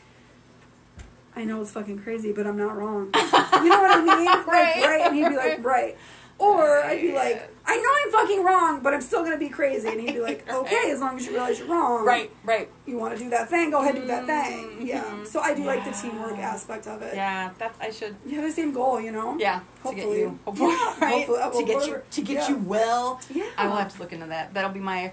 I 1.36 1.44
know 1.44 1.60
it's 1.62 1.70
fucking 1.72 2.00
crazy, 2.00 2.32
but 2.32 2.46
I'm 2.46 2.56
not 2.56 2.76
wrong. 2.76 3.10
You 3.60 3.68
know 3.68 3.82
what 3.82 3.98
I 3.98 4.00
mean? 4.02 4.24
Like, 4.24 4.46
Right. 4.46 4.82
right? 4.84 5.00
And 5.02 5.14
he'd 5.16 5.28
be 5.28 5.36
like, 5.36 5.62
right. 5.64 5.96
Or 6.38 6.82
I'd 6.82 7.02
be 7.02 7.12
like, 7.12 7.54
I 7.66 7.76
know 7.76 7.88
I'm 8.06 8.10
fucking 8.26 8.42
wrong, 8.42 8.80
but 8.82 8.94
I'm 8.94 9.02
still 9.02 9.22
gonna 9.22 9.36
be 9.36 9.50
crazy. 9.50 9.86
And 9.86 10.00
he'd 10.00 10.14
be 10.14 10.20
like, 10.20 10.50
okay, 10.50 10.90
as 10.90 11.00
long 11.00 11.18
as 11.18 11.26
you 11.26 11.32
realize 11.32 11.58
you're 11.58 11.68
wrong. 11.68 12.06
Right. 12.06 12.30
Right. 12.44 12.70
You 12.86 12.96
want 12.96 13.18
to 13.18 13.22
do 13.22 13.28
that 13.30 13.50
thing? 13.50 13.70
Go 13.70 13.82
ahead 13.82 13.96
and 13.96 14.04
do 14.04 14.08
that 14.08 14.24
thing. 14.26 14.66
Mhm. 14.80 14.86
Yeah. 14.86 15.24
So 15.24 15.40
I 15.40 15.52
do 15.52 15.64
like 15.64 15.84
the 15.84 15.90
teamwork 15.90 16.38
aspect 16.38 16.86
of 16.86 17.02
it. 17.02 17.14
Yeah. 17.14 17.50
That's. 17.58 17.78
I 17.78 17.90
should. 17.90 18.16
You 18.24 18.36
have 18.36 18.44
the 18.44 18.52
same 18.52 18.72
goal, 18.72 18.98
you 18.98 19.12
know. 19.12 19.36
Yeah. 19.38 19.58
To 19.58 19.62
get 19.62 19.82
Hopefully. 19.82 20.20
you. 20.20 20.38
Hopefully. 20.46 20.70
Yeah, 20.72 20.94
right? 21.02 21.26
hopefully. 21.26 21.64
To 21.66 21.72
get 21.72 21.86
you. 21.86 22.02
To 22.10 22.20
get 22.22 22.34
Yeah. 22.36 22.48
you 22.48 22.56
well. 22.56 23.20
Yeah. 23.28 23.44
I 23.58 23.66
will 23.66 23.76
have 23.76 23.92
to 23.94 24.00
look 24.00 24.14
into 24.14 24.26
that. 24.28 24.54
That'll 24.54 24.70
be 24.72 24.80
my 24.80 25.12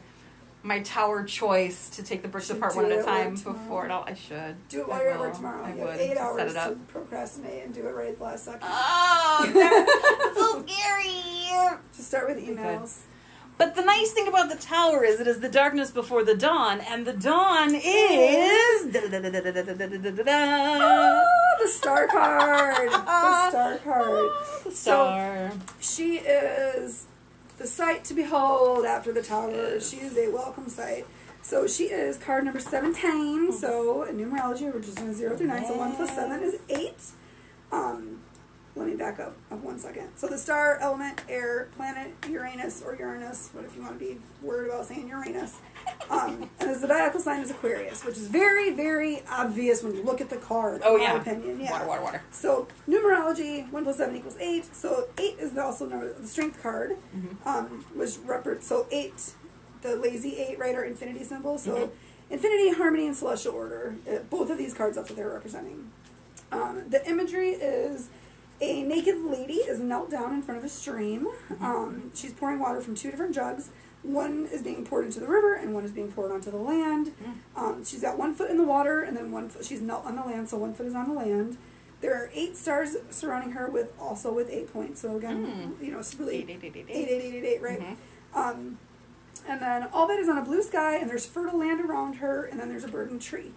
my 0.63 0.79
tower 0.81 1.23
choice 1.23 1.89
to 1.91 2.03
take 2.03 2.21
the 2.21 2.27
bricks 2.27 2.49
apart 2.49 2.75
one 2.75 2.91
at 2.91 2.99
a 2.99 3.03
time 3.03 3.35
before 3.35 3.85
it 3.85 3.91
all. 3.91 4.03
I 4.05 4.13
should. 4.13 4.55
Do 4.69 4.81
it 4.81 4.87
while 4.89 5.01
you're 5.01 5.11
at 5.11 5.19
work 5.19 5.35
tomorrow. 5.35 5.63
I 5.63 5.73
you 5.73 5.77
have 5.79 5.87
would. 5.89 5.99
eight 5.99 6.17
hours 6.17 6.53
set 6.53 6.69
it 6.69 6.75
to 6.75 6.75
procrastinate 6.87 7.63
and 7.65 7.73
do 7.73 7.87
it 7.87 7.91
right 7.91 8.09
at 8.09 8.17
the 8.17 8.23
last 8.23 8.45
second. 8.45 8.61
Oh, 8.63 10.33
so 10.35 10.65
scary. 10.65 11.23
Just 11.95 12.07
start 12.09 12.27
with 12.27 12.37
emails. 12.45 13.01
But 13.57 13.75
the 13.75 13.81
nice 13.81 14.11
thing 14.11 14.27
about 14.27 14.49
the 14.49 14.55
tower 14.55 15.03
is 15.03 15.19
it 15.19 15.25
is 15.27 15.39
the 15.39 15.49
darkness 15.49 15.89
before 15.89 16.23
the 16.23 16.35
dawn, 16.35 16.79
and 16.79 17.07
the 17.07 17.13
dawn 17.13 17.73
is. 17.73 17.81
Oh, 20.29 21.57
the 21.61 21.67
star 21.67 22.07
card. 22.07 22.91
the 22.91 23.49
star 23.49 23.77
card. 23.77 24.29
The 24.63 24.71
star. 24.71 25.51
She 25.79 26.17
is 26.17 27.07
the 27.57 27.67
sight 27.67 28.03
to 28.05 28.13
behold 28.13 28.85
after 28.85 29.11
the 29.11 29.21
tower. 29.23 29.79
She 29.79 29.97
is 29.97 30.17
a 30.17 30.29
welcome 30.31 30.69
sight. 30.69 31.05
So 31.41 31.65
she 31.67 31.85
is 31.85 32.17
card 32.17 32.43
number 32.43 32.59
17. 32.59 33.51
So 33.51 34.03
in 34.03 34.17
numerology, 34.17 34.71
we're 34.71 34.79
just 34.79 34.97
doing 34.97 35.13
0 35.13 35.37
through 35.37 35.47
9. 35.47 35.65
So 35.65 35.77
1 35.77 35.95
plus 35.95 36.13
7 36.13 36.43
is 36.43 36.59
8. 36.69 36.93
Um, 37.71 38.16
let 38.77 38.87
me 38.87 38.95
back 38.95 39.19
up, 39.19 39.35
one 39.49 39.79
second. 39.79 40.07
So 40.15 40.27
the 40.27 40.37
star 40.37 40.77
element, 40.79 41.21
air, 41.27 41.67
planet, 41.75 42.13
Uranus 42.29 42.83
or 42.83 42.95
Uranus, 42.95 43.49
what 43.53 43.65
if 43.65 43.75
you 43.75 43.81
want 43.81 43.97
to 43.97 44.05
be 44.05 44.17
worried 44.41 44.69
about 44.69 44.85
saying 44.85 45.07
Uranus? 45.07 45.57
Um, 46.09 46.49
and 46.59 46.69
the 46.69 46.75
zodiacal 46.79 47.19
sign 47.19 47.41
is 47.41 47.49
Aquarius, 47.49 48.05
which 48.05 48.17
is 48.17 48.27
very, 48.27 48.71
very 48.71 49.23
obvious 49.29 49.81
when 49.81 49.95
you 49.95 50.03
look 50.03 50.21
at 50.21 50.29
the 50.29 50.37
card. 50.37 50.81
Oh 50.83 50.97
yeah. 50.97 51.15
opinion. 51.19 51.59
Yeah. 51.59 51.71
Water, 51.71 51.87
water, 51.87 52.01
water. 52.03 52.21
So 52.31 52.67
numerology, 52.87 53.69
one 53.71 53.83
plus 53.83 53.97
seven 53.97 54.15
equals 54.15 54.37
eight. 54.39 54.65
So 54.75 55.07
eight 55.17 55.37
is 55.39 55.57
also 55.57 55.87
the 55.87 56.27
strength 56.27 56.61
card, 56.61 56.97
Mhm. 57.15 57.45
um, 57.47 57.85
which 57.95 58.11
repre- 58.25 58.61
so 58.61 58.85
eight, 58.91 59.33
the 59.81 59.95
lazy 59.95 60.37
eight, 60.37 60.59
right, 60.59 60.75
are 60.75 60.83
infinity 60.83 61.23
symbol. 61.23 61.57
So 61.57 61.75
Mhm. 61.75 61.89
infinity, 62.29 62.69
harmony, 62.73 63.07
and 63.07 63.15
celestial 63.15 63.55
order. 63.55 63.95
Uh, 64.07 64.19
both 64.29 64.49
of 64.51 64.57
these 64.57 64.73
cards, 64.73 64.97
that's 64.97 65.09
what 65.09 65.17
they're 65.17 65.29
representing. 65.29 65.91
Um, 66.51 66.83
the 66.89 67.05
imagery 67.09 67.49
is 67.51 68.07
a 68.59 68.81
naked 68.83 69.17
lady 69.17 69.55
is 69.55 69.79
knelt 69.79 70.09
down 70.09 70.33
in 70.33 70.41
front 70.41 70.57
of 70.57 70.63
a 70.65 70.69
stream. 70.69 71.27
Um, 71.61 72.11
she's 72.15 72.33
pouring 72.33 72.59
water 72.59 72.81
from 72.81 72.95
two 72.95 73.11
different 73.11 73.35
jugs. 73.35 73.69
One 74.03 74.47
is 74.51 74.61
being 74.61 74.85
poured 74.85 75.05
into 75.05 75.19
the 75.19 75.27
river, 75.27 75.55
and 75.55 75.73
one 75.73 75.83
is 75.83 75.91
being 75.91 76.11
poured 76.11 76.31
onto 76.31 76.49
the 76.49 76.57
land. 76.57 77.11
Mm. 77.21 77.33
Um, 77.55 77.85
she's 77.85 78.01
got 78.01 78.17
one 78.17 78.33
foot 78.33 78.49
in 78.49 78.57
the 78.57 78.63
water, 78.63 79.03
and 79.03 79.15
then 79.17 79.31
one 79.31 79.49
foot 79.49 79.65
she's 79.65 79.81
knelt 79.81 80.05
on 80.05 80.15
the 80.15 80.23
land, 80.23 80.49
so 80.49 80.57
one 80.57 80.73
foot 80.73 80.85
is 80.85 80.95
on 80.95 81.07
the 81.07 81.13
land. 81.13 81.57
There 81.99 82.13
are 82.13 82.29
eight 82.33 82.55
stars 82.55 82.95
surrounding 83.09 83.51
her, 83.51 83.69
with 83.69 83.91
also 83.99 84.31
with 84.33 84.49
eight 84.49 84.71
points. 84.71 85.01
So 85.01 85.17
again, 85.17 85.75
mm. 85.79 85.83
you 85.83 85.91
know, 85.91 85.99
it's 85.99 86.15
really 86.15 86.37
eight, 86.37 86.49
eight, 86.49 86.63
eight, 86.63 86.75
eight, 86.75 86.85
eight, 86.89 87.07
eight, 87.09 87.35
eight, 87.35 87.45
eight 87.45 87.61
right? 87.61 87.79
Mm-hmm. 87.79 88.39
Um, 88.39 88.77
and 89.47 89.61
then 89.61 89.87
all 89.93 90.07
that 90.07 90.19
is 90.19 90.29
on 90.29 90.37
a 90.37 90.43
blue 90.43 90.61
sky, 90.61 90.97
and 90.97 91.09
there's 91.09 91.25
fertile 91.25 91.59
land 91.59 91.81
around 91.81 92.15
her, 92.15 92.45
and 92.45 92.59
then 92.59 92.69
there's 92.69 92.83
a 92.83 92.87
bird 92.87 93.11
and 93.11 93.21
tree. 93.21 93.51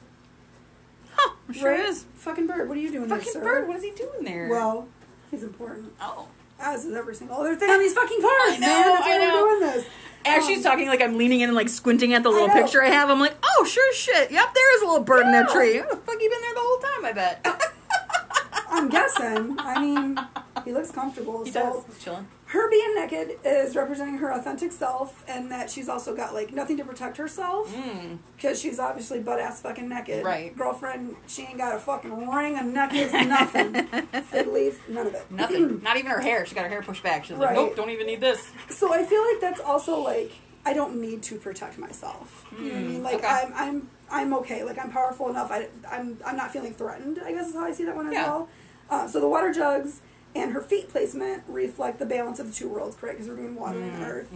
Sure 1.52 1.70
right? 1.72 1.80
is. 1.80 2.04
Fucking 2.16 2.46
bird, 2.46 2.68
what 2.68 2.76
are 2.78 2.80
you 2.80 2.90
doing 2.92 3.08
there, 3.08 3.18
Fucking 3.18 3.32
sir? 3.32 3.40
bird, 3.42 3.66
what 3.68 3.76
is 3.78 3.82
he 3.82 3.90
doing 3.92 4.24
there? 4.24 4.48
Well, 4.48 4.88
he's 5.30 5.42
important. 5.42 5.92
oh. 6.00 6.28
As 6.62 6.84
is 6.84 6.94
every 6.94 7.14
single 7.14 7.38
other 7.38 7.56
thing 7.56 7.70
on 7.70 7.78
these 7.78 7.94
fucking 7.94 8.20
cards, 8.20 8.34
I 8.48 8.58
know, 8.58 8.66
man. 8.66 8.84
That's 8.84 9.00
why 9.00 9.06
I 9.14 9.18
we're 9.18 9.26
know. 9.28 9.46
doing 9.58 9.60
this. 9.60 9.86
As 10.26 10.42
Um, 10.42 10.48
she's 10.48 10.62
talking, 10.62 10.88
like 10.88 11.00
I'm 11.00 11.16
leaning 11.16 11.40
in 11.40 11.48
and 11.48 11.56
like 11.56 11.70
squinting 11.70 12.12
at 12.12 12.22
the 12.22 12.28
little 12.28 12.48
know. 12.48 12.52
picture 12.54 12.82
I 12.82 12.88
have. 12.88 13.08
I'm 13.08 13.18
like, 13.18 13.34
oh, 13.42 13.64
sure 13.64 13.94
shit. 13.94 14.30
Yep, 14.30 14.54
there 14.54 14.76
is 14.76 14.82
a 14.82 14.84
little 14.84 15.02
bird 15.02 15.24
in 15.24 15.32
that 15.32 15.48
tree. 15.48 15.78
How 15.78 15.88
the 15.88 15.96
fuck 15.96 16.20
you 16.20 16.28
been 16.28 16.40
there 16.42 16.54
the 16.54 16.60
whole 16.60 16.78
time? 16.78 17.04
I 17.06 17.12
bet. 17.14 17.46
I'm 18.70 18.88
guessing. 18.90 19.58
I 19.58 19.80
mean, 19.80 20.20
he 20.66 20.72
looks 20.72 20.90
comfortable. 20.90 21.44
he 21.44 21.50
so 21.50 21.60
does. 21.60 21.84
He's 21.94 22.04
chilling. 22.04 22.28
Her 22.50 22.68
being 22.68 22.94
naked 22.96 23.38
is 23.44 23.76
representing 23.76 24.18
her 24.18 24.32
authentic 24.32 24.72
self, 24.72 25.24
and 25.28 25.52
that 25.52 25.70
she's 25.70 25.88
also 25.88 26.16
got 26.16 26.34
like 26.34 26.52
nothing 26.52 26.76
to 26.78 26.84
protect 26.84 27.16
herself 27.16 27.72
Mm. 27.74 28.18
because 28.36 28.60
she's 28.60 28.78
obviously 28.80 29.20
butt 29.20 29.38
ass 29.38 29.60
fucking 29.62 29.88
naked. 29.88 30.24
Right. 30.24 30.56
Girlfriend, 30.56 31.14
she 31.28 31.42
ain't 31.42 31.58
got 31.58 31.76
a 31.76 31.78
fucking 31.78 32.28
ring, 32.28 32.56
a 32.58 32.62
necklace, 32.64 33.12
nothing. 33.12 33.74
Fig 34.24 34.48
leaf, 34.48 34.88
none 34.88 35.06
of 35.06 35.14
it. 35.14 35.30
Nothing. 35.30 35.80
Not 35.84 35.96
even 35.96 36.10
her 36.10 36.20
hair. 36.20 36.44
She 36.44 36.54
got 36.56 36.62
her 36.64 36.68
hair 36.68 36.82
pushed 36.82 37.02
back. 37.04 37.24
She's 37.24 37.36
like, 37.38 37.54
nope, 37.54 37.76
don't 37.76 37.90
even 37.90 38.06
need 38.06 38.20
this. 38.20 38.50
So 38.68 38.92
I 38.92 39.04
feel 39.04 39.22
like 39.32 39.40
that's 39.40 39.60
also 39.60 40.00
like 40.00 40.32
I 40.66 40.72
don't 40.74 41.00
need 41.00 41.22
to 41.24 41.36
protect 41.36 41.78
myself. 41.78 42.46
You 42.58 42.64
know 42.64 42.74
what 42.74 42.78
I 42.78 42.82
mean? 42.82 43.02
Like 43.04 43.14
okay. 43.16 43.26
I'm 43.28 43.52
I'm 43.54 43.90
I'm 44.10 44.34
okay. 44.34 44.64
Like 44.64 44.78
I'm 44.78 44.90
powerful 44.90 45.28
enough. 45.30 45.52
I 45.52 45.68
I'm 45.88 46.18
I'm 46.26 46.36
not 46.36 46.52
feeling 46.52 46.74
threatened. 46.74 47.20
I 47.24 47.30
guess 47.32 47.46
is 47.48 47.54
how 47.54 47.64
I 47.64 47.70
see 47.72 47.84
that 47.84 47.94
one 47.94 48.08
as 48.08 48.12
Yeah. 48.12 48.26
well. 48.26 48.48
Uh, 48.90 49.06
so 49.06 49.20
the 49.20 49.28
water 49.28 49.52
jugs 49.52 50.00
and 50.34 50.52
her 50.52 50.60
feet 50.60 50.88
placement 50.88 51.42
reflect 51.48 51.98
the 51.98 52.06
balance 52.06 52.38
of 52.38 52.46
the 52.46 52.52
two 52.52 52.68
worlds, 52.68 52.96
correct? 52.96 53.18
Because 53.18 53.28
we're 53.28 53.36
doing 53.42 53.56
water 53.56 53.80
and 53.80 54.02
earth. 54.04 54.30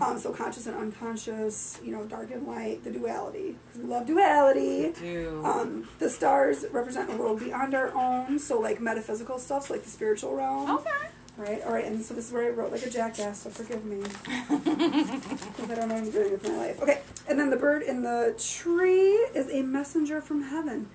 Um, 0.00 0.18
so 0.18 0.32
conscious 0.32 0.66
and 0.66 0.76
unconscious. 0.76 1.80
You 1.82 1.92
know, 1.92 2.04
dark 2.04 2.30
and 2.30 2.46
light. 2.46 2.84
The 2.84 2.90
duality. 2.90 3.56
Because 3.66 3.82
we 3.82 3.88
love 3.88 4.06
duality. 4.06 4.92
Dude. 4.92 5.44
Um, 5.44 5.88
the 5.98 6.08
stars 6.08 6.64
represent 6.72 7.12
a 7.12 7.16
world 7.16 7.40
beyond 7.40 7.74
our 7.74 7.92
own, 7.94 8.38
so 8.38 8.60
like 8.60 8.80
metaphysical 8.80 9.38
stuff, 9.38 9.66
so 9.66 9.74
like 9.74 9.82
the 9.84 9.90
spiritual 9.90 10.34
realm. 10.34 10.70
okay. 10.78 10.90
Right, 11.38 11.62
all 11.64 11.72
right, 11.72 11.86
and 11.86 12.04
so 12.04 12.12
this 12.12 12.26
is 12.26 12.32
where 12.32 12.44
I 12.46 12.50
wrote 12.50 12.72
like 12.72 12.84
a 12.84 12.90
jackass, 12.90 13.40
so 13.42 13.50
forgive 13.50 13.84
me. 13.86 14.02
Because 14.52 15.70
I 15.70 15.74
don't 15.74 15.88
know 15.88 15.94
what 15.94 16.04
I'm 16.04 16.10
doing 16.10 16.32
with 16.32 16.46
my 16.46 16.56
life. 16.56 16.82
Okay, 16.82 17.00
and 17.28 17.38
then 17.38 17.48
the 17.50 17.56
bird 17.56 17.82
in 17.82 18.02
the 18.02 18.34
tree 18.38 19.12
is 19.34 19.48
a 19.50 19.62
messenger 19.62 20.20
from 20.20 20.42
heaven 20.42 20.88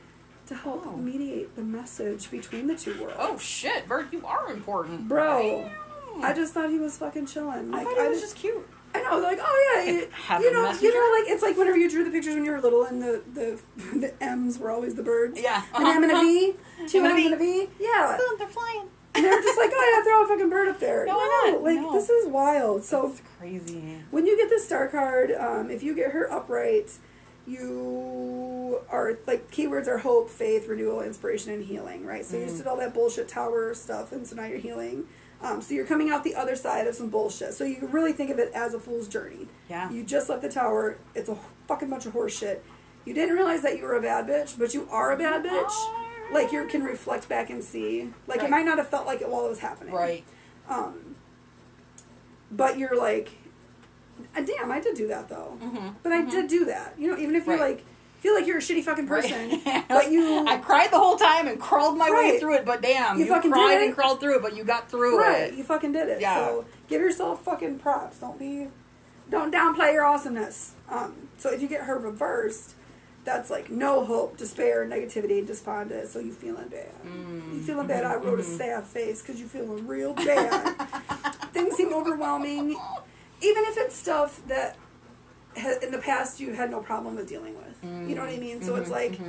to 0.48 0.56
help 0.56 0.84
Oh. 0.86 0.96
mediate 0.98 1.56
the 1.56 1.62
message 1.64 2.30
between 2.32 2.68
the 2.68 2.76
two 2.76 2.94
worlds. 3.02 3.16
Oh 3.20 3.38
shit, 3.38 3.88
Bird, 3.88 4.08
you 4.12 4.24
are 4.26 4.52
important. 4.52 5.08
Bro, 5.08 5.70
Damn. 6.16 6.24
I 6.26 6.34
just 6.34 6.54
thought 6.54 6.70
he 6.70 6.80
was 6.80 6.98
fucking 6.98 7.26
chilling. 7.28 7.74
I 7.74 7.84
thought 7.84 7.98
it 7.98 8.10
was 8.10 8.22
just 8.22 8.36
cute. 8.36 8.68
I 8.96 9.02
know, 9.04 9.20
like, 9.20 9.38
oh 9.42 9.74
yeah, 9.76 9.92
you, 9.92 10.08
Heaven 10.12 10.44
you 10.48 10.54
know, 10.54 10.64
messenger? 10.64 10.88
you 10.88 10.94
know, 10.94 11.20
like 11.20 11.30
it's 11.32 11.44
like 11.44 11.58
whenever 11.58 11.78
you 11.78 11.90
drew 11.90 12.04
the 12.04 12.10
pictures 12.10 12.34
when 12.36 12.46
you 12.46 12.52
were 12.52 12.62
little, 12.62 12.84
and 12.86 13.02
the 13.02 13.22
the 13.34 13.60
the 14.00 14.24
M's 14.24 14.58
were 14.58 14.72
always 14.72 14.96
the 14.96 15.04
birds. 15.04 15.40
Yeah. 15.40 15.62
An 15.76 15.86
M 15.86 16.04
and 16.04 16.12
a 16.12 16.20
V, 16.20 16.54
two 16.88 17.00
M 17.00 17.06
and 17.06 17.14
M's 17.18 17.26
and 17.26 17.34
a 17.34 17.38
V. 17.38 17.68
Yeah, 17.80 18.18
Boom, 18.18 18.40
they're 18.40 18.48
flying. 18.48 18.88
and 19.14 19.26
they're 19.26 19.42
just 19.42 19.58
like, 19.58 19.70
oh 19.74 19.94
yeah, 19.98 20.04
throw 20.04 20.24
a 20.24 20.28
fucking 20.28 20.50
bird 20.50 20.70
up 20.70 20.80
there. 20.80 21.06
No, 21.06 21.18
why 21.18 21.52
not? 21.52 21.62
like 21.64 21.76
No. 21.82 21.92
this 21.94 22.10
is 22.10 22.28
wild. 22.28 22.84
So 22.86 23.08
That's 23.10 23.22
crazy. 23.38 23.98
when 24.10 24.26
you 24.26 24.38
get 24.38 24.50
the 24.50 24.58
star 24.60 24.88
card, 24.88 25.32
um, 25.32 25.70
if 25.70 25.84
you 25.84 25.94
get 25.94 26.12
her 26.12 26.32
upright, 26.32 26.94
you 27.48 28.80
are 28.90 29.18
like 29.26 29.50
keywords 29.52 29.88
are 29.88 29.98
hope, 30.00 30.30
faith, 30.30 30.68
renewal, 30.68 31.02
inspiration, 31.02 31.52
and 31.54 31.64
healing. 31.64 32.06
Right. 32.06 32.26
So 32.26 32.36
you 32.36 32.42
Mm-hmm. 32.44 32.50
just 32.50 32.58
did 32.64 32.68
all 32.68 32.78
that 32.78 32.94
bullshit 32.94 33.28
tower 33.28 33.74
stuff, 33.74 34.12
and 34.12 34.26
so 34.28 34.36
now 34.36 34.46
you're 34.46 34.60
healing. 34.60 35.06
Um, 35.42 35.62
so 35.62 35.74
you're 35.76 35.86
coming 35.86 36.10
out 36.10 36.24
the 36.24 36.34
other 36.36 36.56
side 36.56 36.88
of 36.88 36.96
some 36.96 37.10
bullshit. 37.10 37.54
So 37.54 37.64
you 37.64 37.76
can 37.76 37.92
really 37.92 38.12
think 38.12 38.32
of 38.32 38.40
it 38.40 38.52
as 38.56 38.74
a 38.74 38.80
fool's 38.80 39.08
journey. 39.08 39.48
Yeah. 39.70 39.90
You 39.92 40.04
just 40.04 40.30
left 40.30 40.42
the 40.42 40.50
tower. 40.50 40.98
It's 41.14 41.30
a 41.30 41.38
fucking 41.68 41.90
bunch 41.90 42.06
of 42.08 42.14
horse 42.14 42.36
shit. 42.38 42.64
You 43.06 43.14
didn't 43.14 43.36
realize 43.36 43.62
that 43.62 43.78
you 43.78 43.84
were 43.84 43.96
a 43.96 44.02
bad 44.02 44.26
bitch, 44.28 44.58
but 44.58 44.74
you 44.74 44.88
are 44.92 45.12
a 45.12 45.18
bad 45.18 45.44
bitch. 45.46 45.72
Like 46.34 46.52
you 46.52 46.66
can 46.68 46.84
reflect 46.84 47.30
back 47.30 47.50
and 47.52 47.64
see. 47.64 48.10
Like 48.26 48.40
Right. 48.40 48.48
it 48.48 48.52
might 48.52 48.66
not 48.66 48.80
have 48.80 48.90
felt 48.90 49.06
like 49.06 49.22
it 49.22 49.30
while 49.30 49.46
it 49.46 49.50
was 49.50 49.60
happening. 49.60 49.94
Right. 49.94 50.24
Um, 50.68 51.16
but 52.52 52.78
you're 52.80 52.98
like, 52.98 53.30
"Ah, 54.36 54.42
damn, 54.42 54.72
I 54.72 54.80
did 54.80 54.96
do 54.96 55.08
that 55.08 55.30
though. 55.30 55.58
Mhm. 55.62 55.96
But 56.04 56.12
I 56.12 56.22
did 56.24 56.48
do 56.48 56.66
that. 56.66 56.94
You 56.98 57.12
know, 57.12 57.18
even 57.18 57.36
if 57.36 57.46
you're 57.46 57.58
like 57.60 57.84
feel 58.20 58.34
like 58.34 58.48
you're 58.48 58.58
a 58.58 58.62
shitty 58.62 58.84
fucking 58.84 59.08
person, 59.08 59.62
Right. 59.66 59.86
but 59.88 60.12
you 60.12 60.44
I 60.48 60.58
cried 60.58 60.90
the 60.92 60.98
whole 60.98 61.18
time 61.18 61.48
and 61.48 61.60
crawled 61.60 61.98
my 62.00 62.10
way 62.10 62.40
through 62.40 62.56
it, 62.56 62.66
but 62.66 62.82
damn, 62.82 63.20
You 63.20 63.26
you, 63.26 63.32
fucking 63.32 63.52
cried 63.52 63.76
did 63.76 63.82
it. 63.84 63.86
and 63.88 63.96
crawled 63.96 64.20
through 64.20 64.38
it, 64.38 64.42
but 64.42 64.56
you 64.58 64.64
got 64.64 64.90
through 64.90 65.20
right, 65.20 65.50
it. 65.50 65.54
you 65.54 65.64
fucking 65.64 65.92
did 65.92 66.10
it. 66.10 66.20
Yeah. 66.20 66.36
So 66.36 66.66
give 66.90 67.00
yourself 67.00 67.44
fucking 67.44 67.78
props. 67.78 68.18
Don't 68.18 68.40
be, 68.40 68.70
don't 69.30 69.54
downplay 69.54 69.94
your 69.94 70.04
awesomeness. 70.04 70.74
Um, 70.90 71.28
so 71.38 71.52
if 71.52 71.62
you 71.62 71.68
get 71.68 71.82
her 71.84 71.98
reversed, 72.00 72.74
that's 73.24 73.52
like 73.52 73.70
no 73.70 74.04
hope, 74.04 74.36
despair, 74.38 74.84
negativity, 74.88 75.38
and 75.38 75.46
despondent. 75.48 76.08
So 76.08 76.18
you 76.20 76.32
feeling 76.34 76.70
bad. 76.70 76.90
Mm. 77.06 77.54
You 77.54 77.62
feeling 77.62 77.86
bad? 77.86 78.04
I 78.04 78.14
Mm-hmm. 78.16 78.28
wrote 78.30 78.40
a 78.40 78.44
sad 78.44 78.84
face 78.86 79.22
because 79.22 79.40
you 79.40 79.48
feeling 79.48 79.86
real 79.86 80.14
bad. 80.16 80.74
Things 81.54 81.76
seem 81.76 81.94
overwhelming, 81.94 82.76
even 83.42 83.64
if 83.66 83.78
it's 83.78 83.96
stuff 83.96 84.42
that 84.48 84.76
ha- 85.58 85.80
in 85.82 85.92
the 85.92 85.98
past 86.00 86.40
you 86.40 86.54
had 86.54 86.72
no 86.72 86.80
problem 86.82 87.16
with 87.16 87.28
dealing 87.28 87.56
with. 87.56 87.78
You 87.84 88.16
know 88.16 88.22
what 88.22 88.30
I 88.32 88.38
mean? 88.38 88.62
So 88.62 88.74
Mm-hmm. 88.74 88.82
it's 88.82 88.92
like 88.92 89.20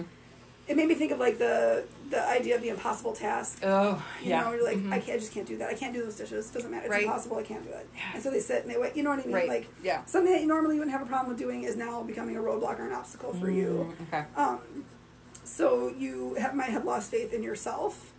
it 0.67 0.77
made 0.77 0.87
me 0.87 0.95
think 0.95 1.13
of 1.13 1.19
like 1.19 1.39
the 1.39 1.85
the 2.11 2.23
idea 2.29 2.55
of 2.57 2.63
the 2.63 2.69
impossible 2.71 3.13
task. 3.13 3.61
Oh, 3.63 4.03
You 4.23 4.31
yeah. 4.31 4.43
know, 4.43 4.53
you're 4.53 4.65
like, 4.65 4.79
Mhm. 4.79 4.93
I, 4.93 4.99
can't, 4.99 5.17
I 5.17 5.19
just 5.19 5.33
can't 5.33 5.47
do 5.47 5.57
that. 5.59 5.69
I 5.71 5.75
can't 5.75 5.93
do 5.95 6.03
those 6.03 6.17
dishes. 6.17 6.51
Doesn't 6.51 6.71
matter. 6.71 6.87
It's 6.87 6.91
Right. 6.95 7.05
impossible. 7.05 7.37
I 7.39 7.43
can't 7.43 7.63
do 7.65 7.71
it. 7.71 7.87
Yeah. 7.95 8.01
And 8.15 8.23
so 8.23 8.31
they 8.31 8.41
sit 8.41 8.63
and 8.65 8.71
they 8.73 8.79
wait. 8.79 8.97
You 8.97 9.03
know 9.03 9.11
what 9.11 9.21
I 9.21 9.25
mean? 9.27 9.35
Right. 9.35 9.49
Like 9.49 9.67
Yeah. 9.83 10.05
something 10.07 10.33
that 10.33 10.41
you 10.41 10.47
normally 10.47 10.77
wouldn't 10.79 10.93
have 10.93 11.03
a 11.03 11.07
problem 11.07 11.29
with 11.31 11.39
doing 11.39 11.65
is 11.65 11.77
now 11.77 12.03
becoming 12.03 12.37
a 12.37 12.41
roadblock 12.41 12.79
or 12.81 12.87
an 12.87 12.93
obstacle 12.95 13.33
for 13.35 13.51
you. 13.51 13.95
Mm, 14.01 14.07
Okay. 14.09 14.25
Um, 14.37 14.85
so 15.45 15.93
you 15.99 16.35
have, 16.35 16.55
might 16.55 16.71
have 16.71 16.85
lost 16.85 17.11
faith 17.11 17.33
in 17.33 17.43
yourself, 17.43 18.13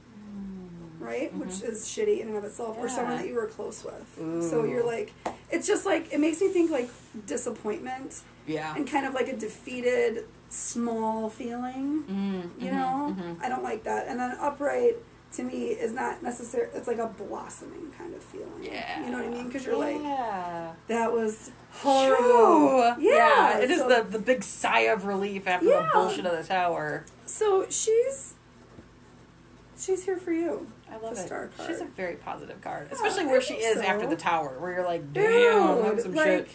right? 0.99 1.33
Which 1.33 1.61
is 1.61 1.85
shitty 1.85 2.19
in 2.21 2.27
and 2.27 2.37
of 2.37 2.43
itself, 2.43 2.77
or 2.77 2.87
someone 2.89 3.13
Mm-hmm. 3.13 3.21
That 3.23 3.27
you 3.29 3.35
were 3.35 3.47
close 3.47 3.83
with. 3.83 4.43
So 4.49 4.63
you're 4.65 4.85
like, 4.85 5.13
it's 5.51 5.65
just 5.67 5.85
like 5.85 6.11
it 6.13 6.19
makes 6.19 6.39
me 6.41 6.49
think 6.49 6.69
like 6.71 6.89
disappointment 7.25 8.21
Yeah. 8.45 8.75
and 8.75 8.87
kind 8.89 9.05
of 9.05 9.13
like 9.13 9.27
a 9.29 9.35
defeated, 9.35 10.25
small 10.49 11.29
feeling. 11.29 12.03
Mm, 12.03 12.61
You 12.61 12.69
mhm, 12.71 12.73
know, 12.73 13.15
mhm. 13.17 13.41
I 13.43 13.49
don't 13.49 13.63
like 13.63 13.83
that. 13.85 14.07
And 14.07 14.19
then 14.19 14.35
upright 14.39 14.95
to 15.33 15.43
me 15.43 15.67
is 15.67 15.91
not 15.93 16.23
necessary. 16.23 16.69
It's 16.73 16.87
like 16.87 16.97
a 16.97 17.05
blossoming 17.07 17.91
kind 17.97 18.15
of 18.15 18.23
feeling. 18.23 18.63
Yeah. 18.63 19.05
you 19.05 19.11
know 19.11 19.17
what 19.19 19.27
I 19.27 19.29
mean? 19.29 19.45
Because 19.47 19.63
you're 19.65 19.77
like, 19.77 20.01
that 20.87 21.11
was 21.13 21.51
horrible. 21.71 22.95
True. 22.95 23.03
Yeah, 23.03 23.59
it 23.59 23.69
is 23.69 23.79
so- 23.79 23.87
the, 23.89 24.03
the 24.09 24.19
big 24.19 24.43
sigh 24.43 24.81
of 24.91 25.05
relief 25.05 25.47
after 25.47 25.67
Yeah. 25.67 25.81
the 25.83 25.89
bullshit 25.93 26.25
of 26.25 26.35
the 26.35 26.43
tower. 26.43 27.05
So 27.27 27.67
she's 27.69 28.33
she's 29.77 30.03
here 30.05 30.17
for 30.17 30.31
you. 30.33 30.67
I 30.91 30.97
love 30.97 31.15
The 31.15 31.21
it. 31.21 31.25
star 31.27 31.49
card. 31.55 31.69
She's 31.69 31.81
a 31.81 31.85
very 31.85 32.15
positive 32.15 32.61
card, 32.61 32.87
oh, 32.91 32.93
especially 32.95 33.23
I 33.23 33.27
where 33.31 33.41
she 33.41 33.55
is 33.55 33.79
so. 33.79 33.85
after 33.85 34.07
the 34.07 34.15
tower, 34.15 34.57
where 34.59 34.71
you're 34.73 34.85
like, 34.85 35.13
damn, 35.13 35.83
Dude, 35.95 36.01
some 36.01 36.13
like, 36.15 36.25
shit. 36.27 36.49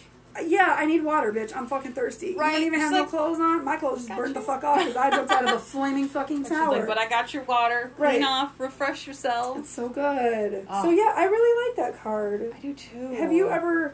yeah, 0.47 0.75
I 0.77 0.85
need 0.85 1.01
water, 1.03 1.31
bitch. 1.31 1.55
I'm 1.55 1.67
fucking 1.67 1.93
thirsty. 1.93 2.27
You 2.31 2.37
Right, 2.39 2.53
don't 2.53 2.63
even 2.63 2.79
have 2.79 2.91
no 2.91 3.05
clothes 3.05 3.39
on. 3.39 3.63
My 3.63 3.77
clothes 3.77 4.05
just 4.05 4.17
burned 4.17 4.35
the 4.35 4.41
fuck 4.41 4.63
off 4.63 4.79
because 4.79 4.95
I 4.97 5.09
jumped 5.09 5.31
out 5.31 5.45
of 5.45 5.51
a 5.55 5.59
flaming 5.59 6.07
fucking 6.07 6.43
tower. 6.43 6.71
like, 6.79 6.87
but 6.87 6.97
I 6.97 7.07
got 7.07 7.33
your 7.33 7.43
water. 7.43 7.91
Right. 7.97 8.11
Clean 8.17 8.23
off, 8.25 8.59
refresh 8.59 9.07
yourself. 9.07 9.57
it's 9.59 9.69
so 9.69 9.87
good. 9.89 10.67
Oh. 10.69 10.83
So 10.83 10.89
yeah, 10.91 11.13
I 11.15 11.23
really 11.25 11.69
like 11.69 11.77
that 11.77 12.01
card. 12.03 12.53
I 12.55 12.59
do 12.59 12.73
too. 12.73 13.11
Have 13.11 13.31
you 13.31 13.49
ever? 13.49 13.93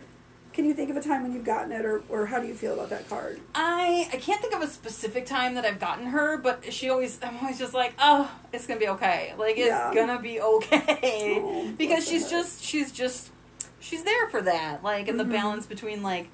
Can 0.53 0.65
you 0.65 0.73
think 0.73 0.89
of 0.89 0.97
a 0.97 1.01
time 1.01 1.23
when 1.23 1.31
you've 1.33 1.45
gotten 1.45 1.71
it, 1.71 1.85
or, 1.85 2.03
or 2.09 2.25
how 2.25 2.39
do 2.39 2.45
you 2.47 2.53
feel 2.53 2.73
about 2.73 2.89
that 2.89 3.07
card? 3.07 3.39
I 3.55 4.09
I 4.11 4.17
can't 4.17 4.41
think 4.41 4.53
of 4.53 4.61
a 4.61 4.67
specific 4.67 5.25
time 5.25 5.55
that 5.55 5.63
I've 5.65 5.79
gotten 5.79 6.07
her, 6.07 6.37
but 6.37 6.73
she 6.73 6.89
always 6.89 7.19
I'm 7.23 7.37
always 7.37 7.57
just 7.57 7.73
like, 7.73 7.93
oh, 7.99 8.29
it's 8.51 8.67
gonna 8.67 8.79
be 8.79 8.89
okay. 8.89 9.33
Like 9.37 9.57
it's 9.57 9.67
Yeah. 9.67 9.93
gonna 9.93 10.19
be 10.21 10.41
okay 10.41 11.39
Oh, 11.41 11.71
because 11.77 12.05
she's 12.07 12.29
just 12.29 12.61
she's 12.63 12.91
just 12.91 13.29
she's 13.79 14.03
there 14.03 14.27
for 14.29 14.41
that. 14.41 14.83
Like 14.83 15.07
in 15.07 15.15
Mhm. 15.15 15.19
the 15.19 15.25
balance 15.25 15.65
between 15.65 16.03
like 16.03 16.29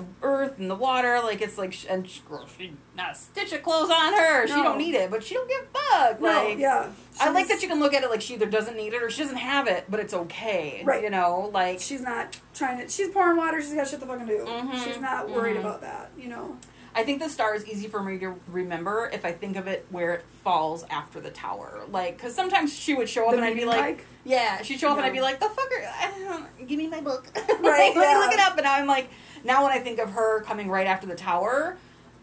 the 0.00 0.26
earth 0.26 0.58
and 0.58 0.70
the 0.70 0.74
water. 0.74 1.20
Like 1.22 1.40
it's 1.42 1.58
like 1.58 1.76
and 1.88 2.08
she, 2.08 2.20
girl, 2.28 2.46
she 2.58 2.72
not 2.96 3.12
a 3.12 3.14
stitch 3.14 3.52
of 3.52 3.62
clothes 3.62 3.90
on 3.90 4.12
her. 4.14 4.46
She 4.46 4.54
don't 4.54 4.78
need 4.78 4.94
it, 4.94 5.10
but 5.10 5.22
she 5.24 5.34
don't 5.34 5.48
give 5.48 5.62
a 5.62 5.78
fuck. 5.78 6.20
No, 6.20 6.26
Like 6.28 6.58
yeah. 6.58 6.90
I 7.20 7.30
like 7.30 7.48
that 7.48 7.62
you 7.62 7.68
can 7.68 7.80
look 7.80 7.94
at 7.94 8.02
it 8.02 8.10
like 8.10 8.22
she 8.22 8.34
either 8.34 8.46
doesn't 8.46 8.76
need 8.76 8.92
it 8.92 9.02
or 9.02 9.10
she 9.10 9.22
doesn't 9.22 9.36
have 9.36 9.66
it, 9.66 9.84
but 9.88 10.00
it's 10.00 10.14
okay. 10.14 10.82
Right. 10.84 11.02
You 11.02 11.10
know, 11.10 11.50
like 11.52 11.80
She's 11.80 12.00
not 12.02 12.38
trying 12.54 12.78
to. 12.78 12.88
She's 12.88 13.08
pouring 13.08 13.36
water. 13.36 13.60
She's 13.60 13.74
got 13.74 13.88
shit 13.88 14.00
to 14.00 14.06
fucking 14.06 14.26
do. 14.26 14.44
Mhm, 14.46 14.84
She's 14.84 15.00
not 15.00 15.28
worried 15.30 15.56
mhm. 15.56 15.60
about 15.60 15.80
that. 15.82 16.10
You 16.18 16.28
know. 16.28 16.56
I 16.92 17.04
think 17.04 17.22
the 17.22 17.28
star 17.28 17.54
is 17.54 17.64
easy 17.68 17.86
for 17.86 18.02
me 18.02 18.18
to 18.18 18.34
remember 18.48 19.08
if 19.12 19.24
I 19.24 19.30
think 19.30 19.56
of 19.56 19.68
it 19.68 19.86
where 19.90 20.12
it 20.12 20.24
falls 20.42 20.84
after 20.90 21.20
the 21.20 21.30
tower. 21.30 21.82
Like, 21.88 22.16
because 22.16 22.34
sometimes 22.34 22.76
she 22.76 22.94
would 22.94 23.08
show 23.08 23.26
up 23.26 23.30
The 23.30 23.36
and 23.36 23.46
I'd 23.46 23.54
be 23.54 23.64
like, 23.64 23.80
like? 23.80 24.06
yeah, 24.24 24.60
she'd 24.62 24.80
show 24.80 24.90
up 24.90 24.96
and 24.96 25.06
I'd 25.06 25.12
be 25.12 25.20
like, 25.20 25.38
the 25.38 25.46
fucker, 25.46 25.88
I 26.00 26.10
don't 26.10 26.24
know, 26.24 26.46
give 26.66 26.78
me 26.78 26.88
my 26.88 27.00
book. 27.00 27.26
Right, 27.60 27.94
Let 27.94 28.14
me 28.16 28.20
look 28.24 28.32
it 28.32 28.40
up. 28.40 28.58
And 28.58 28.66
I'm 28.66 28.88
like, 28.88 29.08
now 29.44 29.64
when 29.64 29.72
I 29.72 29.78
think 29.78 29.98
of 29.98 30.10
her 30.12 30.40
coming 30.42 30.68
right 30.68 30.86
after 30.86 31.06
the 31.06 31.14
tower, 31.14 31.76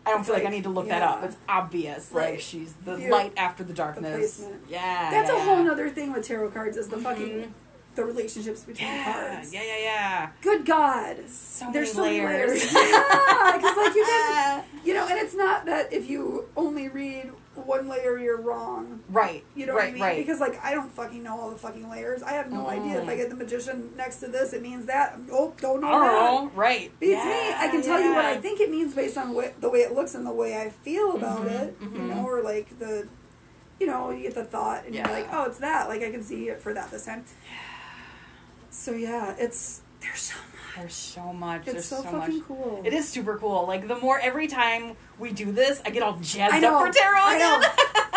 I 0.06 0.12
don't 0.12 0.20
It's 0.20 0.30
feel 0.30 0.38
like, 0.38 0.46
I 0.48 0.50
need 0.50 0.64
to 0.64 0.70
look 0.70 0.88
that 0.88 1.02
up. 1.02 1.24
It's 1.24 1.36
obvious. 1.50 2.12
Like, 2.14 2.26
Right. 2.26 2.42
she's 2.42 2.74
the 2.86 2.98
light 2.98 3.34
after 3.36 3.64
the 3.64 3.74
darkness. 3.74 4.38
placement. 4.38 4.64
yeah. 4.70 5.10
That's 5.12 5.30
yeah, 5.30 5.36
a 5.38 5.40
whole 5.42 5.58
yeah. 5.58 5.64
nother 5.64 5.90
thing 5.90 6.14
with 6.14 6.26
tarot 6.26 6.52
cards 6.52 6.78
is 6.78 6.88
the 6.88 6.96
Mhm. 6.98 7.04
fucking 7.04 7.54
the 7.96 8.06
relationships 8.06 8.62
between 8.62 8.88
Yeah, 8.88 9.12
cards. 9.12 9.52
yeah, 9.54 9.64
yeah, 9.64 9.78
yeah. 9.80 10.30
Good 10.42 10.66
God. 10.68 11.18
So 11.30 11.66
There's 11.74 11.92
so 11.94 12.04
many 12.04 12.20
many 12.22 12.28
layers. 12.46 12.50
layers. 12.52 12.74
yeah, 12.92 13.54
because 13.58 13.76
like 13.76 13.96
you 13.96 14.06
can, 14.08 14.64
you 14.86 14.94
know, 14.94 15.08
and 15.08 15.18
it's 15.18 15.34
not 15.34 15.66
that 15.66 15.92
if 15.92 16.08
you 16.10 16.46
only 16.56 16.88
read 16.90 17.32
one 17.62 17.88
layer, 17.88 18.18
you're 18.18 18.40
wrong. 18.42 19.02
Right. 19.10 19.44
You 19.56 19.66
know 19.66 19.74
right, 19.74 19.84
what 19.86 19.90
I 19.90 19.92
mean? 19.94 20.02
Right. 20.04 20.18
Because 20.26 20.40
like 20.40 20.60
I 20.64 20.74
don't 20.74 20.92
fucking 20.92 21.24
know 21.24 21.40
all 21.40 21.50
the 21.50 21.58
fucking 21.58 21.90
layers. 21.90 22.24
I 22.24 22.34
have 22.34 22.52
no 22.52 22.64
Mm. 22.66 22.70
idea 22.70 23.02
if 23.02 23.08
I 23.10 23.16
get 23.16 23.30
the 23.30 23.36
magician 23.36 23.92
next 23.96 24.18
to 24.18 24.28
this, 24.28 24.54
it 24.54 24.62
means 24.62 24.86
that. 24.88 25.18
Oh, 25.32 25.54
don't 25.60 25.82
know 25.82 25.90
oh, 25.92 26.46
that. 26.50 26.56
right. 26.58 26.92
Beats 27.00 27.12
yeah, 27.14 27.26
me. 27.26 27.54
I 27.56 27.68
can 27.70 27.82
tell 27.82 28.00
you 28.02 28.14
what 28.14 28.26
I 28.26 28.38
think 28.38 28.60
it 28.60 28.70
means 28.70 28.94
based 28.94 29.18
on 29.18 29.34
what, 29.34 29.60
the 29.62 29.70
way 29.70 29.80
it 29.80 29.94
looks 29.94 30.16
and 30.16 30.26
the 30.26 30.32
way 30.34 30.60
I 30.62 30.70
feel 30.70 31.16
about 31.16 31.46
Mhm, 31.46 31.52
it. 31.62 31.76
You 31.82 31.88
mhm. 31.88 32.08
know, 32.16 32.26
or 32.28 32.42
like 32.42 32.78
the, 32.80 33.08
you 33.80 33.88
know, 33.88 34.10
you 34.12 34.24
get 34.24 34.36
the 34.36 34.44
thought 34.46 34.86
and 34.86 34.94
Yeah. 34.96 35.08
you're 35.08 35.18
like, 35.20 35.30
oh, 35.32 35.46
it's 35.46 35.60
that. 35.60 35.88
Like 35.90 36.02
I 36.02 36.12
can 36.12 36.24
see 36.24 36.50
it 36.50 36.62
for 36.62 36.74
that 36.74 36.92
this 36.92 37.06
time. 37.06 37.26
So 38.70 38.92
yeah, 38.92 39.36
it's 39.38 39.82
there's 40.02 40.22
so 40.22 40.36
much. 40.36 40.47
There's 40.78 40.94
so 40.94 41.34
much. 41.34 41.62
It's 41.64 41.72
There's 41.74 41.86
so, 41.86 41.98
so, 42.04 42.12
fucking 42.12 42.38
much. 42.38 42.48
cool. 42.48 42.82
It 42.86 42.94
is 42.94 43.08
super 43.10 43.38
cool. 43.38 43.66
Like 43.68 43.88
the 43.88 43.98
more 43.98 44.20
every 44.20 44.48
time 44.48 44.96
we 45.18 45.32
do 45.32 45.52
this, 45.52 45.82
I 45.86 45.90
get 45.90 46.04
all 46.04 46.18
jazzed 46.22 46.62
know. 46.62 46.78
up 46.80 46.88
for 46.88 46.94
tarot 46.94 47.18
I 47.20 47.38
know. 47.38 47.62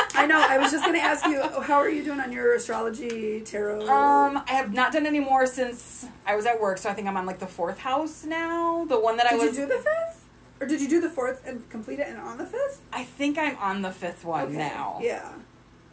I 0.15 0.27
know. 0.27 0.39
I 0.47 0.59
was 0.59 0.71
just 0.71 0.85
gonna 0.85 0.99
ask 0.99 1.25
you, 1.27 1.41
how 1.63 1.79
are 1.79 1.89
you 1.89 2.05
doing 2.05 2.21
on 2.21 2.33
your 2.33 2.55
astrology 2.55 3.41
tarot? 3.41 3.83
Um, 3.89 4.43
I 4.47 4.53
have 4.53 4.75
not 4.75 4.93
done 4.93 5.07
any 5.07 5.21
more 5.21 5.47
since 5.47 6.07
I 6.27 6.37
was 6.37 6.45
at 6.47 6.61
work, 6.61 6.79
so 6.79 6.91
I 6.91 6.95
think 6.95 7.09
I'm 7.09 7.17
on 7.17 7.25
like 7.27 7.39
the 7.39 7.47
fourth 7.47 7.79
house 7.79 8.25
now. 8.25 8.85
The 8.85 8.99
one 9.01 9.17
that 9.17 9.27
I 9.27 9.37
was. 9.37 9.51
did 9.53 9.55
you 9.57 9.61
do 9.63 9.69
the 9.69 9.79
fifth, 9.83 10.29
or 10.61 10.67
did 10.67 10.81
you 10.83 10.89
do 10.89 11.01
the 11.01 11.09
fourth 11.11 11.47
and 11.47 11.69
complete 11.71 11.99
it 12.01 12.09
and 12.09 12.19
on 12.19 12.37
the 12.39 12.45
fifth? 12.47 12.83
I 12.93 13.05
think 13.05 13.39
I'm 13.39 13.57
on 13.57 13.81
the 13.83 13.91
fifth 13.93 14.25
one 14.25 14.43
Okay. 14.49 14.57
now. 14.57 14.99
Yeah, 15.01 15.31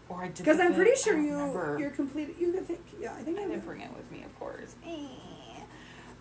Or 0.09 0.23
I 0.23 0.27
did. 0.27 0.37
because 0.39 0.59
I'm 0.59 0.73
pretty 0.73 0.95
sure 0.97 1.17
you 1.17 1.31
remember. 1.33 1.77
you're 1.79 1.91
completed. 1.91 2.35
You 2.39 2.51
think. 2.61 2.81
Yeah, 2.99 3.13
I 3.13 3.21
think 3.21 3.37
I 3.37 3.41
I 3.41 3.45
didn't 3.45 3.59
did. 3.59 3.65
bring 3.65 3.81
it 3.81 3.95
with 3.95 4.11
me, 4.11 4.23
of 4.23 4.37
course. 4.39 4.75
Eh. 4.85 4.97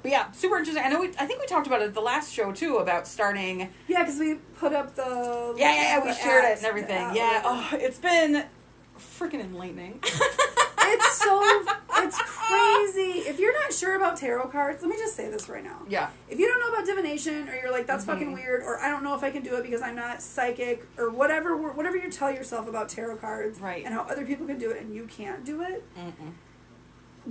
But 0.06 0.12
yeah, 0.12 0.30
super 0.30 0.56
interesting. 0.56 0.84
I 0.84 0.88
know. 0.88 1.00
We, 1.00 1.08
I 1.18 1.26
think 1.26 1.40
we 1.40 1.46
talked 1.46 1.66
about 1.66 1.82
it 1.82 1.86
at 1.86 1.94
the 1.94 2.00
last 2.00 2.32
show 2.32 2.52
too 2.52 2.76
about 2.76 3.08
starting. 3.08 3.70
Yeah, 3.88 4.04
because 4.04 4.20
we 4.20 4.36
put 4.56 4.72
up 4.72 4.94
the 4.94 5.52
Yeah, 5.58 5.74
yeah, 5.74 5.82
yeah. 5.98 6.04
We 6.04 6.12
shared 6.14 6.44
it 6.44 6.58
and 6.58 6.64
everything. 6.64 7.12
Yeah. 7.12 7.42
Oh, 7.44 7.68
it's 7.72 7.98
been 7.98 8.44
freaking 8.96 9.40
enlightening. 9.40 9.98
it's 10.04 11.18
so 11.18 11.42
it's 11.96 12.18
crazy. 12.22 13.28
If 13.28 13.40
you're 13.40 13.52
not 13.60 13.72
sure 13.72 13.96
about 13.96 14.16
tarot 14.16 14.46
cards, 14.50 14.80
let 14.80 14.90
me 14.90 14.96
just 14.96 15.16
say 15.16 15.28
this 15.28 15.48
right 15.48 15.64
now. 15.64 15.82
yeah. 15.88 16.10
If 16.28 16.38
you 16.38 16.46
don't 16.46 16.60
know 16.60 16.68
about 16.72 16.86
divination, 16.86 17.48
or 17.48 17.56
you're 17.56 17.72
like 17.72 17.88
that's 17.88 18.04
Mhm. 18.04 18.06
fucking 18.06 18.32
weird, 18.32 18.62
or 18.62 18.78
I 18.78 18.88
don't 18.88 19.02
know 19.02 19.16
if 19.16 19.24
I 19.24 19.30
can 19.30 19.42
do 19.42 19.56
it 19.56 19.64
because 19.64 19.82
I'm 19.82 19.96
not 19.96 20.22
psychic, 20.22 20.86
or 20.98 21.10
whatever, 21.10 21.56
whatever 21.56 21.96
you 21.96 22.12
tell 22.12 22.30
yourself 22.30 22.68
about 22.68 22.88
tarot 22.90 23.16
cards, 23.16 23.58
Right. 23.60 23.84
and 23.84 23.92
how 23.92 24.02
other 24.02 24.24
people 24.24 24.46
can 24.46 24.58
do 24.58 24.70
it 24.70 24.80
and 24.80 24.94
you 24.94 25.06
can't 25.06 25.44
do 25.44 25.62
it, 25.62 25.82
Mm-mm. 25.98 26.30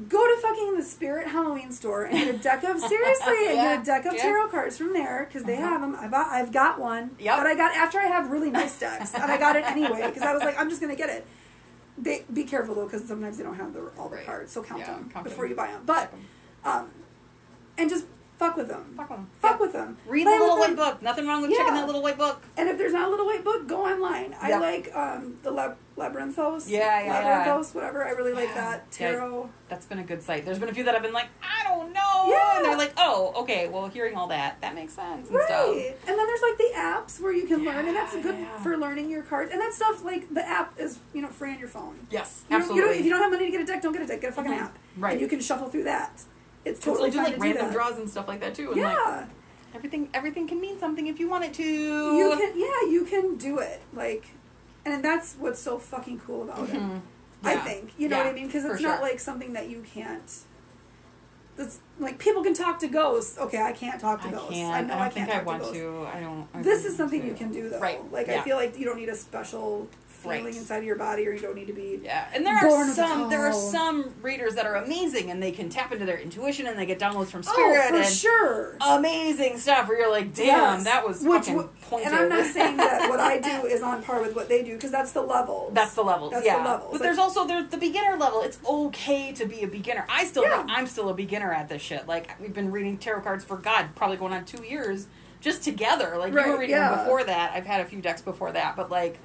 Go 0.10 0.20
to 0.36 0.42
fucking 0.42 0.76
the 0.76 0.84
Spirit 0.84 1.28
Halloween 1.28 1.72
store 1.72 2.04
and 2.04 2.14
get 2.18 2.36
a 2.36 2.38
deck 2.38 2.64
of 2.64 2.80
seriously 2.92 3.48
and 3.48 3.56
Yeah, 3.56 3.76
get 3.76 3.82
a 3.82 3.86
deck 3.86 4.06
of 4.06 4.14
yeah. 4.14 4.22
tarot 4.24 4.50
cards 4.50 4.78
from 4.78 4.94
there 4.94 5.26
because 5.28 5.44
they 5.46 5.56
Uh-huh. 5.58 5.68
have 5.70 5.82
them. 5.82 5.96
I 6.00 6.08
bought, 6.08 6.28
I've 6.32 6.52
got 6.52 6.80
one 6.80 7.12
Yep. 7.20 7.38
that 7.38 7.48
I 7.48 7.56
got 7.56 7.76
after 7.76 8.00
I 8.00 8.06
have 8.08 8.30
really 8.32 8.52
nice 8.52 8.78
decks, 8.80 9.14
and 9.14 9.24
I 9.24 9.38
got 9.38 9.56
it 9.56 9.64
anyway 9.66 10.04
because 10.08 10.24
I 10.24 10.34
was 10.34 10.44
like, 10.44 10.60
I'm 10.60 10.70
just 10.70 10.82
gonna 10.82 10.96
get 10.96 11.10
it. 11.10 11.26
They 11.98 12.26
be 12.34 12.44
careful 12.44 12.76
though 12.76 12.86
because 12.86 13.08
sometimes 13.08 13.38
they 13.38 13.44
don't 13.44 13.56
have 13.56 13.74
the, 13.74 13.90
all 13.98 14.10
the 14.10 14.18
Right. 14.18 14.26
cards, 14.26 14.52
so 14.52 14.62
count 14.62 14.82
Yeah, 14.82 14.94
them 14.96 15.10
count 15.14 15.24
before 15.24 15.46
them. 15.46 15.52
you 15.52 15.56
buy 15.56 15.68
them. 15.68 15.84
But 15.86 16.14
um, 16.66 16.90
and 17.78 17.90
just 17.90 18.06
fuck 18.38 18.58
with 18.58 18.68
them. 18.68 18.94
Fuck 18.98 19.12
'em. 19.12 19.30
Fuck 19.40 19.60
with 19.62 19.72
them. 19.72 19.98
Read 20.06 20.24
Play 20.26 20.34
the 20.34 20.40
little 20.44 20.58
white 20.60 20.68
them. 20.68 20.76
book. 20.76 21.02
Nothing 21.02 21.26
wrong 21.26 21.42
with 21.42 21.52
checking 21.52 21.74
that 21.74 21.86
little 21.86 22.02
white 22.02 22.18
book. 22.18 22.42
And 22.58 22.68
if 22.68 22.78
there's 22.78 22.92
not 22.92 23.08
a 23.08 23.12
little 23.12 23.26
white 23.26 23.46
book, 23.46 23.66
go 23.68 23.86
online. 23.86 24.36
I 24.42 24.58
like 24.58 24.94
um, 24.94 25.38
the 25.44 25.52
Lab- 25.52 25.78
Labyrinthos. 25.98 26.68
Yeah, 26.70 26.80
yeah, 26.80 27.06
yeah. 27.06 27.46
Labyrinthos, 27.46 27.74
whatever. 27.74 28.06
I 28.06 28.12
really 28.12 28.34
like 28.34 28.50
Yeah. 28.50 28.54
that. 28.56 28.84
Yeah. 29.00 29.12
Tarot. 29.12 29.50
That's 29.70 29.86
been 29.86 30.00
a 30.00 30.04
good 30.04 30.22
site. 30.22 30.46
There's 30.46 30.60
been 30.60 30.68
a 30.70 30.74
few 30.74 30.84
that 30.84 30.94
I've 30.94 31.02
been 31.02 31.14
like, 31.14 31.28
I 31.42 31.64
don't 31.64 31.94
know. 31.94 32.26
Yeah. 32.28 32.58
And 32.58 32.66
they're 32.66 32.78
like, 32.78 32.94
oh, 32.98 33.34
okay. 33.38 33.68
Well, 33.70 33.88
hearing 33.88 34.16
all 34.16 34.28
that, 34.28 34.60
that 34.62 34.76
makes 34.76 34.94
sense 34.94 35.28
and 35.30 35.36
Right. 35.38 35.46
stuff. 35.46 35.76
And 35.76 36.20
then 36.20 36.28
there's 36.28 36.42
like 36.42 36.58
the 36.58 36.72
apps 36.76 37.22
where 37.22 37.32
you 37.32 37.48
can 37.48 37.64
learn, 37.64 37.88
and 37.88 37.96
that's 37.96 38.14
good 38.16 38.38
Yeah. 38.38 38.58
for 38.62 38.78
learning 38.78 39.10
your 39.10 39.24
cards. 39.24 39.52
And 39.52 39.62
that 39.62 39.74
stuff, 39.74 40.04
like 40.04 40.34
the 40.34 40.46
app 40.46 40.78
is, 40.80 41.00
you 41.14 41.22
know, 41.22 41.30
free 41.30 41.52
on 41.54 41.60
your 41.60 41.70
phone. 41.70 41.96
Yes, 42.10 42.44
You 42.50 42.56
you 42.58 42.62
absolutely. 42.62 42.90
don't, 42.90 43.00
if 43.00 43.06
you 43.06 43.12
don't 43.12 43.22
have 43.22 43.32
money 43.32 43.46
to 43.46 43.52
get 43.52 43.62
a 43.62 43.66
deck, 43.66 43.82
don't 43.82 43.94
get 43.94 44.02
a 44.02 44.08
deck. 44.08 44.22
Get 44.22 44.30
a 44.32 44.34
fucking 44.34 44.52
Mhm. 44.52 44.62
app. 44.62 44.78
Right. 44.98 45.14
And 45.14 45.22
you 45.22 45.28
can 45.28 45.40
shuffle 45.40 45.70
through 45.70 45.84
that. 45.84 46.24
It's 46.66 46.80
Totally 46.80 47.12
do 47.12 47.20
like 47.20 47.38
random 47.38 47.68
do 47.68 47.74
draws 47.74 47.98
and 47.98 48.10
stuff 48.10 48.28
like 48.28 48.40
that 48.42 48.54
too. 48.56 48.72
And 48.74 48.82
like 48.82 48.98
Yeah. 48.98 49.26
everything, 49.74 50.10
everything 50.14 50.48
can 50.48 50.60
mean 50.60 50.80
something 50.80 51.08
if 51.08 51.20
you 51.20 51.30
want 51.30 51.46
it 51.46 51.54
to. 51.54 51.64
you 51.64 52.36
can. 52.38 52.60
Yeah, 52.60 52.90
you 52.92 53.06
can 53.06 53.36
do 53.38 53.60
it. 53.60 53.82
Like, 53.94 54.26
and 54.86 55.04
that's 55.04 55.36
what's 55.36 55.60
so 55.60 55.78
fucking 55.78 56.20
cool 56.20 56.44
about 56.44 56.70
it. 56.70 56.76
Mhm. 56.76 57.02
I 57.44 57.54
Yeah. 57.54 57.64
think. 57.64 57.94
You 57.98 58.10
know 58.10 58.18
Yeah, 58.18 58.24
what 58.24 58.32
I 58.32 58.36
mean? 58.36 58.48
Because 58.48 58.66
it's 58.66 58.82
not 58.82 58.98
sure. 59.00 59.08
like 59.08 59.20
something 59.20 59.54
that 59.54 59.70
you 59.70 59.82
can't. 59.94 60.32
That's 61.58 61.80
like 62.00 62.18
people 62.20 62.44
can 62.44 62.54
talk 62.54 62.80
to 62.80 62.88
ghosts. 62.88 63.38
Okay, 63.38 63.62
I 63.62 63.72
can't 63.72 64.00
talk 64.00 64.22
to 64.24 64.28
I 64.28 64.32
ghosts. 64.32 64.50
can't. 64.52 64.74
I 64.74 64.78
I, 64.80 64.82
know 64.82 64.88
don't 64.90 64.98
I, 65.04 65.10
can't 65.10 65.30
I 65.30 65.34
talk 65.36 65.46
want 65.46 65.64
to 65.64 65.72
to. 65.74 66.08
I 66.14 66.20
don't. 66.20 66.48
I 66.54 66.62
This 66.62 66.84
is 66.86 66.98
something 66.98 67.20
want 67.20 67.32
you 67.32 67.38
can 67.38 67.52
do 67.54 67.70
though. 67.70 67.80
Right. 67.80 68.12
Like 68.12 68.28
yeah. 68.28 68.40
I 68.40 68.44
feel 68.44 68.58
like 68.58 68.78
you 68.78 68.84
don't 68.86 68.98
need 68.98 69.08
a 69.10 69.16
special 69.16 69.88
feeling 70.26 70.46
Right. 70.46 70.56
inside 70.56 70.78
of 70.78 70.84
your 70.84 70.96
body, 70.98 71.28
or 71.28 71.32
you 71.32 71.40
don't 71.40 71.56
need 71.56 71.68
to 71.68 71.74
be. 71.74 72.02
Yeah, 72.04 72.28
and 72.34 72.46
there 72.46 72.56
are 72.56 72.88
some 72.94 73.30
there 73.30 73.46
are 73.46 73.54
some 73.54 74.14
readers 74.22 74.56
that 74.56 74.66
are 74.66 74.76
amazing 74.76 75.32
and 75.32 75.42
they 75.42 75.52
can 75.52 75.70
tap 75.70 75.92
into 75.92 76.06
their 76.06 76.18
intuition 76.18 76.68
and 76.68 76.78
they 76.78 76.86
get 76.86 77.00
downloads 77.00 77.28
from 77.28 77.42
Oh, 77.48 77.54
spirit 77.54 77.90
for 77.90 77.96
and 77.96 78.06
sure. 78.06 78.78
amazing 78.82 79.58
stuff 79.58 79.88
where 79.88 80.00
you're 80.00 80.12
like, 80.12 80.34
damn, 80.34 80.46
Yes. 80.48 80.84
that 80.86 81.08
was 81.08 81.22
Which 81.22 81.46
fucking 81.46 81.70
pointed. 81.90 82.08
And 82.08 82.16
I'm 82.16 82.30
not 82.30 82.46
saying 82.46 82.78
that 82.78 83.10
what 83.10 83.20
I 83.20 83.40
do 83.40 83.66
is 83.68 83.82
on 83.82 84.04
par 84.04 84.22
with 84.22 84.36
what 84.36 84.50
they 84.50 84.64
do 84.64 84.76
because 84.76 84.92
that's 84.92 85.12
the 85.12 85.22
level. 85.22 85.70
That's 85.74 85.94
the 85.94 86.04
level. 86.04 86.30
That's 86.30 86.46
yeah. 86.46 86.58
the 86.58 86.64
levels. 86.70 86.92
But 86.92 86.94
Like- 86.94 87.02
there's 87.04 87.18
also 87.18 87.46
there's 87.48 87.70
the 87.70 87.78
beginner 87.78 88.18
level. 88.18 88.42
It's 88.42 88.60
okay 88.68 89.32
to 89.34 89.46
be 89.46 89.62
a 89.64 89.68
beginner. 89.68 90.06
I 90.10 90.26
still 90.26 90.44
Yeah. 90.44 90.66
I'm 90.68 90.88
still 90.88 91.10
a 91.10 91.14
beginner 91.14 91.52
at 91.54 91.70
this 91.70 91.82
shit. 91.82 92.08
Like 92.08 92.40
we've 92.42 92.54
been 92.54 92.72
reading 92.72 92.98
tarot 92.98 93.22
cards 93.22 93.44
for 93.44 93.58
God, 93.58 93.90
probably 93.96 94.18
going 94.18 94.34
on 94.34 94.46
two 94.46 94.64
years 94.64 95.08
just 95.42 95.64
together. 95.64 96.16
Like 96.18 96.34
you 96.34 96.40
were 96.40 96.58
reading 96.58 96.76
yeah. 96.76 96.96
before 97.04 97.24
that. 97.24 97.52
I've 97.54 97.66
had 97.66 97.82
a 97.82 97.86
few 97.86 98.02
decks 98.02 98.22
before 98.22 98.52
that, 98.54 98.76
but 98.76 98.90
like 98.90 99.20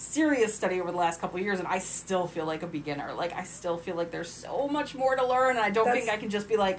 serious 0.00 0.54
study 0.54 0.80
over 0.80 0.90
the 0.90 0.96
last 0.96 1.20
couple 1.20 1.38
of 1.38 1.44
years, 1.44 1.58
and 1.58 1.68
I 1.68 1.78
still 1.78 2.26
feel 2.26 2.46
like 2.46 2.62
a 2.62 2.66
beginner. 2.66 3.12
Like 3.12 3.32
I 3.34 3.44
still 3.44 3.76
feel 3.76 3.96
like 3.96 4.10
there's 4.10 4.30
so 4.30 4.66
much 4.68 4.94
more 4.94 5.14
to 5.14 5.26
learn, 5.26 5.50
and 5.56 5.60
I 5.60 5.70
don't 5.70 5.84
That's- 5.84 6.04
think 6.04 6.16
I 6.16 6.18
can 6.20 6.30
just 6.30 6.48
be 6.48 6.56
like, 6.56 6.78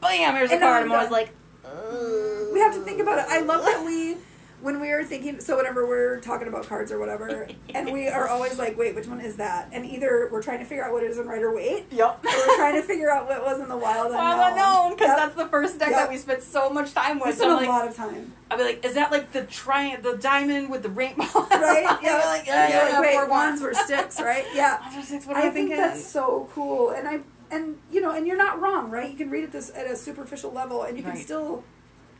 bam, 0.00 0.34
here's 0.34 0.50
a 0.50 0.58
card. 0.58 0.82
I'm 0.84 0.90
I'm 0.90 0.92
always 0.92 1.10
like, 1.10 1.30
Ugh. 1.64 2.48
we 2.52 2.60
have 2.60 2.74
to 2.74 2.80
think 2.80 3.00
about 3.00 3.18
it. 3.18 3.26
I 3.28 3.40
love 3.40 3.64
that 3.64 3.84
we, 3.84 4.16
when 4.60 4.80
we 4.80 4.90
are 4.90 5.04
thinking, 5.04 5.40
so 5.40 5.56
whenever 5.56 5.86
we're 5.86 6.18
talking 6.20 6.48
about 6.48 6.66
cards 6.66 6.90
or 6.90 6.98
whatever, 6.98 7.46
and 7.74 7.92
we 7.92 8.08
are 8.08 8.26
always 8.28 8.58
like, 8.58 8.76
wait, 8.76 8.94
which 8.94 9.06
one 9.06 9.20
is 9.20 9.36
that? 9.36 9.68
And 9.72 9.86
either 9.86 10.28
we're 10.32 10.42
trying 10.42 10.58
to 10.58 10.64
figure 10.64 10.84
out 10.84 10.92
what 10.92 11.02
it 11.04 11.10
is 11.10 11.18
in 11.18 11.26
Rider 11.28 11.54
Waite, 11.54 11.86
Yep. 11.92 12.24
or 12.24 12.30
we're 12.48 12.56
trying 12.56 12.74
to 12.74 12.82
figure 12.82 13.10
out 13.10 13.28
what 13.28 13.42
was 13.44 13.60
in 13.60 13.68
the 13.68 13.76
Wild 13.76 14.06
Unknown. 14.06 14.18
Wild 14.24 14.52
unknown, 14.52 14.90
because 14.96 15.08
Yep. 15.08 15.16
that's 15.16 15.34
the 15.36 15.46
first 15.46 15.78
deck 15.78 15.90
Yep. 15.90 15.98
that 15.98 16.08
we 16.10 16.16
spent 16.16 16.42
so 16.42 16.70
much 16.70 16.92
time 16.92 17.18
with. 17.18 17.24
we 17.26 17.28
with. 17.30 17.36
spent 17.38 17.50
So 17.50 17.54
a 17.54 17.60
I'm 17.60 17.60
like, 17.60 17.68
lot 17.68 17.88
of 17.88 17.94
time. 17.96 18.32
I'd 18.50 18.56
be 18.58 18.64
like, 18.64 18.84
is 18.84 18.94
that 18.94 19.12
like 19.12 19.32
the 19.32 19.42
tri- 19.44 19.96
the 20.02 20.16
diamond 20.16 20.70
with 20.70 20.82
the 20.82 20.88
rainbow? 20.88 21.24
Right? 21.34 21.82
yeah. 21.84 21.98
Yeah. 22.02 22.24
like, 22.26 22.46
yeah, 22.46 22.68
You're 22.68 22.76
yeah, 22.78 22.82
like, 22.84 22.92
yeah, 22.94 23.00
wait, 23.00 23.12
four 23.12 23.28
wands 23.28 23.60
wands. 23.62 23.78
were 23.78 23.84
sticks, 23.84 24.20
right? 24.20 24.44
Yeah. 24.54 25.02
Six. 25.02 25.26
What 25.26 25.36
I 25.36 25.40
I 25.40 25.42
think 25.50 25.54
thinking? 25.70 25.76
that's 25.76 26.04
so 26.04 26.48
cool, 26.52 26.90
and 26.90 27.06
I 27.06 27.20
and 27.50 27.78
you 27.92 28.00
know, 28.00 28.10
and 28.10 28.26
you're 28.26 28.36
not 28.36 28.60
wrong, 28.60 28.90
right? 28.90 29.10
You 29.10 29.16
can 29.16 29.30
read 29.30 29.44
it 29.44 29.52
this 29.52 29.70
at 29.74 29.86
a 29.86 29.96
superficial 29.96 30.50
level, 30.52 30.82
and 30.82 30.96
you 30.96 31.02
can 31.04 31.16
still 31.16 31.62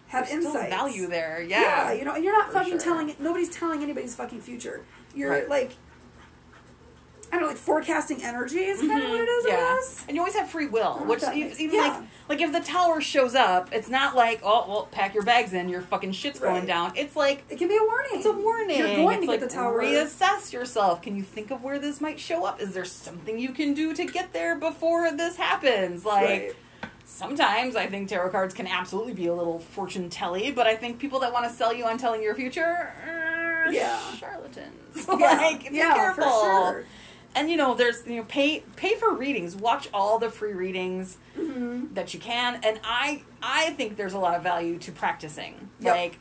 have 0.08 0.28
There's 0.28 0.44
insights. 0.44 0.70
value 0.70 1.06
there. 1.06 1.40
Yeah. 1.42 1.60
Yeah. 1.60 1.92
you 1.92 2.04
know, 2.04 2.14
and 2.14 2.24
you're 2.24 2.36
not 2.36 2.52
fucking 2.52 2.72
sure. 2.72 2.80
telling 2.80 3.14
nobody's 3.18 3.50
telling 3.50 3.82
anybody's 3.82 4.14
fucking 4.14 4.40
future. 4.40 4.84
You're 5.14 5.30
Right. 5.30 5.48
like 5.48 5.72
I 7.30 7.32
don't 7.32 7.42
know, 7.42 7.48
like 7.48 7.58
forecasting 7.58 8.22
energy 8.24 8.60
is 8.60 8.80
kind 8.80 9.02
of 9.04 9.10
what 9.10 9.20
it 9.20 9.24
is, 9.28 9.44
I 9.44 9.48
Mm-hmm. 9.50 9.58
Yeah, 9.58 9.74
guess. 9.76 10.04
and 10.08 10.16
you 10.16 10.22
always 10.22 10.34
have 10.34 10.48
free 10.48 10.66
will, 10.66 10.94
which 11.04 11.22
if 11.22 11.60
even 11.60 11.76
yeah. 11.76 11.82
like 11.82 12.02
like 12.30 12.40
if 12.40 12.52
the 12.52 12.60
tower 12.60 13.02
shows 13.02 13.34
up, 13.34 13.68
it's 13.70 13.90
not 13.90 14.16
like 14.16 14.40
oh 14.42 14.64
well, 14.66 14.88
pack 14.90 15.12
your 15.12 15.24
bags 15.24 15.52
in, 15.52 15.68
your 15.68 15.82
fucking 15.82 16.12
shit's 16.12 16.40
Right. 16.40 16.54
going 16.54 16.64
down. 16.66 16.92
It's 16.96 17.14
like 17.16 17.44
It 17.50 17.58
can 17.58 17.68
be 17.68 17.76
a 17.76 17.82
warning. 17.82 18.12
it's 18.14 18.24
a 18.24 18.32
warning. 18.32 18.78
You're 18.78 18.96
going 18.96 19.16
it's 19.18 19.26
to 19.26 19.30
like 19.30 19.40
get 19.40 19.48
the 19.50 19.54
tower. 19.54 19.78
reassess 19.78 20.54
yourself. 20.54 21.02
Can 21.02 21.16
you 21.16 21.22
think 21.22 21.50
of 21.50 21.62
where 21.62 21.78
this 21.78 22.00
might 22.00 22.18
show 22.18 22.46
up? 22.46 22.62
Is 22.62 22.72
there 22.72 22.86
something 22.86 23.38
you 23.38 23.50
can 23.52 23.74
do 23.74 23.92
to 23.92 24.06
get 24.06 24.32
there 24.32 24.56
before 24.56 25.10
this 25.12 25.36
happens? 25.36 26.06
Like. 26.06 26.28
Right. 26.30 26.56
Sometimes 27.10 27.74
I 27.74 27.86
think 27.86 28.08
tarot 28.10 28.30
cards 28.30 28.52
can 28.54 28.66
absolutely 28.66 29.14
be 29.14 29.26
a 29.26 29.34
little 29.34 29.58
fortune 29.60 30.10
telly, 30.10 30.50
but 30.52 30.66
I 30.66 30.76
think 30.76 30.98
people 30.98 31.18
that 31.20 31.32
want 31.32 31.46
to 31.48 31.50
sell 31.50 31.72
you 31.72 31.84
on 31.86 31.96
telling 31.96 32.22
your 32.22 32.34
future, 32.34 32.92
uh, 33.66 33.70
Yeah. 33.70 33.98
charlatans. 34.14 34.74
Yeah, 35.08 35.14
like, 35.14 35.70
be 35.70 35.76
yeah, 35.78 35.94
careful. 35.94 36.24
for 36.24 36.30
sure. 36.72 36.84
And 37.34 37.50
you 37.50 37.56
know, 37.56 37.74
there's 37.74 38.06
you 38.06 38.16
know, 38.16 38.24
pay 38.24 38.62
pay 38.76 38.94
for 38.96 39.14
readings. 39.14 39.56
Watch 39.56 39.88
all 39.94 40.18
the 40.18 40.30
free 40.30 40.52
readings 40.52 41.16
Mm-hmm. 41.36 41.94
that 41.94 42.12
you 42.12 42.20
can. 42.20 42.60
And 42.62 42.78
I 42.84 43.22
I 43.42 43.70
think 43.70 43.96
there's 43.96 44.12
a 44.14 44.18
lot 44.18 44.34
of 44.36 44.42
value 44.42 44.78
to 44.78 44.92
practicing. 44.92 45.70
Yep. 45.80 45.94
Like 45.96 46.18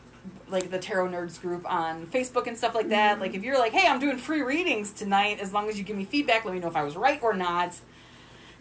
like 0.49 0.71
the 0.71 0.79
tarot 0.79 1.09
nerds 1.09 1.39
group 1.41 1.69
on 1.69 2.07
Facebook 2.07 2.47
and 2.47 2.57
stuff 2.57 2.73
like 2.75 2.89
that. 2.89 3.13
Mm-hmm. 3.13 3.21
Like 3.21 3.33
if 3.33 3.43
you're 3.43 3.59
like, 3.59 3.73
hey, 3.73 3.88
I'm 3.88 3.99
doing 3.99 4.17
free 4.17 4.41
readings 4.41 4.91
tonight, 4.93 5.39
as 5.41 5.51
long 5.53 5.67
as 5.69 5.77
you 5.77 5.83
give 5.83 5.97
me 5.97 6.05
feedback, 6.05 6.45
let 6.45 6.53
me 6.53 6.59
know 6.61 6.67
if 6.69 6.75
I 6.77 6.83
was 6.83 6.95
right 6.95 7.21
or 7.21 7.33
not. 7.33 7.75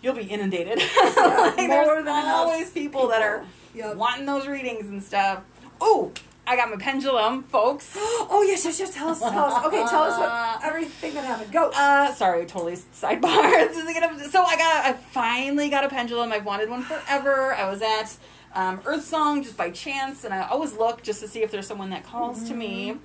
You'll 0.02 0.14
be 0.14 0.22
inundated. 0.24 0.78
like, 1.16 1.56
more 1.56 2.02
there's 2.02 2.06
always 2.26 2.70
people, 2.70 3.08
that 3.08 3.22
are 3.22 3.44
Yep. 3.74 3.96
wanting 3.96 4.24
those 4.26 4.46
readings 4.46 4.86
and 4.88 5.02
stuff. 5.02 5.42
Oh, 5.80 6.12
I 6.46 6.56
got 6.56 6.70
my 6.70 6.76
pendulum, 6.76 7.42
folks. 7.42 7.96
Oh 8.28 8.42
yes, 8.46 8.64
yes, 8.64 8.78
yes. 8.80 8.94
Tell 8.94 9.08
us, 9.08 9.20
tell 9.20 9.44
us. 9.44 9.64
Okay, 9.66 9.84
tell 9.88 10.02
us 10.04 10.18
what 10.18 10.64
everything 10.64 11.14
that 11.14 11.24
happened. 11.24 11.52
Go. 11.52 11.70
Uh, 11.74 12.12
sorry, 12.14 12.44
totally 12.46 12.74
sidebar. 12.74 13.50
This 13.68 13.76
isn't 13.78 13.94
gonna- 13.94 14.28
so 14.30 14.42
I 14.44 14.56
got, 14.56 14.84
I 14.84 14.92
finally 14.94 15.68
got 15.68 15.84
a 15.84 15.88
pendulum. 15.88 16.32
I've 16.32 16.44
wanted 16.46 16.68
one 16.70 16.82
forever. 16.82 17.54
I 17.54 17.68
was 17.70 17.82
at 17.82 18.16
um, 18.54 18.80
Earth 18.86 19.04
Song 19.04 19.42
just 19.42 19.56
by 19.56 19.70
chance, 19.70 20.24
and 20.24 20.32
I 20.32 20.46
always 20.48 20.72
look 20.74 21.02
just 21.02 21.20
to 21.20 21.28
see 21.28 21.42
if 21.42 21.50
there's 21.50 21.66
someone 21.66 21.90
that 21.90 22.04
calls 22.04 22.44
to 22.48 22.54
me. 22.54 22.90
Mm-hmm. 22.90 22.98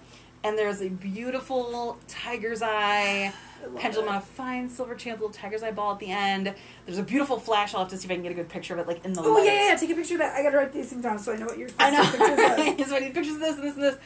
And 0.44 0.58
there's 0.58 0.82
a 0.82 0.90
beautiful 0.90 2.00
tiger's 2.08 2.62
eye 2.64 3.32
pendulum 3.78 4.08
it. 4.08 4.12
on 4.12 4.16
a 4.18 4.22
fine 4.22 4.70
silver 4.70 4.96
chain 4.96 5.14
with 5.14 5.22
little 5.22 5.34
tiger's 5.34 5.64
eye 5.64 5.72
ball 5.72 5.94
at 5.94 6.00
the 6.00 6.12
end. 6.12 6.54
There's 6.86 6.98
a 6.98 7.04
beautiful 7.04 7.40
flash. 7.40 7.74
I'll 7.74 7.82
have 7.82 7.90
to 7.90 7.98
see 7.98 8.06
if 8.06 8.12
I 8.12 8.16
can 8.16 8.24
get 8.24 8.32
a 8.32 8.36
good 8.36 8.50
picture 8.50 8.74
of 8.74 8.80
it, 8.80 8.88
like 8.88 9.04
in 9.06 9.14
the 9.14 9.22
Oh 9.22 9.34
lights. 9.34 9.46
yeah, 9.48 9.70
yeah. 9.70 9.76
Take 9.76 9.90
a 9.92 9.96
picture 9.96 10.16
of 10.16 10.20
that. 10.20 10.36
I 10.36 10.44
gotta 10.44 10.58
write 10.58 10.74
these 10.74 10.90
things 10.90 11.04
down 11.04 11.20
so 11.20 11.34
I 11.34 11.38
know 11.38 11.46
what 11.46 11.58
you're. 11.58 11.70
I 11.80 11.92
know. 11.92 12.04
pictures 12.76 12.90
so 12.90 12.96
I 12.98 13.00
need 13.00 13.14
pictures 13.14 13.36
of 13.36 13.40
this 13.40 13.56
and 13.56 13.64
this 13.64 13.74
and 13.76 13.84
this. 13.84 13.98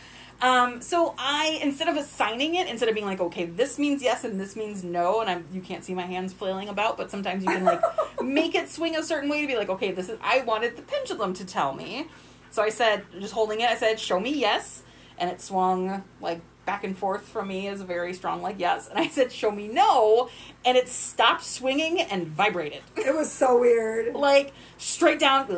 Um, 0.42 0.82
so 0.82 1.16
I 1.18 1.60
instead 1.64 1.88
of 1.88 1.96
assigning 1.96 2.56
it, 2.56 2.68
instead 2.68 2.90
of 2.90 2.96
being 2.96 3.08
like, 3.08 3.22
okay, 3.22 3.46
this 3.46 3.80
means 3.80 4.04
yes 4.04 4.26
and 4.26 4.40
this 4.40 4.56
means 4.58 4.84
no, 4.84 5.22
and 5.22 5.30
I'm 5.30 5.46
you 5.54 5.62
can't 5.62 5.84
see 5.84 5.94
my 5.94 6.04
hands 6.06 6.34
flailing 6.34 6.68
about, 6.68 6.98
but 6.98 7.10
sometimes 7.10 7.44
you 7.46 7.50
can 7.50 7.64
like 7.64 7.82
make 8.22 8.54
it 8.54 8.70
swing 8.70 8.96
a 8.98 9.04
certain 9.04 9.30
way 9.30 9.42
to 9.42 9.48
be 9.48 9.56
like, 9.56 9.70
okay, 9.70 9.92
this 9.92 10.10
is 10.10 10.18
I 10.22 10.42
wanted 10.42 10.76
the 10.76 10.82
pendulum 10.82 11.34
to 11.36 11.46
tell 11.46 11.74
me. 11.74 12.08
So 12.52 12.62
I 12.64 12.70
said, 12.70 13.04
just 13.20 13.34
holding 13.34 13.62
it, 13.62 13.70
I 13.70 13.76
said, 13.76 14.00
show 14.00 14.20
me 14.20 14.34
yes, 14.34 14.84
and 15.18 15.30
it 15.30 15.40
swung 15.42 16.04
like 16.20 16.42
back 16.66 16.84
and 16.84 16.98
forth 16.98 17.28
from 17.28 17.48
me 17.48 17.68
is 17.68 17.82
a 17.82 17.86
very 17.86 18.14
strong 18.14 18.42
like 18.42 18.56
yes, 18.58 18.88
and 18.90 18.98
I 19.00 19.08
said, 19.08 19.32
show 19.32 19.52
me 19.52 19.68
no, 19.68 20.30
and 20.66 20.78
it 20.78 20.88
stopped 20.90 21.44
swinging 21.44 22.02
and 22.02 22.28
vibrated 22.28 22.82
It 22.96 23.14
was 23.16 23.32
so 23.32 23.60
weird. 23.60 24.16
like 24.16 24.54
straight 24.78 25.20
down. 25.20 25.46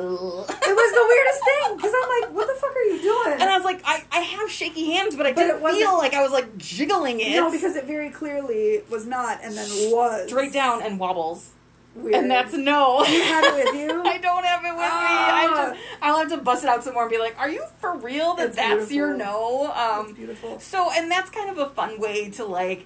It 0.67 0.75
was 0.75 0.91
the 0.91 1.05
weirdest 1.07 1.43
thing 1.45 1.77
because 1.77 1.93
I'm 2.03 2.09
like, 2.21 2.35
what 2.35 2.47
the 2.47 2.53
fuck 2.59 2.75
are 2.75 2.81
you 2.81 3.01
doing? 3.01 3.41
And 3.41 3.49
I 3.49 3.55
was 3.55 3.63
like, 3.63 3.81
I, 3.85 4.03
I 4.11 4.19
have 4.19 4.51
shaky 4.51 4.91
hands, 4.91 5.15
but 5.15 5.25
I 5.25 5.31
But 5.31 5.41
didn't 5.43 5.65
it 5.65 5.71
feel 5.71 5.97
like 5.97 6.13
I 6.13 6.21
was 6.21 6.31
like 6.31 6.57
jiggling 6.57 7.19
it. 7.21 7.31
no, 7.35 7.49
because 7.49 7.75
it 7.77 7.85
very 7.85 8.09
clearly 8.09 8.81
was 8.89 9.05
not, 9.05 9.39
and 9.43 9.55
then 9.55 9.67
was 9.91 10.27
straight 10.27 10.51
down 10.53 10.81
and 10.83 10.99
wobbles. 10.99 11.51
Weird. 11.97 12.15
And 12.15 12.29
that's 12.31 12.53
no. 12.53 13.03
You 13.05 13.21
had 13.23 13.43
it 13.43 13.65
with 13.65 13.75
you? 13.75 14.01
I 14.05 14.17
don't 14.19 14.45
have 14.45 14.63
it 14.63 14.69
with 14.69 14.77
me. 14.77 14.83
I 14.83 15.41
have 15.55 15.73
to, 15.73 15.79
I'll 16.01 16.19
have 16.19 16.29
to 16.29 16.37
bust 16.37 16.63
it 16.63 16.69
out 16.69 16.83
some 16.83 16.93
more 16.93 17.03
and 17.03 17.11
be 17.11 17.17
like, 17.17 17.37
"Are 17.39 17.49
you 17.49 17.63
for 17.79 17.97
real 17.97 18.35
that 18.35 18.47
It's 18.47 18.55
that's 18.55 18.91
your 18.91 19.13
no?" 19.15 19.71
That's 19.75 20.07
Um, 20.09 20.13
beautiful. 20.13 20.59
so, 20.59 20.91
and 20.91 21.09
that's 21.11 21.29
kind 21.29 21.49
of 21.49 21.57
a 21.57 21.69
fun 21.71 21.99
way 21.99 22.29
to 22.31 22.45
like, 22.45 22.85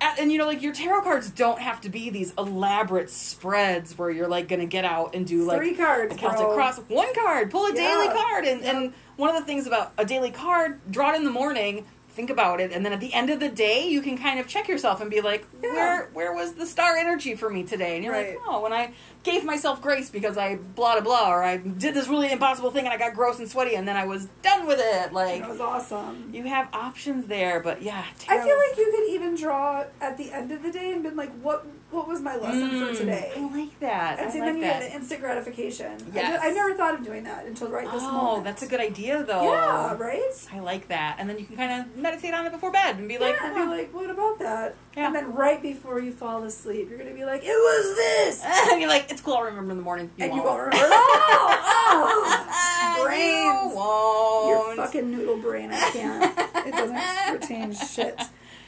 and 0.00 0.30
you 0.30 0.38
know, 0.38 0.46
like 0.46 0.60
your 0.62 0.74
tarot 0.74 1.02
cards 1.02 1.30
don't 1.30 1.60
have 1.60 1.80
to 1.82 1.88
be 1.88 2.10
these 2.10 2.34
elaborate 2.36 3.08
spreads 3.10 3.96
where 3.96 4.10
you're 4.10 4.28
like 4.28 4.48
gonna 4.48 4.66
get 4.66 4.84
out 4.84 5.14
and 5.14 5.26
do 5.26 5.44
like 5.44 5.56
Three 5.58 5.74
cards, 5.74 6.14
a 6.14 6.18
Celtic 6.18 6.38
bro. 6.46 6.54
cross, 6.54 6.78
one 6.88 7.14
card, 7.14 7.50
pull 7.50 7.66
a 7.66 7.72
daily 7.72 8.08
card, 8.08 8.44
and 8.44 8.62
Yep. 8.62 8.74
and 8.74 8.92
one 9.16 9.30
of 9.30 9.36
the 9.36 9.46
things 9.46 9.66
about 9.66 9.92
a 9.96 10.04
daily 10.04 10.30
card, 10.30 10.80
draw 10.90 11.12
it 11.12 11.16
in 11.16 11.24
the 11.24 11.30
morning. 11.30 11.86
Think 12.14 12.30
about 12.30 12.60
it, 12.60 12.70
and 12.70 12.86
then 12.86 12.92
at 12.92 13.00
the 13.00 13.12
end 13.12 13.28
of 13.30 13.40
the 13.40 13.48
day, 13.48 13.88
you 13.88 14.00
can 14.00 14.16
kind 14.16 14.38
of 14.38 14.46
check 14.46 14.68
yourself 14.68 15.00
and 15.00 15.10
be 15.10 15.20
like, 15.20 15.44
Yeah. 15.62 15.72
"Where, 15.72 16.10
where 16.12 16.32
was 16.32 16.54
the 16.54 16.64
star 16.64 16.96
energy 16.96 17.34
for 17.34 17.50
me 17.50 17.64
today?" 17.64 17.96
And 17.96 18.04
you're 18.04 18.12
Right. 18.12 18.34
like, 18.36 18.42
"Oh, 18.46 18.60
when 18.60 18.72
I 18.72 18.92
gave 19.24 19.42
myself 19.44 19.82
grace 19.82 20.10
because 20.10 20.36
I 20.38 20.56
blah 20.56 20.92
blah 20.94 21.02
blah, 21.02 21.30
or 21.32 21.42
I 21.42 21.56
did 21.56 21.94
this 21.94 22.06
really 22.08 22.30
impossible 22.30 22.70
thing 22.70 22.84
and 22.84 22.92
I 22.94 22.98
got 22.98 23.14
gross 23.14 23.38
and 23.38 23.48
sweaty, 23.48 23.74
and 23.74 23.88
then 23.88 23.96
I 23.96 24.04
was 24.04 24.26
done 24.42 24.66
with 24.66 24.78
it." 24.80 25.12
Like, 25.12 25.42
It 25.42 25.48
was 25.48 25.60
awesome. 25.60 26.30
you 26.32 26.44
have 26.44 26.68
options 26.72 27.26
there, 27.26 27.60
but 27.60 27.82
yeah, 27.82 28.04
I 28.28 28.38
feel 28.38 28.56
like 28.56 28.76
you 28.78 28.92
could 28.94 29.08
even 29.14 29.34
draw 29.34 29.84
at 30.00 30.16
the 30.16 30.30
end 30.32 30.52
of 30.52 30.62
the 30.62 30.70
day 30.70 30.92
and 30.92 31.02
been 31.02 31.16
like, 31.16 31.32
what 31.40 31.66
what 31.90 32.08
was 32.08 32.20
my 32.20 32.34
lesson 32.36 32.70
Mm, 32.70 32.88
for 32.88 32.94
today? 32.98 33.32
I 33.36 33.40
like 33.56 33.78
that. 33.78 34.18
And 34.18 34.28
I 34.28 34.32
so 34.32 34.38
like 34.40 34.46
then 34.48 34.56
you 34.56 34.62
that. 34.62 34.80
get 34.80 34.90
the 34.90 34.96
instant 34.96 35.20
gratification. 35.20 35.92
I, 35.92 36.14
Yes. 36.14 36.42
ju- 36.42 36.48
I 36.48 36.50
never 36.52 36.74
thought 36.74 36.94
of 36.94 37.04
doing 37.04 37.22
that 37.22 37.46
until 37.46 37.68
right 37.68 37.88
this 37.90 38.02
oh, 38.02 38.12
moment. 38.12 38.44
that's 38.44 38.62
a 38.62 38.66
good 38.66 38.80
idea, 38.80 39.22
though. 39.22 39.44
Yeah, 39.44 39.94
right? 39.96 40.48
I 40.52 40.58
like 40.58 40.88
that, 40.88 41.16
and 41.20 41.30
then 41.30 41.38
you 41.38 41.44
can 41.44 41.56
kind 41.56 41.80
of 41.82 41.96
meditate 41.96 42.34
on 42.34 42.46
it 42.46 42.50
before 42.52 42.72
bed 42.72 42.96
and 42.98 43.06
be 43.08 43.16
like, 43.18 43.36
yeah, 43.36 43.46
and 43.46 43.56
"Huh." 43.56 43.64
be 43.66 43.70
like, 43.82 43.94
what 43.94 44.10
about 44.10 44.38
that? 44.40 44.74
Yeah. 44.96 45.06
And 45.06 45.14
then 45.14 45.34
right 45.34 45.60
before 45.60 45.98
you 46.00 46.12
fall 46.12 46.44
asleep, 46.44 46.88
you're 46.88 46.98
gonna 46.98 47.14
be 47.14 47.24
like, 47.24 47.42
it 47.44 47.48
was 47.48 47.96
this, 47.96 48.44
and 48.70 48.80
you're 48.80 48.88
like, 48.88 49.10
"It's 49.10 49.20
cool. 49.20 49.34
I'll 49.34 49.44
remember 49.44 49.72
in 49.72 49.78
the 49.78 49.84
morning." 49.84 50.10
You 50.16 50.24
and 50.26 50.34
you 50.34 50.42
won't. 50.42 50.58
won't 50.58 50.74
remember. 50.74 50.88
oh, 50.90 52.24
oh 52.26 52.96
You 52.96 53.04
brains. 53.04 53.74
won't. 53.74 54.76
Your 54.76 54.86
fucking 54.86 55.10
noodle 55.10 55.38
brain. 55.38 55.70
I 55.72 55.90
can't. 55.90 56.66
It 56.66 56.72
doesn't 56.72 57.32
retain 57.32 57.74
shit. 57.74 58.20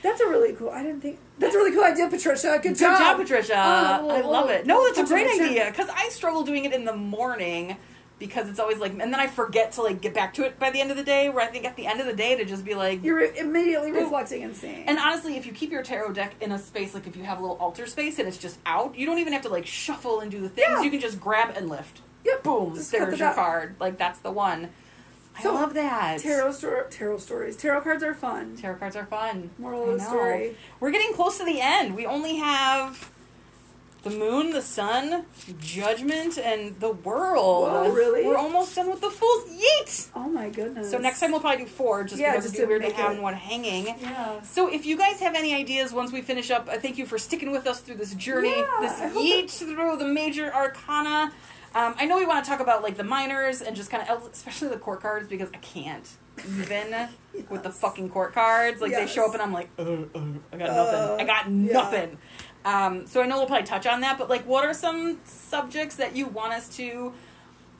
That's 0.02 0.20
a 0.20 0.26
really 0.26 0.52
cool. 0.54 0.70
I 0.70 0.82
didn't 0.82 1.00
think. 1.00 1.18
That's 1.38 1.54
a 1.54 1.58
really 1.58 1.72
cool 1.72 1.84
idea, 1.84 2.08
Patricia. 2.08 2.58
Good, 2.62 2.62
Good 2.62 2.78
job, 2.78 3.16
Patricia. 3.16 3.54
Oh, 3.54 4.08
I 4.08 4.22
oh, 4.22 4.30
love 4.30 4.46
oh, 4.46 4.52
it. 4.52 4.66
No, 4.66 4.84
that's 4.84 4.98
a 4.98 5.02
oh, 5.02 5.06
great 5.06 5.28
idea 5.40 5.66
because 5.70 5.88
I 5.88 6.08
struggle 6.08 6.44
doing 6.44 6.64
it 6.64 6.72
in 6.72 6.84
the 6.84 6.96
morning 6.96 7.76
because 8.18 8.48
it's 8.48 8.58
always 8.58 8.78
like, 8.78 8.92
and 8.92 9.00
then 9.00 9.16
I 9.16 9.26
forget 9.26 9.72
to 9.72 9.82
like 9.82 10.00
get 10.00 10.14
back 10.14 10.32
to 10.34 10.44
it 10.44 10.58
by 10.58 10.70
the 10.70 10.80
end 10.80 10.90
of 10.90 10.96
the 10.96 11.04
day. 11.04 11.28
Where 11.28 11.44
I 11.44 11.48
think 11.48 11.64
at 11.64 11.76
the 11.76 11.86
end 11.86 12.00
of 12.00 12.06
the 12.06 12.14
day 12.14 12.36
to 12.36 12.44
just 12.44 12.64
be 12.64 12.74
like, 12.74 13.04
You're 13.04 13.20
immediately 13.22 13.92
reflecting 13.92 14.42
and 14.42 14.56
seeing. 14.56 14.86
And 14.88 14.98
honestly, 14.98 15.36
if 15.36 15.44
you 15.46 15.52
keep 15.52 15.70
your 15.70 15.82
tarot 15.82 16.12
deck 16.14 16.34
in 16.40 16.52
a 16.52 16.58
space, 16.58 16.94
like 16.94 17.06
if 17.06 17.14
you 17.16 17.24
have 17.24 17.38
a 17.38 17.40
little 17.42 17.56
altar 17.58 17.86
space 17.86 18.18
and 18.18 18.26
it's 18.26 18.38
just 18.38 18.58
out, 18.64 18.96
you 18.96 19.04
don't 19.06 19.18
even 19.18 19.32
have 19.32 19.42
to 19.42 19.48
like 19.50 19.66
shuffle 19.66 20.20
and 20.20 20.30
do 20.30 20.40
the 20.40 20.48
things. 20.48 20.66
Yeah. 20.70 20.82
You 20.82 20.90
can 20.90 21.00
just 21.00 21.20
grab 21.20 21.54
and 21.56 21.68
lift. 21.68 22.00
Yep. 22.24 22.42
Boom, 22.42 22.74
Just 22.74 22.90
there's 22.90 23.10
the 23.10 23.24
your 23.24 23.34
card. 23.34 23.76
Like 23.78 23.98
that's 23.98 24.18
the 24.20 24.32
one. 24.32 24.70
I 25.38 25.42
So, 25.42 25.52
love 25.52 25.74
that. 25.74 26.20
tarot 26.20 26.52
sto- 26.52 26.86
tarot 26.88 27.18
stories. 27.18 27.58
Tarot 27.58 27.82
cards 27.82 28.02
are 28.02 28.14
fun. 28.14 28.56
Tarot 28.56 28.76
cards 28.78 28.96
are 28.96 29.04
fun. 29.04 29.50
Moral 29.58 29.90
of 29.90 29.98
the 29.98 30.04
story. 30.04 30.56
We're 30.80 30.90
getting 30.90 31.12
close 31.12 31.36
to 31.36 31.44
the 31.44 31.60
end. 31.60 31.94
We 31.94 32.06
only 32.06 32.36
have 32.36 33.10
the 34.02 34.10
moon, 34.10 34.50
the 34.52 34.62
sun, 34.62 35.24
judgment, 35.60 36.38
and 36.38 36.78
the 36.80 36.90
world. 36.92 37.70
Whoa, 37.70 37.90
really? 37.92 38.24
We're 38.24 38.36
almost 38.36 38.74
done 38.76 38.88
with 38.88 39.00
the 39.00 39.10
fools. 39.10 39.44
Yeet! 39.50 40.08
Oh 40.14 40.28
my 40.28 40.48
goodness. 40.48 40.90
So 40.90 40.98
next 40.98 41.20
time 41.20 41.32
we'll 41.32 41.40
probably 41.40 41.64
do 41.64 41.70
four, 41.70 42.04
just 42.04 42.20
Yeah, 42.20 42.30
because 42.32 42.44
just 42.44 42.54
it'd 42.56 42.68
be 42.68 42.72
weird 42.72 42.82
to 42.84 42.92
have 43.02 43.16
it- 43.16 43.22
one 43.22 43.34
hanging. 43.34 43.86
Yeah. 43.86 44.40
So 44.42 44.68
if 44.72 44.86
you 44.86 44.96
guys 44.96 45.20
have 45.20 45.34
any 45.34 45.54
ideas 45.54 45.92
once 45.92 46.12
we 46.12 46.22
finish 46.22 46.50
up, 46.50 46.68
uh, 46.68 46.78
thank 46.78 46.98
you 46.98 47.06
for 47.06 47.18
sticking 47.18 47.50
with 47.50 47.66
us 47.66 47.80
through 47.80 47.96
this 47.96 48.14
journey, 48.14 48.50
Yeah, 48.56 48.66
this 48.80 49.14
yeet 49.14 49.50
through 49.50 49.96
the 49.96 50.06
major 50.06 50.52
arcana. 50.54 51.32
Um, 51.74 51.94
I 51.98 52.06
know 52.06 52.16
we 52.16 52.24
want 52.24 52.42
to 52.44 52.50
talk 52.50 52.60
about 52.60 52.82
like 52.82 52.96
the 52.96 53.04
minors 53.04 53.60
and 53.60 53.76
just 53.76 53.90
kind 53.90 54.08
of, 54.08 54.24
especially 54.32 54.68
the 54.68 54.78
court 54.78 55.02
cards, 55.02 55.28
because 55.28 55.50
I 55.52 55.58
can't 55.58 56.08
even 56.58 57.08
with 57.50 57.62
the 57.64 57.70
fucking 57.70 58.08
court 58.08 58.32
cards. 58.32 58.80
Like 58.80 58.92
they 58.92 59.06
show 59.06 59.26
up 59.26 59.34
and 59.34 59.42
I'm 59.42 59.52
like, 59.52 59.68
uh, 59.78 59.82
uh, 59.82 60.20
I 60.52 60.56
got 60.56 60.70
Uh, 60.70 60.74
nothing. 60.74 61.20
I 61.20 61.24
got 61.24 61.50
yeah. 61.50 62.06
Um, 62.66 63.06
so 63.06 63.22
I 63.22 63.26
know 63.26 63.38
we'll 63.38 63.46
probably 63.46 63.64
touch 63.66 63.86
on 63.86 64.00
that, 64.00 64.18
but 64.18 64.28
like, 64.28 64.44
what 64.44 64.64
are 64.64 64.74
some 64.74 65.18
subjects 65.24 65.94
that 65.96 66.16
you 66.16 66.26
want 66.26 66.52
us 66.52 66.68
to 66.76 67.12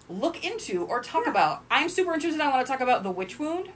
look 0.08 0.44
into 0.44 0.84
or 0.84 1.02
talk 1.02 1.24
Yeah. 1.24 1.32
about? 1.32 1.62
I'm 1.70 1.88
super 1.88 2.14
interested. 2.14 2.40
I 2.40 2.48
want 2.50 2.64
to 2.64 2.70
talk 2.72 2.80
about 2.80 3.02
the 3.02 3.10
witch 3.10 3.38
wound. 3.38 3.70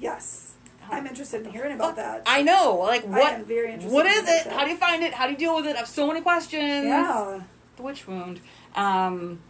Yes. 0.00 0.54
I'm 0.90 1.06
interested 1.06 1.44
in 1.46 1.52
hearing 1.52 1.74
about 1.76 1.94
that. 1.96 2.22
I 2.26 2.42
know. 2.42 2.76
Like 2.80 3.04
I 3.04 3.08
what? 3.08 3.32
am 3.34 3.44
very 3.44 3.72
interested 3.72 3.92
What 3.94 4.06
is 4.06 4.28
it? 4.28 4.46
about 4.46 4.58
How 4.58 4.64
do 4.64 4.70
you 4.70 4.76
find 4.76 5.02
it? 5.02 5.14
How 5.14 5.26
do 5.26 5.32
you 5.32 5.38
deal 5.38 5.54
with 5.56 5.66
it? 5.66 5.74
I 5.76 5.78
have 5.78 5.88
so 5.88 6.06
many 6.06 6.20
questions. 6.20 6.84
Yeah. 6.86 7.40
The 7.76 7.82
witch 7.82 8.06
wound. 8.08 8.40
Um, 8.74 9.40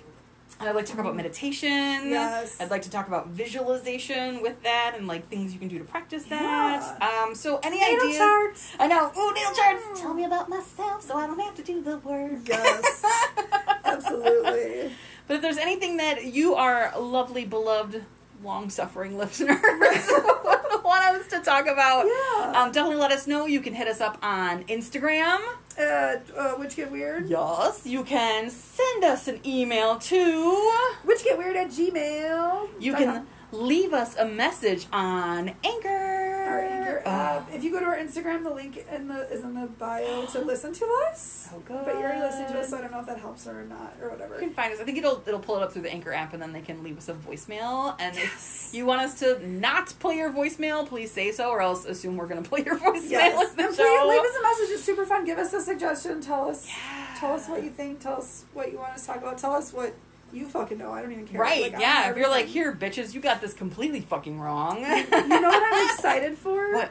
I'd 0.59 0.75
like 0.75 0.87
to 0.87 0.93
talk 0.93 1.01
about 1.01 1.15
meditation. 1.15 1.69
Yes. 2.11 2.59
I'd 2.61 2.71
like 2.71 2.83
to 2.83 2.91
talk 2.91 3.09
about 3.09 3.29
visualization 3.29 4.41
with 4.43 4.63
that 4.63 4.95
and 4.97 5.07
like 5.07 5.29
things 5.29 5.53
you 5.53 5.59
can 5.59 5.69
do 5.69 5.79
to 5.79 5.85
practice 5.85 6.25
that. 6.25 7.01
Um, 7.03 7.35
so 7.35 7.61
any 7.63 7.79
Natal 7.79 8.01
ideas? 8.07 8.17
charts. 8.19 8.73
I 8.79 8.87
know. 8.87 9.13
Ooh, 9.19 9.35
natal 9.35 9.53
charts. 9.55 10.01
Tell 10.01 10.15
me 10.15 10.25
about 10.25 10.49
myself 10.49 11.03
so 11.03 11.17
I 11.17 11.27
don't 11.27 11.39
have 11.41 11.55
to 11.57 11.63
do 11.63 11.83
the 11.83 11.99
work. 11.99 12.49
Yes. 12.49 13.05
Absolutely. 13.85 14.93
But 15.29 15.37
if 15.37 15.43
there's 15.43 15.59
anything 15.59 15.97
that 15.99 16.25
you, 16.25 16.55
are 16.55 16.93
lovely, 16.99 17.45
beloved, 17.45 18.05
long-suffering 18.43 19.19
listeners, 19.19 19.59
want 20.85 21.05
us 21.17 21.27
to 21.29 21.41
talk 21.41 21.67
about, 21.67 22.07
Yeah. 22.07 22.53
um, 22.63 22.73
definitely 22.73 22.97
let 22.97 23.13
us 23.13 23.27
know. 23.27 23.47
You 23.47 23.61
can 23.61 23.75
hit 23.75 23.89
us 23.89 24.01
up 24.01 24.19
on 24.23 24.65
Instagram. 24.65 25.41
Uh, 25.79 26.17
uh, 26.37 26.55
Witch 26.59 26.77
Get 26.77 26.91
Weird? 26.91 27.29
Yes. 27.29 27.83
You 27.85 28.03
can 28.03 28.49
send 28.51 29.05
us 29.05 29.29
an 29.29 29.41
email 29.45 29.99
to. 29.99 30.73
Witch 31.05 31.23
Get 31.23 31.37
Weird 31.37 31.57
at 31.57 31.69
Gmail. 31.69 32.69
You 32.81 32.95
can 32.95 33.27
leave 33.53 33.93
us 33.93 34.17
a 34.17 34.25
message 34.25 34.87
on 34.93 35.53
Anchor. 35.65 36.26
Our. 36.65 37.03
Oh, 37.07 37.47
If 37.53 37.63
you 37.65 37.71
go 37.73 37.81
to 37.81 37.87
our 37.87 37.97
Instagram, 37.97 38.43
the 38.43 38.51
link 38.51 38.85
in 38.93 39.09
the 39.09 39.29
is 39.33 39.43
in 39.45 39.55
the 39.55 39.67
bio 39.67 40.25
to 40.27 40.41
listen 40.45 40.73
to 40.73 41.03
us. 41.09 41.49
so 41.51 41.59
good. 41.61 41.85
But 41.85 41.95
you're 41.95 42.05
already 42.05 42.21
listening 42.21 42.49
to 42.53 42.61
us, 42.61 42.71
so 42.71 42.79
I 42.79 42.81
don't 42.83 42.93
know 42.93 43.01
if 43.01 43.07
that 43.07 43.19
helps 43.19 43.47
or 43.47 43.65
not 43.65 43.95
or 44.01 44.11
whatever. 44.11 44.35
You 44.35 44.41
can 44.47 44.51
find 44.51 44.73
us. 44.73 44.81
I 44.81 44.85
think 44.85 44.99
it'll 44.99 45.23
it'll 45.27 45.41
pull 45.41 45.57
it 45.57 45.63
up 45.63 45.73
through 45.73 45.83
the 45.83 45.93
Anchor 45.93 46.13
app, 46.13 46.33
and 46.33 46.43
then 46.43 46.53
they 46.53 46.61
can 46.63 46.83
leave 46.83 46.99
us 46.99 47.09
a 47.09 47.15
voicemail. 47.15 47.95
And 47.99 48.15
Yes. 48.17 48.69
if 48.71 48.75
you 48.75 48.87
want 48.87 49.03
us 49.03 49.19
to 49.21 49.47
not 49.47 49.89
play 49.99 50.17
your 50.17 50.31
voicemail, 50.33 50.87
please 50.89 51.11
say 51.13 51.33
so, 51.33 51.51
or 51.51 51.61
else 51.61 51.85
assume 51.85 52.17
we're 52.17 52.27
going 52.27 52.43
to 52.43 52.49
play 52.49 52.63
your 52.65 52.79
voicemail. 52.79 53.11
Yes. 53.11 53.51
And 53.59 53.75
show. 53.75 53.83
please 53.83 54.09
leave 54.11 54.21
us 54.21 54.37
a 54.39 54.43
message. 54.43 54.75
It's 54.75 54.85
super 54.85 55.07
fun. 55.07 55.25
Give 55.25 55.39
us 55.39 55.53
a 55.53 55.61
suggestion. 55.61 56.21
Tell 56.21 56.49
us. 56.49 56.67
Yeah. 56.69 57.17
Tell 57.19 57.33
us 57.35 57.49
what 57.49 57.63
you 57.65 57.71
think. 57.71 58.01
Tell 58.01 58.15
us 58.19 58.45
what 58.53 58.71
you 58.73 58.79
want 58.79 58.93
us 58.95 59.03
to 59.03 59.07
talk 59.09 59.17
about. 59.19 59.39
Tell 59.39 59.55
us 59.55 59.73
what 59.73 59.95
you 60.33 60.47
fucking 60.47 60.79
know. 60.79 60.93
I 60.93 61.03
don't 61.03 61.13
even 61.13 61.27
care. 61.27 61.41
Right, 61.41 61.73
Like, 61.73 61.81
yeah. 61.81 62.11
If 62.11 62.17
you're 62.17 62.29
like, 62.29 62.47
here, 62.47 62.73
bitches, 62.75 63.15
you 63.15 63.21
got 63.21 63.41
this 63.41 63.55
completely 63.55 64.01
fucking 64.01 64.41
wrong. 64.41 64.79
you 64.81 64.87
know 65.11 65.49
what 65.49 65.75
I'm 65.75 65.87
excited 65.95 66.37
for? 66.37 66.75
What? 66.75 66.91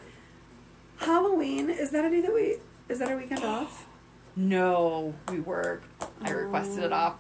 Halloween. 0.98 1.70
Is 1.70 1.92
that 1.92 2.06
a 2.06 2.10
day 2.10 2.22
that 2.22 2.34
we? 2.34 2.58
Is 2.88 3.00
that 3.00 3.10
our 3.10 3.18
weekend 3.18 3.44
off? 3.44 3.86
No, 4.38 5.14
we 5.32 5.40
work. 5.40 5.84
I 6.22 6.30
requested 6.32 6.84
it 6.84 6.92
oh. 6.92 6.96
off. 6.96 7.16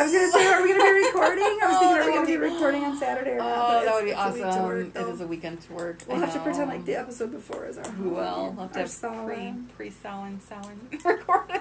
Oh, 0.00 0.02
I 0.02 0.04
was 0.04 0.12
gonna 0.12 0.32
say, 0.32 0.46
are 0.46 0.62
we 0.62 0.68
gonna 0.68 0.78
be 0.84 0.88
oh, 1.04 1.12
recording? 1.12 1.44
I 1.44 1.66
was 1.66 1.76
Oh, 1.76 1.80
thinking, 1.80 1.96
are 1.98 2.06
we 2.06 2.12
gonna 2.14 2.26
be 2.26 2.32
be- 2.32 2.36
recording 2.54 2.84
on 2.84 2.96
Saturday 2.96 3.32
or 3.32 3.38
not? 3.38 3.82
Oh, 3.82 3.84
that 3.84 3.94
would 3.94 4.04
be 4.04 4.10
it's- 4.12 4.26
it's 4.28 4.36
a 4.36 4.40
week 4.40 4.42
to 4.42 4.48
awesome. 4.48 4.64
work, 4.64 4.96
it 4.96 5.14
is 5.14 5.20
a 5.20 5.26
weekend 5.26 5.60
to 5.62 5.72
work. 5.74 5.98
We'll 6.08 6.16
I 6.16 6.20
have 6.20 6.32
to 6.32 6.40
pretend 6.40 6.70
like 6.70 6.84
the 6.86 6.94
episode 6.96 7.32
before 7.32 7.66
is 7.66 7.76
our. 7.76 7.84
We 8.00 8.08
will. 8.08 8.54
We'll 8.56 8.68
have 8.68 8.72
to 8.72 9.06
our 9.08 9.12
have 9.18 9.26
pre 9.26 9.54
pre 9.76 9.90
Samhain 9.90 10.40
Samhain 10.40 10.80
recording. 11.04 11.60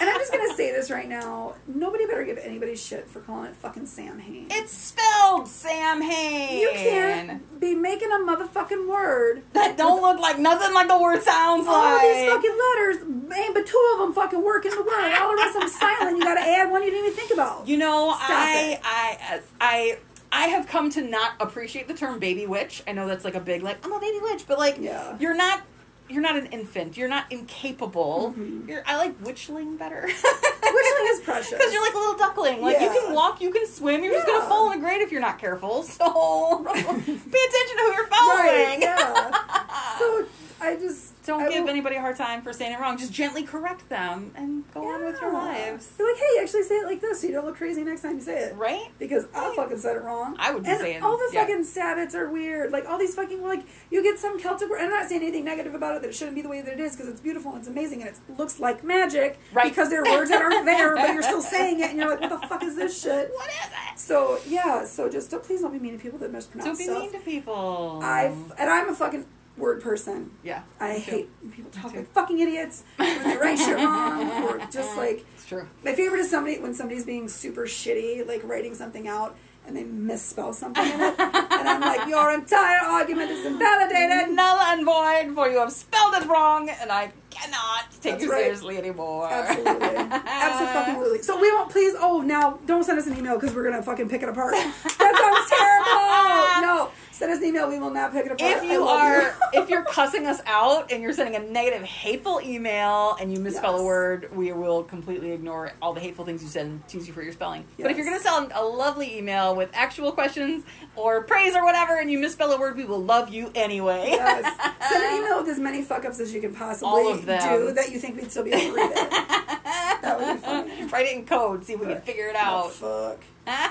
And 0.00 0.10
I'm 0.10 0.18
just 0.18 0.32
gonna 0.32 0.52
say 0.54 0.70
this 0.72 0.90
right 0.90 1.08
now: 1.08 1.54
nobody 1.66 2.06
better 2.06 2.24
give 2.24 2.38
anybody 2.38 2.74
shit 2.76 3.08
for 3.08 3.20
calling 3.20 3.46
it 3.50 3.56
fucking 3.56 3.86
Sam 3.86 4.18
Hain. 4.18 4.46
It's 4.50 4.72
spelled 4.72 5.46
Sam 5.48 6.02
Hain. 6.02 6.60
You 6.60 6.70
can't 6.74 7.60
be 7.60 7.74
making 7.74 8.10
a 8.10 8.16
motherfucking 8.16 8.88
word. 8.88 9.42
That 9.54 9.76
don't 9.76 10.02
look 10.02 10.18
like 10.20 10.38
nothing 10.38 10.72
like 10.74 10.88
the 10.88 10.98
word 10.98 11.22
sounds 11.22 11.66
All 11.68 11.72
like. 11.74 12.02
All 12.02 12.14
these 12.14 12.28
fucking 12.30 12.58
letters, 12.76 12.96
man, 13.28 13.54
but 13.54 13.66
two 13.66 13.90
of 13.94 14.00
them 14.00 14.12
fucking 14.12 14.42
work 14.42 14.64
in 14.64 14.72
the 14.72 14.82
word. 14.82 15.14
All 15.20 15.30
the 15.30 15.36
rest 15.36 15.54
of 15.56 15.62
them 15.62 15.70
silent. 15.70 16.16
You 16.18 16.24
gotta 16.24 16.40
add 16.40 16.70
one 16.70 16.82
you 16.82 16.90
didn't 16.90 17.06
even 17.06 17.16
think 17.16 17.30
about. 17.32 17.68
You 17.68 17.71
know, 17.78 18.10
Stop 18.16 18.30
I. 18.30 18.80
I, 18.84 19.40
I, 19.60 19.98
I 20.32 20.46
have 20.48 20.66
come 20.66 20.90
to 20.90 21.02
not 21.02 21.32
appreciate 21.40 21.88
the 21.88 21.94
term 21.94 22.18
baby 22.18 22.46
witch. 22.46 22.82
I 22.86 22.92
know 22.92 23.06
that's 23.06 23.24
like 23.24 23.34
a 23.34 23.40
big 23.40 23.62
like 23.62 23.84
I'm 23.84 23.92
a 23.92 24.00
baby 24.00 24.18
witch, 24.22 24.44
but 24.48 24.58
like 24.58 24.78
Yeah. 24.80 25.16
you're 25.20 25.34
not. 25.34 25.62
You're 26.08 26.20
not 26.22 26.36
an 26.36 26.46
infant. 26.46 26.96
You're 26.98 27.08
not 27.08 27.30
incapable. 27.32 28.34
Mhm. 28.36 28.68
You're. 28.68 28.82
I 28.86 28.96
like 28.98 29.18
witchling 29.22 29.78
better. 29.78 30.08
Witchling 30.62 31.10
is 31.12 31.20
precious. 31.20 31.50
Because 31.52 31.72
you're 31.72 31.82
like 31.82 31.94
a 31.94 31.98
little 31.98 32.16
duckling. 32.16 32.60
Like 32.62 32.80
you 32.80 32.88
can 32.88 33.12
walk, 33.14 33.40
you 33.40 33.50
can 33.50 33.66
swim. 33.66 34.02
You're 34.02 34.14
just 34.14 34.26
gonna 34.26 34.46
fall 34.46 34.70
in 34.72 34.78
a 34.78 34.80
grate 34.80 35.00
if 35.02 35.12
you're 35.12 35.20
not 35.20 35.38
careful. 35.38 35.82
So 35.92 36.64
pay 36.74 36.80
attention 36.80 37.76
to 37.76 37.82
who 37.82 37.92
you're 37.94 38.08
right, 38.08 38.78
following. 38.78 38.82
yeah. 38.82 39.98
So 39.98 40.24
I 40.62 40.76
just 40.76 41.22
Don't 41.26 41.42
I 41.42 41.48
give 41.48 41.62
will- 41.64 41.70
anybody 41.70 41.96
a 41.96 42.00
hard 42.00 42.16
time 42.16 42.42
for 42.42 42.52
saying 42.52 42.72
it 42.72 42.80
wrong. 42.80 42.96
Just 42.96 43.12
gently 43.12 43.42
correct 43.42 43.88
them 43.88 44.32
and 44.36 44.64
go 44.72 44.86
on 44.88 45.04
with 45.04 45.20
your 45.20 45.32
lives. 45.32 45.90
You're 45.98 46.12
like, 46.12 46.20
hey, 46.20 46.42
actually 46.42 46.62
say 46.64 46.76
it 46.76 46.86
like 46.86 47.00
this 47.00 47.20
so 47.20 47.26
you 47.26 47.32
don't 47.32 47.44
look 47.46 47.56
crazy 47.56 47.82
next 47.84 48.02
time 48.02 48.14
you 48.16 48.20
say 48.22 48.38
it. 48.44 48.54
Right? 48.56 48.88
Because 48.98 49.26
I 49.34 49.52
fucking 49.54 49.78
said 49.78 49.96
it 49.96 50.02
wrong. 50.02 50.36
I 50.38 50.52
would 50.52 50.62
be 50.64 50.70
and 50.70 50.80
saying- 50.80 51.02
all 51.02 51.16
the 51.16 51.30
yeah. 51.32 51.40
fucking 51.40 51.62
sabbats 51.64 52.14
are 52.14 52.28
weird. 52.30 52.72
Like 52.72 52.88
all 52.88 52.98
these 52.98 53.14
fucking 53.14 53.42
like 53.42 53.64
you 53.90 54.02
get 54.02 54.18
some 54.18 54.38
Celtic 54.40 54.70
word. 54.70 54.80
I'm 54.80 54.90
not 54.90 55.08
saying 55.08 55.22
anything 55.22 55.44
negative 55.44 55.74
about 55.74 55.96
it. 55.96 56.02
That 56.02 56.08
it 56.08 56.14
shouldn't 56.14 56.36
be 56.36 56.42
the 56.42 56.48
way 56.48 56.60
that 56.62 56.72
it 56.72 56.80
is 56.80 56.94
because 56.96 57.08
it's 57.08 57.20
beautiful 57.20 57.50
and 57.52 57.60
it's 57.60 57.68
amazing 57.68 58.00
and 58.02 58.10
it 58.10 58.18
looks 58.38 58.58
like 58.60 58.82
magic. 58.84 59.38
Right. 59.52 59.68
Because 59.68 59.90
there 59.90 60.02
are 60.02 60.10
words 60.18 60.30
that 60.30 60.40
aren't 60.42 60.64
there, 60.64 60.94
but 60.96 61.12
you're 61.12 61.22
still 61.22 61.42
saying 61.42 61.80
it, 61.80 61.90
and 61.90 61.98
you're 61.98 62.08
like, 62.10 62.20
what 62.20 62.30
the 62.40 62.46
fuck 62.48 62.62
is 62.62 62.76
this 62.76 63.00
shit? 63.02 63.30
What 63.34 63.48
is 63.48 63.54
it? 63.66 63.98
So 63.98 64.38
yeah. 64.46 64.84
So 64.84 65.08
just 65.08 65.30
don't, 65.30 65.42
please 65.42 65.60
don't 65.60 65.72
be 65.72 65.78
mean 65.78 65.96
to 65.96 66.02
people 66.02 66.18
that 66.20 66.32
mispronounce 66.32 66.66
Don't 66.66 66.78
be 66.78 66.84
stuff. 66.84 67.02
mean 67.02 67.12
to 67.12 67.18
people. 67.20 68.00
I've 68.02 68.52
and 68.58 68.68
I'm 68.70 68.88
a 68.88 68.94
fucking 68.94 69.24
word 69.56 69.82
person. 69.82 70.30
yeah. 70.42 70.62
I 70.80 70.94
hate 70.98 71.28
when 71.40 71.52
people 71.52 71.70
talk 71.70 71.94
like 71.94 72.10
fucking 72.12 72.38
idiots 72.38 72.84
when 72.96 73.22
they 73.22 73.36
write 73.36 73.58
shit 73.58 73.76
wrong 73.84 74.44
or 74.44 74.58
just 74.70 74.96
like 74.96 75.24
It's 75.34 75.46
true. 75.46 75.66
my 75.84 75.94
favorite 75.94 76.20
is 76.20 76.30
somebody 76.30 76.58
when 76.58 76.72
somebody's 76.74 77.04
being 77.04 77.28
super 77.28 77.62
shitty, 77.66 78.26
like 78.26 78.42
writing 78.44 78.74
something 78.74 79.06
out 79.06 79.36
and 79.66 79.76
they 79.76 79.84
misspell 79.84 80.52
something 80.52 80.84
in 80.84 81.00
it, 81.00 81.14
and 81.66 81.68
I'm 81.68 81.80
like, 81.80 82.08
your 82.08 82.32
entire 82.32 82.80
argument 82.84 83.30
is 83.30 83.46
invalidated. 83.46 84.34
Null 84.34 84.58
and 84.60 84.84
void, 84.84 85.34
for 85.34 85.48
you 85.48 85.58
have 85.58 85.72
spelled 85.72 86.14
it 86.14 86.26
wrong, 86.28 86.68
and 86.68 86.90
I 86.90 87.12
cannot 87.30 87.90
take 88.02 88.12
That's 88.14 88.24
you 88.24 88.30
right. 88.32 88.42
seriously 88.42 88.76
anymore. 88.78 89.28
Absolutely, 89.30 89.96
absolutely. 89.96 91.18
So 91.22 91.40
we 91.40 91.50
won't 91.52 91.70
please. 91.70 91.94
Oh, 91.98 92.20
now 92.20 92.58
don't 92.66 92.84
send 92.84 92.98
us 92.98 93.06
an 93.06 93.16
email 93.16 93.38
because 93.38 93.54
we're 93.54 93.64
gonna 93.64 93.82
fucking 93.82 94.08
pick 94.08 94.22
it 94.22 94.28
apart. 94.28 94.54
That 94.54 94.72
sounds 94.98 95.50
terrible. 95.50 96.08
No, 96.62 96.90
send 97.10 97.32
us 97.32 97.38
an 97.38 97.44
email. 97.46 97.68
We 97.68 97.78
will 97.78 97.90
not 97.90 98.12
pick 98.12 98.26
it 98.26 98.32
apart. 98.32 98.40
if 98.56 98.62
you 98.64 98.84
are 98.84 99.34
if 99.52 99.68
you're 99.68 99.84
cussing 99.84 100.26
us 100.26 100.40
out 100.46 100.92
and 100.92 101.02
you're 101.02 101.12
sending 101.12 101.34
a 101.36 101.44
negative 101.44 101.82
hateful 101.82 102.40
email 102.42 103.16
and 103.20 103.32
you 103.32 103.38
misspell 103.40 103.78
a 103.80 103.84
word 103.84 104.28
we 104.34 104.52
will 104.52 104.82
completely 104.84 105.32
ignore 105.32 105.72
all 105.82 105.92
the 105.92 106.00
hateful 106.00 106.24
things 106.24 106.42
you 106.42 106.48
said 106.48 106.66
and 106.66 106.86
choose 106.88 107.06
you 107.06 107.12
for 107.12 107.22
your 107.22 107.32
spelling 107.32 107.64
but 107.78 107.90
if 107.90 107.96
you're 107.96 108.06
gonna 108.06 108.20
send 108.20 108.52
a 108.54 108.62
lovely 108.64 109.18
email 109.18 109.54
with 109.56 109.70
actual 109.74 110.12
questions 110.12 110.64
or 110.96 111.22
praise 111.24 111.51
or 111.56 111.64
whatever 111.64 111.98
and 111.98 112.10
you 112.10 112.18
misspell 112.18 112.52
a 112.52 112.58
word 112.60 112.76
we 112.76 112.84
will 112.84 113.02
love 113.02 113.28
you 113.30 113.50
anyway 113.54 114.08
Yes. 114.10 114.44
Send 114.90 115.04
an 115.04 115.18
email 115.22 115.40
with 115.40 115.48
as 115.50 115.58
many 115.58 115.82
fuck 115.82 116.04
ups 116.04 116.20
as 116.20 116.32
you 116.34 116.40
can 116.40 116.54
possibly 116.54 116.88
All 116.90 117.12
of 117.12 117.24
them. 117.26 117.40
do 117.66 117.72
that 117.74 117.90
you 117.92 117.98
think 117.98 118.16
we'd 118.16 118.30
still 118.30 118.44
be 118.44 118.52
able 118.52 118.74
to 118.76 118.82
read 118.82 118.90
it. 118.92 119.12
That 120.02 120.18
would 120.18 120.66
be 120.76 120.84
write 120.92 121.06
it 121.06 121.16
in 121.16 121.24
code 121.26 121.64
see 121.64 121.74
if 121.74 121.80
we 121.80 121.86
can 121.86 122.00
figure 122.02 122.26
it 122.26 122.36
Oh, 122.36 122.70
out 122.70 122.72
fuck. 122.72 123.20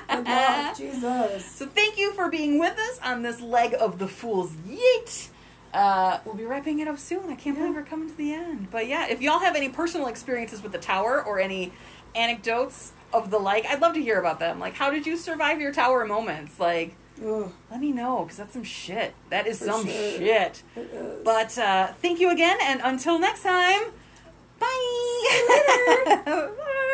Good 0.09 0.25
luck. 0.27 0.77
Jesus. 0.77 1.45
So 1.45 1.65
thank 1.65 1.97
you 1.97 2.13
for 2.13 2.29
being 2.29 2.57
with 2.59 2.77
us 2.77 2.99
on 3.03 3.21
this 3.21 3.41
leg 3.41 3.75
of 3.79 3.99
the 3.99 4.07
Fool's 4.07 4.51
Yeet. 4.67 5.27
Uh, 5.73 6.19
we'll 6.25 6.35
be 6.35 6.45
wrapping 6.45 6.79
it 6.79 6.87
up 6.87 6.99
soon. 6.99 7.29
I 7.29 7.35
can't 7.35 7.57
believe 7.57 7.75
we're 7.75 7.83
coming 7.83 8.09
to 8.09 8.15
the 8.17 8.33
end. 8.33 8.69
But 8.71 8.87
yeah, 8.87 9.07
if 9.07 9.21
y'all 9.21 9.39
have 9.39 9.55
any 9.55 9.69
personal 9.69 10.07
experiences 10.07 10.63
with 10.63 10.71
the 10.71 10.77
tower 10.77 11.21
or 11.23 11.39
any 11.39 11.71
anecdotes 12.15 12.91
of 13.13 13.29
the 13.29 13.37
like, 13.39 13.65
I'd 13.65 13.81
love 13.81 13.93
to 13.95 14.01
hear 14.01 14.19
about 14.19 14.39
them. 14.39 14.59
Like, 14.59 14.73
how 14.75 14.89
did 14.89 15.05
you 15.05 15.17
survive 15.17 15.59
your 15.61 15.71
tower 15.73 16.05
moments? 16.05 16.59
Like, 16.59 16.95
Ugh, 17.25 17.51
let 17.69 17.79
me 17.79 17.91
know 17.91 18.23
because 18.23 18.37
that's 18.37 18.53
some 18.53 18.63
shit. 18.63 19.13
That 19.29 19.45
is 19.47 19.59
For 19.59 19.65
some 19.65 19.85
sure. 19.85 19.93
shit. 19.93 20.63
is. 20.75 21.23
But 21.23 21.57
uh, 21.57 21.87
thank 22.01 22.19
you 22.19 22.29
again, 22.31 22.57
and 22.63 22.81
until 22.83 23.19
next 23.19 23.43
time, 23.43 23.81
bye. 24.59 24.67
See 24.67 25.27
you 25.37 26.05
later. 26.07 26.23
Bye. 26.57 26.87